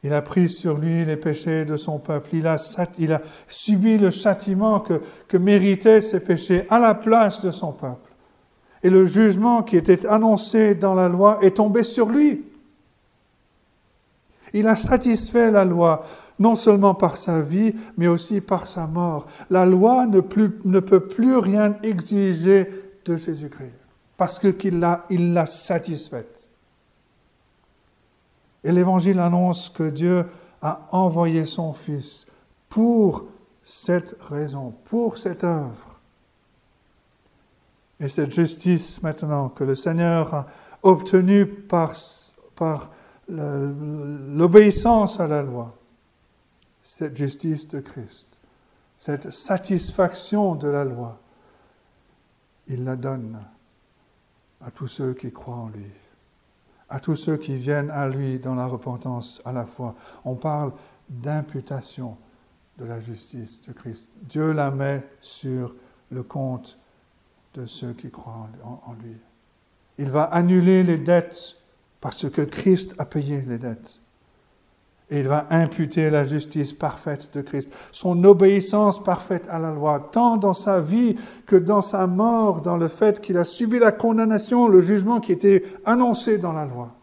il 0.04 0.12
a 0.12 0.22
pris 0.22 0.48
sur 0.48 0.78
lui 0.78 1.04
les 1.04 1.16
péchés 1.16 1.64
de 1.64 1.76
son 1.76 1.98
peuple. 1.98 2.30
Il 2.34 2.46
a, 2.46 2.56
subi 3.48 3.98
le 3.98 4.10
châtiment 4.10 4.78
que 4.80 5.36
méritaient 5.36 6.00
ses 6.00 6.20
péchés 6.20 6.66
à 6.70 6.78
la 6.78 6.94
place 6.94 7.40
de 7.44 7.50
son 7.50 7.72
peuple. 7.72 8.09
Et 8.82 8.90
le 8.90 9.04
jugement 9.04 9.62
qui 9.62 9.76
était 9.76 10.06
annoncé 10.06 10.74
dans 10.74 10.94
la 10.94 11.08
loi 11.08 11.38
est 11.42 11.56
tombé 11.56 11.82
sur 11.82 12.08
lui. 12.08 12.44
Il 14.52 14.66
a 14.66 14.76
satisfait 14.76 15.50
la 15.50 15.64
loi, 15.64 16.04
non 16.38 16.56
seulement 16.56 16.94
par 16.94 17.16
sa 17.16 17.40
vie, 17.40 17.74
mais 17.96 18.08
aussi 18.08 18.40
par 18.40 18.66
sa 18.66 18.86
mort. 18.86 19.26
La 19.48 19.64
loi 19.64 20.06
ne, 20.06 20.20
peut 20.20 21.00
plus 21.00 21.36
rien 21.36 21.76
exiger 21.82 22.68
de 23.04 23.16
Jésus-Christ, 23.16 23.74
parce 24.16 24.38
qu'il 24.38 24.80
l'a 24.80 25.04
l'a 25.10 25.46
satisfaite. 25.46 26.48
Et 28.64 28.72
l'Évangile 28.72 29.20
annonce 29.20 29.68
que 29.68 29.88
Dieu 29.88 30.26
a 30.60 30.88
envoyé 30.90 31.46
son 31.46 31.72
Fils 31.72 32.26
pour 32.68 33.24
cette 33.62 34.16
raison, 34.20 34.74
pour 34.84 35.16
cette 35.16 35.44
œuvre. 35.44 35.89
Et 38.00 38.08
cette 38.08 38.32
justice 38.32 39.02
maintenant 39.02 39.50
que 39.50 39.62
le 39.64 39.74
Seigneur 39.74 40.34
a 40.34 40.46
obtenue 40.82 41.46
par, 41.46 41.92
l'obéissance 43.28 45.20
à 45.20 45.28
la 45.28 45.42
loi, 45.42 45.76
cette 46.82 47.16
justice 47.16 47.68
de 47.68 47.80
Christ, 47.80 48.40
cette 48.96 49.30
satisfaction 49.30 50.54
de 50.54 50.68
la 50.68 50.84
loi, 50.84 51.20
il 52.66 52.84
la 52.84 52.96
donne 52.96 53.38
à 54.60 54.70
tous 54.70 54.88
ceux 54.88 55.14
qui 55.14 55.30
croient 55.30 55.54
en 55.54 55.68
lui 55.68 55.90
à 56.90 56.98
tous 56.98 57.14
ceux 57.14 57.36
qui 57.36 57.56
viennent 57.56 57.90
à 57.90 58.08
lui 58.08 58.40
dans 58.40 58.56
la 58.56 58.66
repentance 58.66 59.40
à 59.44 59.52
la 59.52 59.64
fois. 59.64 59.94
On 60.24 60.34
parle 60.34 60.72
d'imputation 61.08 62.16
de 62.78 62.84
la 62.84 62.98
justice 62.98 63.60
de 63.62 63.72
Christ. 63.72 64.10
Dieu 64.22 64.52
la 64.52 64.70
met 64.70 65.06
sur 65.20 65.74
le 66.10 66.22
compte 66.24 66.78
de 67.54 67.66
ceux 67.66 67.92
qui 67.92 68.10
croient 68.10 68.48
en, 68.64 68.94
lui. 69.02 69.16
Il 69.98 70.10
va 70.10 70.24
annuler 70.24 70.82
les 70.82 70.98
dettes 70.98 71.56
parce 72.00 72.28
que 72.30 72.42
Christ 72.42 72.94
a 72.98 73.04
payé 73.04 73.42
les 73.42 73.58
dettes. 73.58 74.00
Et 75.10 75.20
il 75.20 75.28
va 75.28 75.46
imputer 75.50 76.08
la 76.08 76.22
justice 76.22 76.72
parfaite 76.72 77.34
de 77.34 77.40
Christ, 77.40 77.72
son 77.90 78.22
obéissance 78.22 79.02
parfaite 79.02 79.48
à 79.48 79.58
la 79.58 79.72
loi, 79.72 80.08
tant 80.12 80.36
dans 80.36 80.54
sa 80.54 80.80
vie 80.80 81.16
que 81.46 81.56
dans 81.56 81.82
sa 81.82 82.06
mort, 82.06 82.62
dans 82.62 82.76
le 82.76 82.86
fait 82.86 83.20
qu'il 83.20 83.36
a 83.36 83.44
subi 83.44 83.80
la 83.80 83.90
condamnation, 83.90 84.68
le 84.68 84.80
jugement 84.80 85.18
qui 85.18 85.32
était 85.32 85.64
annoncé 85.84 86.38
dans 86.38 86.52
la 86.52 86.64
loi. 86.64 86.94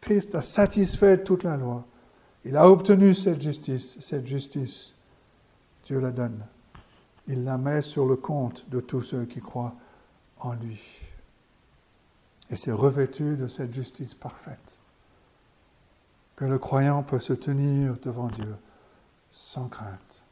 Christ 0.00 0.34
a 0.34 0.42
satisfait 0.42 1.22
toute 1.22 1.44
la 1.44 1.56
loi. 1.56 1.84
Il 2.44 2.56
a 2.56 2.70
obtenu 2.70 3.14
cette 3.14 3.40
justice. 3.40 3.96
Cette 4.00 4.26
justice, 4.26 4.94
Dieu 5.84 5.98
la 5.98 6.12
donne. 6.12 6.44
Il 7.28 7.44
la 7.44 7.58
met 7.58 7.82
sur 7.82 8.06
le 8.06 8.16
compte 8.16 8.68
de 8.68 8.80
tous 8.80 9.02
ceux 9.02 9.24
qui 9.24 9.40
croient 9.40 9.74
en 10.40 10.54
lui. 10.54 10.80
Et 12.50 12.56
c'est 12.56 12.72
revêtu 12.72 13.36
de 13.36 13.48
cette 13.48 13.72
justice 13.72 14.14
parfaite 14.14 14.78
que 16.36 16.44
le 16.44 16.58
croyant 16.58 17.02
peut 17.02 17.18
se 17.18 17.32
tenir 17.32 17.96
devant 18.02 18.28
Dieu 18.28 18.54
sans 19.30 19.68
crainte. 19.68 20.22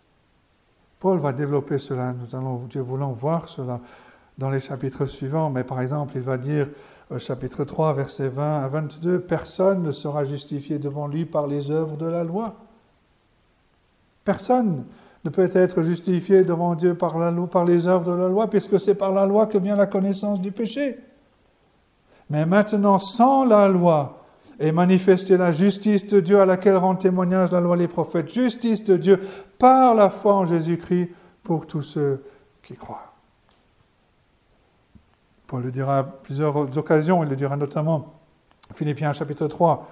Paul 1.00 1.18
va 1.18 1.32
développer 1.32 1.78
cela, 1.78 2.12
nous 2.12 2.36
allons, 2.36 2.56
voulons 2.56 3.12
voir 3.12 3.48
cela 3.48 3.80
dans 4.38 4.50
les 4.50 4.60
chapitres 4.60 5.06
suivants, 5.06 5.50
mais 5.50 5.64
par 5.64 5.80
exemple, 5.80 6.12
il 6.16 6.22
va 6.22 6.38
dire 6.38 6.68
au 7.10 7.18
chapitre 7.18 7.64
3, 7.64 7.94
versets 7.94 8.28
20 8.28 8.62
à 8.62 8.68
22, 8.68 9.20
Personne 9.20 9.82
ne 9.82 9.90
sera 9.90 10.24
justifié 10.24 10.78
devant 10.78 11.06
lui 11.06 11.24
par 11.24 11.46
les 11.46 11.70
œuvres 11.70 11.96
de 11.96 12.06
la 12.06 12.24
loi. 12.24 12.54
Personne 14.24 14.86
ne 15.24 15.30
peut 15.30 15.50
être 15.52 15.82
justifié 15.82 16.44
devant 16.44 16.74
Dieu 16.74 16.94
par, 16.94 17.18
la 17.18 17.30
loi, 17.30 17.48
par 17.48 17.64
les 17.64 17.86
œuvres 17.86 18.04
de 18.04 18.16
la 18.16 18.28
loi, 18.28 18.48
puisque 18.48 18.78
c'est 18.78 18.94
par 18.94 19.12
la 19.12 19.26
loi 19.26 19.46
que 19.46 19.58
vient 19.58 19.76
la 19.76 19.86
connaissance 19.86 20.40
du 20.40 20.52
péché. 20.52 20.98
Mais 22.30 22.46
maintenant, 22.46 22.98
sans 22.98 23.44
la 23.44 23.68
loi, 23.68 24.24
et 24.58 24.72
manifester 24.72 25.36
la 25.36 25.50
justice 25.50 26.06
de 26.06 26.20
Dieu 26.20 26.40
à 26.40 26.46
laquelle 26.46 26.76
rend 26.76 26.94
témoignage 26.94 27.50
la 27.52 27.60
loi 27.60 27.76
et 27.76 27.80
les 27.80 27.88
prophètes. 27.88 28.32
Justice 28.32 28.84
de 28.84 28.96
Dieu 28.96 29.20
par 29.58 29.94
la 29.94 30.10
foi 30.10 30.34
en 30.34 30.44
Jésus-Christ 30.44 31.10
pour 31.42 31.66
tous 31.66 31.82
ceux 31.82 32.24
qui 32.62 32.74
croient. 32.74 33.12
Paul 35.46 35.62
le 35.62 35.70
dira 35.70 35.98
à 35.98 36.02
plusieurs 36.04 36.56
occasions, 36.78 37.22
il 37.22 37.28
le 37.28 37.36
dira 37.36 37.56
notamment 37.56 38.14
Philippiens 38.72 39.12
chapitre 39.12 39.46
3, 39.46 39.88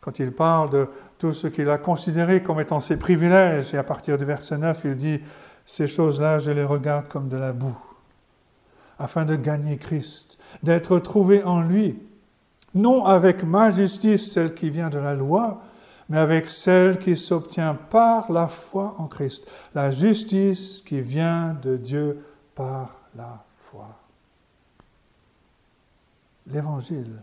quand 0.00 0.18
il 0.18 0.32
parle 0.32 0.70
de 0.70 0.88
tout 1.18 1.32
ce 1.32 1.46
qu'il 1.46 1.68
a 1.68 1.78
considéré 1.78 2.42
comme 2.42 2.60
étant 2.60 2.80
ses 2.80 2.98
privilèges, 2.98 3.74
et 3.74 3.78
à 3.78 3.84
partir 3.84 4.16
du 4.16 4.24
verset 4.24 4.58
9, 4.58 4.80
il 4.84 4.96
dit, 4.96 5.20
ces 5.66 5.86
choses-là, 5.86 6.38
je 6.38 6.50
les 6.50 6.64
regarde 6.64 7.08
comme 7.08 7.28
de 7.28 7.36
la 7.36 7.52
boue, 7.52 7.78
afin 8.98 9.24
de 9.24 9.36
gagner 9.36 9.76
Christ, 9.76 10.38
d'être 10.62 10.98
trouvé 10.98 11.44
en 11.44 11.60
lui, 11.60 11.98
non 12.74 13.04
avec 13.04 13.42
ma 13.44 13.70
justice, 13.70 14.32
celle 14.32 14.54
qui 14.54 14.70
vient 14.70 14.90
de 14.90 14.98
la 14.98 15.14
loi, 15.14 15.62
mais 16.08 16.18
avec 16.18 16.48
celle 16.48 16.98
qui 16.98 17.16
s'obtient 17.16 17.74
par 17.74 18.32
la 18.32 18.48
foi 18.48 18.94
en 18.98 19.06
Christ, 19.06 19.46
la 19.74 19.90
justice 19.90 20.82
qui 20.84 21.00
vient 21.00 21.56
de 21.62 21.76
Dieu 21.76 22.24
par 22.54 23.02
la 23.14 23.44
foi. 23.54 23.96
L'Évangile, 26.46 27.22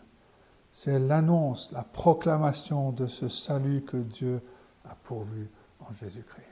c'est 0.77 0.99
l'annonce, 0.99 1.71
la 1.71 1.81
proclamation 1.81 2.91
de 2.91 3.07
ce 3.07 3.29
salut 3.29 3.81
que 3.81 3.97
Dieu 3.97 4.39
a 4.87 4.93
pourvu 5.05 5.49
en 5.79 5.91
Jésus-Christ. 5.91 6.45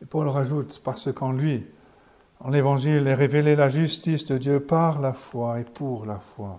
Et 0.00 0.06
Paul 0.06 0.26
rajoute, 0.26 0.80
parce 0.82 1.12
qu'en 1.12 1.32
lui, 1.32 1.66
en 2.40 2.48
l'Évangile, 2.48 3.06
est 3.06 3.14
révélée 3.14 3.56
la 3.56 3.68
justice 3.68 4.24
de 4.24 4.38
Dieu 4.38 4.58
par 4.58 5.02
la 5.02 5.12
foi 5.12 5.60
et 5.60 5.64
pour 5.64 6.06
la 6.06 6.18
foi. 6.18 6.58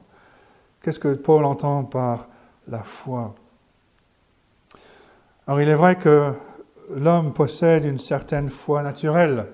Qu'est-ce 0.84 1.00
que 1.00 1.16
Paul 1.16 1.44
entend 1.44 1.84
par 1.84 2.28
la 2.68 2.84
foi? 2.84 3.34
Alors 5.48 5.62
il 5.62 5.68
est 5.68 5.74
vrai 5.74 5.96
que 5.96 6.32
l'homme 6.92 7.34
possède 7.34 7.86
une 7.86 7.98
certaine 7.98 8.52
foi 8.52 8.84
naturelle. 8.84 9.48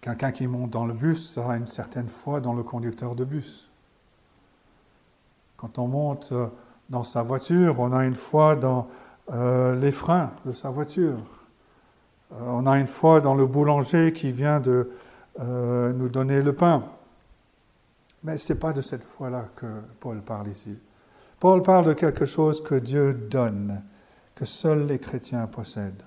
Quelqu'un 0.00 0.32
qui 0.32 0.46
monte 0.46 0.70
dans 0.70 0.86
le 0.86 0.94
bus 0.94 1.36
aura 1.36 1.56
une 1.56 1.68
certaine 1.68 2.08
foi 2.08 2.40
dans 2.40 2.54
le 2.54 2.62
conducteur 2.62 3.14
de 3.14 3.24
bus. 3.24 3.70
Quand 5.56 5.78
on 5.78 5.88
monte 5.88 6.32
dans 6.88 7.02
sa 7.02 7.22
voiture, 7.22 7.80
on 7.80 7.92
a 7.92 8.04
une 8.04 8.14
foi 8.14 8.56
dans 8.56 8.88
euh, 9.32 9.76
les 9.76 9.92
freins 9.92 10.32
de 10.46 10.52
sa 10.52 10.70
voiture. 10.70 11.18
Euh, 12.32 12.40
on 12.46 12.66
a 12.66 12.78
une 12.78 12.86
foi 12.86 13.20
dans 13.20 13.34
le 13.34 13.46
boulanger 13.46 14.12
qui 14.12 14.32
vient 14.32 14.58
de 14.58 14.90
euh, 15.38 15.92
nous 15.92 16.08
donner 16.08 16.42
le 16.42 16.54
pain. 16.54 16.84
Mais 18.24 18.38
ce 18.38 18.52
n'est 18.52 18.58
pas 18.58 18.72
de 18.72 18.80
cette 18.80 19.04
foi-là 19.04 19.46
que 19.56 19.66
Paul 20.00 20.20
parle 20.20 20.48
ici. 20.48 20.76
Paul 21.38 21.62
parle 21.62 21.86
de 21.86 21.92
quelque 21.92 22.26
chose 22.26 22.62
que 22.62 22.74
Dieu 22.74 23.14
donne, 23.14 23.82
que 24.34 24.44
seuls 24.44 24.86
les 24.86 24.98
chrétiens 24.98 25.46
possèdent. 25.46 26.04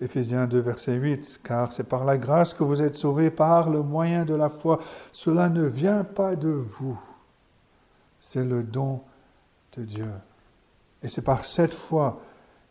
Éphésiens 0.00 0.46
2, 0.46 0.58
verset 0.58 0.94
8, 0.94 1.40
car 1.42 1.72
c'est 1.72 1.84
par 1.84 2.04
la 2.04 2.18
grâce 2.18 2.52
que 2.52 2.64
vous 2.64 2.82
êtes 2.82 2.94
sauvés 2.94 3.30
par 3.30 3.70
le 3.70 3.82
moyen 3.82 4.24
de 4.26 4.34
la 4.34 4.50
foi. 4.50 4.78
Cela 5.10 5.48
ne 5.48 5.64
vient 5.64 6.04
pas 6.04 6.36
de 6.36 6.50
vous, 6.50 7.00
c'est 8.20 8.44
le 8.44 8.62
don 8.62 9.00
de 9.76 9.84
Dieu. 9.84 10.10
Et 11.02 11.08
c'est 11.08 11.22
par 11.22 11.44
cette 11.44 11.74
foi 11.74 12.20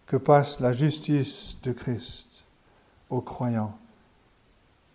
que 0.06 0.18
passe 0.18 0.60
la 0.60 0.72
justice 0.72 1.58
de 1.64 1.72
Christ 1.72 2.46
aux 3.10 3.22
croyants 3.22 3.76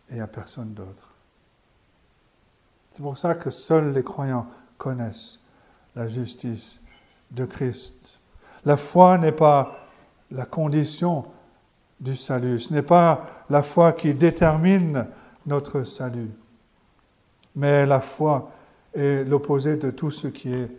et 0.09 0.21
à 0.21 0.27
personne 0.27 0.73
d'autre. 0.73 1.11
C'est 2.93 3.03
pour 3.03 3.19
ça 3.19 3.35
que 3.35 3.51
seuls 3.51 3.93
les 3.93 4.05
croyants 4.05 4.47
connaissent 4.79 5.41
la 5.97 6.07
justice 6.07 6.81
de 7.31 7.45
Christ. 7.45 8.19
La 8.65 8.77
foi 8.77 9.19
n'est 9.19 9.33
pas 9.33 9.87
la 10.31 10.45
condition 10.45 11.25
du 12.01 12.17
salut, 12.17 12.61
ce 12.61 12.73
n'est 12.73 12.83
pas 12.83 13.45
la 13.51 13.63
foi 13.63 13.93
qui 13.93 14.15
détermine 14.15 15.07
notre 15.47 15.83
salut, 15.83 16.31
mais 17.55 17.85
la 17.87 18.01
foi 18.01 18.51
est 18.95 19.25
l'opposé 19.25 19.77
de 19.77 19.91
tout 19.91 20.11
ce 20.11 20.29
qui 20.29 20.53
est 20.53 20.71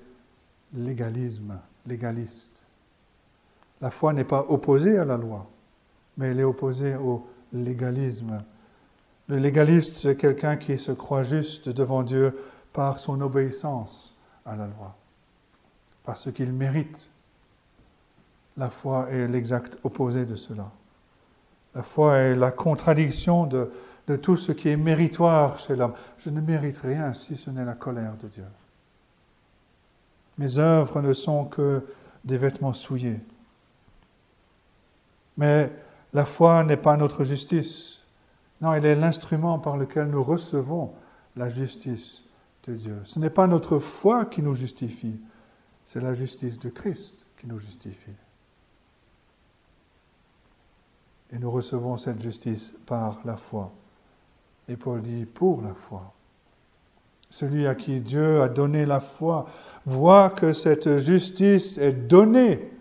légalisme, 0.74 1.60
légaliste. 1.86 2.64
La 3.82 3.92
foi 3.92 4.14
n'est 4.14 4.24
pas 4.24 4.46
opposée 4.50 4.98
à 4.98 5.06
la 5.06 5.18
loi, 5.18 5.48
mais 6.18 6.30
elle 6.30 6.40
est 6.40 6.44
opposée 6.44 6.96
au 6.96 7.28
légalisme 7.54 8.44
le 9.32 9.38
légaliste, 9.38 9.96
c'est 9.96 10.18
quelqu'un 10.18 10.58
qui 10.58 10.78
se 10.78 10.92
croit 10.92 11.24
juste 11.24 11.70
devant 11.70 12.04
Dieu 12.04 12.38
par 12.74 13.00
son 13.00 13.22
obéissance 13.22 14.14
à 14.46 14.58
la 14.58 14.68
loi, 14.68 14.94
parce 16.04 16.30
qu'il 16.34 16.52
mérite. 16.52 17.10
La 18.58 18.70
foi 18.70 19.10
est 19.10 19.30
l'exact 19.30 19.80
opposé 19.86 20.26
de 20.26 20.36
cela. 20.36 20.70
La 21.76 21.84
foi 21.84 22.18
est 22.18 22.36
la 22.36 22.52
contradiction 22.52 23.46
de, 23.46 23.72
tout 24.22 24.36
ce 24.36 24.52
qui 24.52 24.68
est 24.68 24.78
méritoire 24.78 25.58
chez 25.58 25.76
l'homme. 25.76 25.94
Je 26.18 26.30
ne 26.30 26.42
mérite 26.42 26.80
rien 26.80 27.14
si 27.14 27.36
ce 27.36 27.50
n'est 27.50 27.64
la 27.64 27.76
colère 27.76 28.16
de 28.22 28.28
Dieu. 28.28 28.46
Mes 30.38 30.60
œuvres 30.60 31.02
ne 31.02 31.14
sont 31.14 31.46
que 31.46 31.86
des 32.26 32.38
vêtements 32.38 32.74
souillés. 32.74 33.22
Mais 35.38 35.72
la 36.14 36.26
foi 36.26 36.64
n'est 36.66 36.78
pas 36.78 36.98
notre 36.98 37.24
justice. 37.24 38.00
Non, 38.60 38.74
il 38.76 38.86
est 38.86 38.96
l'instrument 38.96 39.60
par 39.60 39.78
lequel 39.78 40.08
nous 40.08 40.22
recevons 40.22 40.94
la 41.36 41.50
justice 41.50 42.24
de 42.68 42.76
Dieu. 42.76 42.98
Ce 43.06 43.18
n'est 43.18 43.30
pas 43.30 43.48
notre 43.48 43.80
foi 43.80 44.26
qui 44.26 44.42
nous 44.42 44.54
justifie, 44.54 45.20
c'est 45.86 46.02
la 46.02 46.14
justice 46.14 46.60
de 46.60 46.70
Christ 46.70 47.26
qui 47.38 47.48
nous 47.48 47.58
justifie. 47.58 48.12
Et 51.32 51.40
nous 51.40 51.52
recevons 51.52 51.98
cette 51.98 52.22
justice 52.22 52.74
par 52.86 53.20
la 53.26 53.38
foi. 53.38 53.72
Et 54.68 54.76
Paul 54.76 55.02
dit 55.02 55.26
pour 55.26 55.62
la 55.62 55.74
foi. 55.74 56.14
Celui 57.30 57.66
à 57.66 57.76
qui 57.76 58.02
Dieu 58.02 58.42
a 58.42 58.50
donné 58.50 58.86
la 58.86 59.00
foi 59.00 59.48
voit 59.86 60.30
que 60.30 60.52
cette 60.52 60.98
justice 60.98 61.78
est 61.78 61.94
donnée 61.94 62.72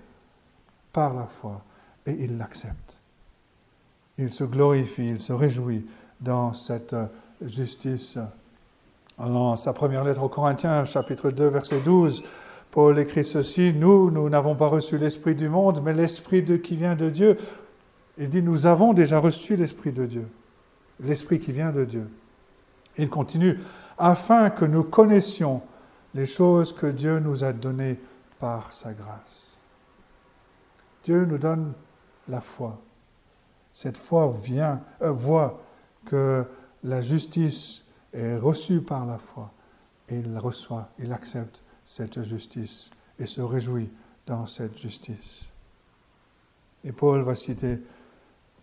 par 0.92 1.14
la 1.14 1.26
foi 1.26 1.62
et 2.06 2.12
il 2.12 2.36
l'accepte 2.36 3.00
il 4.20 4.30
se 4.30 4.44
glorifie, 4.44 5.08
il 5.08 5.20
se 5.20 5.32
réjouit 5.32 5.86
dans 6.20 6.52
cette 6.52 6.94
justice. 7.42 8.18
Dans 9.18 9.56
sa 9.56 9.72
première 9.72 10.04
lettre 10.04 10.22
aux 10.22 10.28
Corinthiens, 10.28 10.84
chapitre 10.84 11.30
2, 11.30 11.48
verset 11.48 11.80
12, 11.80 12.22
Paul 12.70 12.98
écrit 12.98 13.24
ceci, 13.24 13.72
Nous, 13.74 14.10
nous 14.10 14.28
n'avons 14.28 14.54
pas 14.54 14.66
reçu 14.66 14.98
l'Esprit 14.98 15.34
du 15.34 15.48
monde, 15.48 15.80
mais 15.82 15.92
l'Esprit 15.92 16.42
de, 16.42 16.56
qui 16.56 16.76
vient 16.76 16.94
de 16.94 17.10
Dieu. 17.10 17.36
Il 18.20 18.28
dit, 18.28 18.42
nous 18.42 18.66
avons 18.66 18.92
déjà 18.92 19.18
reçu 19.18 19.56
l'Esprit 19.56 19.92
de 19.92 20.04
Dieu, 20.04 20.28
l'Esprit 21.00 21.40
qui 21.40 21.52
vient 21.52 21.72
de 21.72 21.86
Dieu. 21.86 22.06
Il 22.98 23.08
continue, 23.08 23.58
afin 23.96 24.50
que 24.50 24.66
nous 24.66 24.84
connaissions 24.84 25.62
les 26.12 26.26
choses 26.26 26.74
que 26.74 26.86
Dieu 26.86 27.18
nous 27.18 27.44
a 27.44 27.54
données 27.54 27.98
par 28.38 28.74
sa 28.74 28.92
grâce. 28.92 29.58
Dieu 31.02 31.24
nous 31.24 31.38
donne 31.38 31.72
la 32.28 32.42
foi. 32.42 32.78
Cette 33.72 33.96
foi 33.96 34.30
vient, 34.42 34.82
euh, 35.00 35.10
voit 35.10 35.62
que 36.04 36.44
la 36.84 37.00
justice 37.00 37.86
est 38.12 38.36
reçue 38.36 38.82
par 38.82 39.06
la 39.06 39.16
foi 39.16 39.50
et 40.10 40.18
il 40.18 40.36
reçoit, 40.36 40.90
il 40.98 41.12
accepte 41.12 41.62
cette 41.86 42.22
justice 42.22 42.90
et 43.18 43.24
se 43.24 43.40
réjouit 43.40 43.90
dans 44.26 44.44
cette 44.44 44.76
justice. 44.76 45.48
Et 46.84 46.92
Paul 46.92 47.22
va 47.22 47.34
citer 47.34 47.78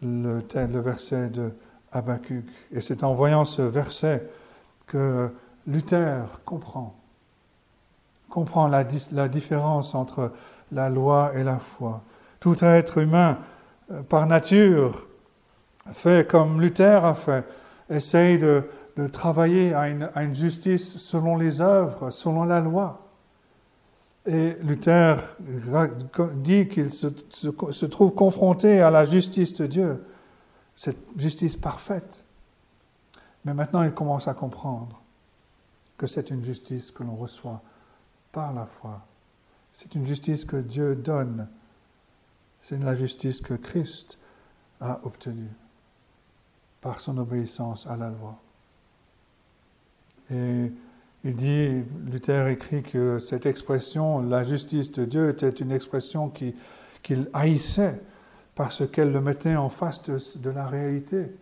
le, 0.02 0.42
verset 0.80 1.30
de 1.30 1.52
Habakkuk. 1.92 2.46
Et 2.72 2.82
c'est 2.82 3.04
en 3.04 3.14
voyant 3.14 3.46
ce 3.46 3.62
verset 3.62 4.28
que 4.86 5.30
Luther 5.66 6.42
comprend, 6.46 6.96
comprend 8.30 8.68
la, 8.68 8.84
différence 8.84 9.96
entre 9.96 10.32
la 10.72 10.90
loi 10.90 11.32
et 11.36 11.44
la 11.44 11.60
foi. 11.60 12.04
Tout 12.40 12.64
être 12.64 13.00
humain 13.00 13.40
euh, 13.92 14.04
par 14.04 14.28
nature, 14.28 15.08
fait 15.94 16.28
comme 16.28 16.62
Luther 16.62 17.06
a 17.06 17.16
fait, 17.16 17.46
essaye 17.90 18.38
de, 18.38 18.64
travailler 19.12 19.76
à 19.76 19.90
une, 19.90 20.34
justice 20.34 20.98
selon 20.98 21.38
les 21.38 21.62
œuvres, 21.62 22.10
selon 22.10 22.46
la 22.46 22.60
loi. 22.60 23.07
Et 24.28 24.56
Luther 24.62 25.16
dit 26.36 26.68
qu'il 26.68 26.92
se, 26.92 27.86
trouve 27.86 28.14
confronté 28.14 28.82
à 28.82 28.92
la 28.92 29.06
justice 29.06 29.54
de 29.54 29.66
Dieu, 29.66 30.06
cette 30.76 30.98
justice 31.18 31.56
parfaite. 31.56 32.24
Mais 33.46 33.54
maintenant, 33.54 33.84
il 33.84 33.94
commence 33.94 34.28
à 34.28 34.34
comprendre 34.34 35.02
que 35.98 36.06
c'est 36.06 36.30
une 36.30 36.44
justice 36.44 36.92
que 36.92 37.04
l'on 37.04 37.16
reçoit 37.16 37.62
par 38.32 38.54
la 38.54 38.66
foi. 38.66 39.02
C'est 39.72 39.96
une 39.96 40.06
justice 40.06 40.44
que 40.44 40.58
Dieu 40.58 40.96
donne 40.96 41.48
c'est 42.60 42.78
la 42.80 42.96
justice 42.96 43.42
que 43.42 43.54
Christ 43.54 44.18
a 44.82 45.00
obtenue 45.04 45.50
par 46.82 47.00
son 47.00 47.18
obéissance 47.18 47.88
à 47.88 47.96
la 47.96 48.10
loi. 48.10 48.38
Et 50.30 50.72
il 51.28 51.36
dit, 51.36 51.84
Luther 52.10 52.48
écrit 52.48 52.84
que 52.84 53.20
cette 53.20 53.46
expression, 53.46 54.22
la 54.22 54.44
justice 54.44 54.94
de 54.94 55.04
Dieu, 55.04 55.28
était 55.28 55.50
une 55.50 55.74
expression 55.74 56.30
qu'il 56.30 57.30
haïssait 57.34 58.00
parce 58.56 58.88
qu'elle 58.88 59.12
le 59.12 59.20
mettait 59.20 59.58
en 59.58 59.68
face 59.68 60.02
de, 60.04 60.50
la 60.50 60.66
réalité. 60.68 61.36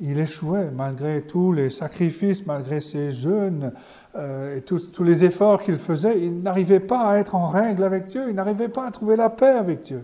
Il 0.00 0.18
échouait 0.18 0.72
malgré 0.72 1.22
tous 1.22 1.52
les 1.52 1.70
sacrifices, 1.70 2.44
malgré 2.44 2.80
ses 2.80 3.12
jeûnes 3.12 3.72
euh, 4.16 4.56
et 4.56 4.62
tous, 4.62 4.90
tous 4.90 5.04
les 5.04 5.24
efforts 5.24 5.62
qu'il 5.62 5.78
faisait. 5.78 6.20
Il 6.20 6.42
n'arrivait 6.42 6.80
pas 6.80 7.10
à 7.10 7.18
être 7.18 7.36
en 7.36 7.46
règle 7.46 7.84
avec 7.84 8.06
Dieu, 8.06 8.24
il 8.28 8.34
n'arrivait 8.34 8.68
pas 8.68 8.88
à 8.88 8.90
trouver 8.90 9.14
la 9.14 9.30
paix 9.30 9.46
avec 9.46 9.82
Dieu. 9.82 10.02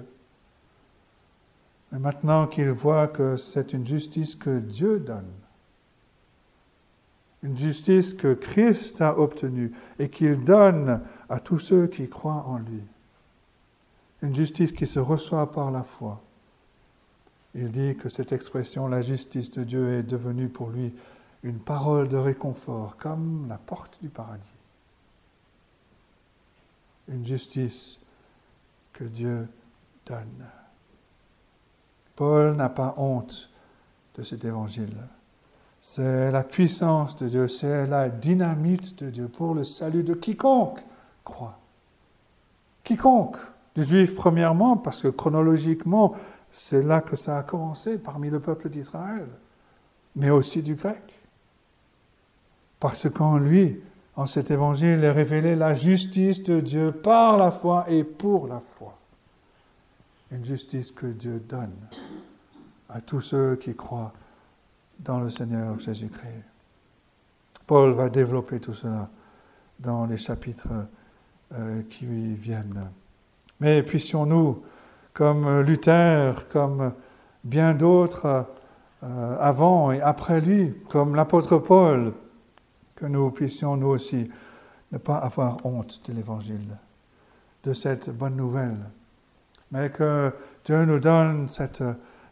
Mais 1.90 1.98
maintenant 1.98 2.46
qu'il 2.46 2.70
voit 2.70 3.08
que 3.08 3.36
c'est 3.36 3.72
une 3.72 3.86
justice 3.86 4.36
que 4.36 4.60
Dieu 4.60 5.00
donne, 5.00 5.32
une 7.46 7.56
justice 7.56 8.12
que 8.12 8.34
Christ 8.34 9.00
a 9.00 9.16
obtenue 9.20 9.70
et 10.00 10.08
qu'il 10.08 10.42
donne 10.42 11.00
à 11.28 11.38
tous 11.38 11.60
ceux 11.60 11.86
qui 11.86 12.08
croient 12.08 12.44
en 12.48 12.58
lui, 12.58 12.82
une 14.20 14.34
justice 14.34 14.72
qui 14.72 14.84
se 14.84 14.98
reçoit 14.98 15.52
par 15.52 15.70
la 15.70 15.84
foi, 15.84 16.20
il 17.54 17.70
dit 17.70 17.94
que 17.94 18.08
cette 18.08 18.32
expression, 18.32 18.88
la 18.88 19.00
justice 19.00 19.52
de 19.52 19.62
Dieu, 19.62 19.92
est 19.92 20.02
devenue 20.02 20.48
pour 20.48 20.70
lui 20.70 20.92
une 21.44 21.60
parole 21.60 22.08
de 22.08 22.16
réconfort, 22.16 22.96
comme 22.96 23.46
la 23.48 23.58
porte 23.58 24.02
du 24.02 24.08
paradis. 24.08 24.54
Une 27.06 27.24
justice 27.24 28.00
que 28.92 29.04
Dieu 29.04 29.46
donne. 30.04 30.46
Paul 32.16 32.56
n'a 32.56 32.70
pas 32.70 32.94
honte 32.96 33.50
de 34.16 34.24
cet 34.24 34.44
évangile. 34.44 34.96
C'est 35.88 36.32
la 36.32 36.42
puissance 36.42 37.14
de 37.14 37.28
Dieu, 37.28 37.46
c'est 37.46 37.86
la 37.86 38.08
dynamite 38.08 38.98
de 38.98 39.08
Dieu 39.08 39.28
pour 39.28 39.54
le 39.54 39.62
salut 39.62 40.02
de 40.02 40.14
quiconque 40.14 40.80
croit. 41.22 41.60
Quiconque, 42.82 43.36
du 43.76 43.84
juif 43.84 44.16
premièrement, 44.16 44.76
parce 44.76 45.00
que 45.00 45.06
chronologiquement, 45.06 46.16
c'est 46.50 46.82
là 46.82 47.00
que 47.00 47.14
ça 47.14 47.38
a 47.38 47.44
commencé 47.44 47.98
parmi 47.98 48.30
le 48.30 48.40
peuple 48.40 48.68
d'Israël, 48.68 49.28
mais 50.16 50.28
aussi 50.28 50.60
du 50.60 50.74
grec. 50.74 51.04
Parce 52.80 53.08
qu'en 53.08 53.38
lui, 53.38 53.80
en 54.16 54.26
cet 54.26 54.50
évangile, 54.50 55.04
est 55.04 55.12
révélée 55.12 55.54
la 55.54 55.72
justice 55.72 56.42
de 56.42 56.58
Dieu 56.58 56.90
par 56.90 57.36
la 57.36 57.52
foi 57.52 57.84
et 57.88 58.02
pour 58.02 58.48
la 58.48 58.58
foi. 58.58 58.98
Une 60.32 60.44
justice 60.44 60.90
que 60.90 61.06
Dieu 61.06 61.40
donne 61.48 61.76
à 62.88 63.00
tous 63.00 63.20
ceux 63.20 63.54
qui 63.54 63.76
croient 63.76 64.12
dans 64.98 65.20
le 65.20 65.30
Seigneur 65.30 65.78
Jésus-Christ. 65.78 66.44
Paul 67.66 67.92
va 67.92 68.08
développer 68.08 68.60
tout 68.60 68.74
cela 68.74 69.08
dans 69.78 70.06
les 70.06 70.16
chapitres 70.16 70.68
euh, 71.52 71.82
qui 71.82 72.06
viennent. 72.34 72.90
Mais 73.60 73.82
puissions-nous 73.82 74.62
comme 75.12 75.60
Luther, 75.60 76.48
comme 76.48 76.92
bien 77.42 77.74
d'autres 77.74 78.46
euh, 79.02 79.36
avant 79.40 79.92
et 79.92 80.00
après 80.00 80.40
lui, 80.40 80.74
comme 80.88 81.14
l'apôtre 81.14 81.58
Paul, 81.58 82.12
que 82.94 83.06
nous 83.06 83.30
puissions 83.30 83.76
nous 83.76 83.88
aussi 83.88 84.28
ne 84.92 84.98
pas 84.98 85.18
avoir 85.18 85.64
honte 85.64 86.00
de 86.06 86.12
l'Évangile, 86.12 86.78
de 87.62 87.72
cette 87.72 88.10
bonne 88.10 88.36
nouvelle, 88.36 88.78
mais 89.70 89.90
que 89.90 90.32
Dieu 90.64 90.84
nous 90.84 90.98
donne 90.98 91.48
cette 91.48 91.82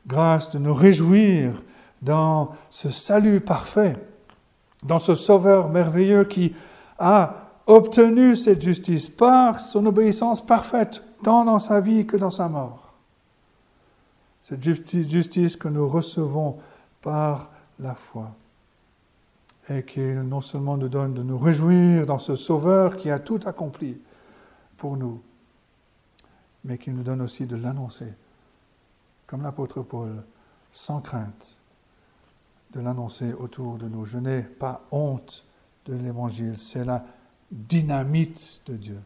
grâce 0.06 0.50
de 0.50 0.58
nous 0.58 0.74
réjouir 0.74 1.62
dans 2.04 2.52
ce 2.68 2.90
salut 2.90 3.40
parfait, 3.40 3.96
dans 4.82 4.98
ce 4.98 5.14
Sauveur 5.14 5.70
merveilleux 5.70 6.24
qui 6.24 6.54
a 6.98 7.34
obtenu 7.66 8.36
cette 8.36 8.60
justice 8.60 9.08
par 9.08 9.58
son 9.58 9.86
obéissance 9.86 10.44
parfaite 10.44 11.02
tant 11.22 11.46
dans 11.46 11.58
sa 11.58 11.80
vie 11.80 12.06
que 12.06 12.18
dans 12.18 12.30
sa 12.30 12.48
mort. 12.48 12.92
Cette 14.42 14.62
justice 14.62 15.56
que 15.56 15.68
nous 15.68 15.88
recevons 15.88 16.58
par 17.00 17.50
la 17.80 17.94
foi. 17.94 18.30
Et 19.70 19.82
qu'il 19.82 20.20
non 20.20 20.42
seulement 20.42 20.76
nous 20.76 20.90
donne 20.90 21.14
de 21.14 21.22
nous 21.22 21.38
réjouir 21.38 22.04
dans 22.04 22.18
ce 22.18 22.36
Sauveur 22.36 22.98
qui 22.98 23.10
a 23.10 23.18
tout 23.18 23.40
accompli 23.46 23.98
pour 24.76 24.98
nous, 24.98 25.22
mais 26.64 26.76
qu'il 26.76 26.94
nous 26.94 27.02
donne 27.02 27.22
aussi 27.22 27.46
de 27.46 27.56
l'annoncer, 27.56 28.12
comme 29.26 29.42
l'apôtre 29.42 29.80
Paul, 29.80 30.22
sans 30.70 31.00
crainte, 31.00 31.56
de 32.74 32.80
l'annoncer 32.80 33.32
autour 33.32 33.78
de 33.78 33.88
nous. 33.88 34.04
Je 34.04 34.18
n'ai 34.18 34.42
pas 34.42 34.86
honte 34.90 35.44
de 35.86 35.94
l'Évangile, 35.94 36.58
c'est 36.58 36.84
la 36.84 37.04
dynamite 37.50 38.62
de 38.66 38.76
Dieu 38.76 39.00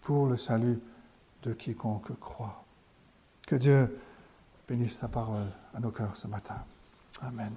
pour 0.00 0.26
le 0.26 0.36
salut 0.36 0.80
de 1.42 1.52
quiconque 1.52 2.18
croit. 2.18 2.64
Que 3.46 3.56
Dieu 3.56 3.98
bénisse 4.66 4.96
sa 4.96 5.08
parole 5.08 5.48
à 5.74 5.80
nos 5.80 5.90
cœurs 5.90 6.16
ce 6.16 6.26
matin. 6.26 6.56
Amen. 7.22 7.52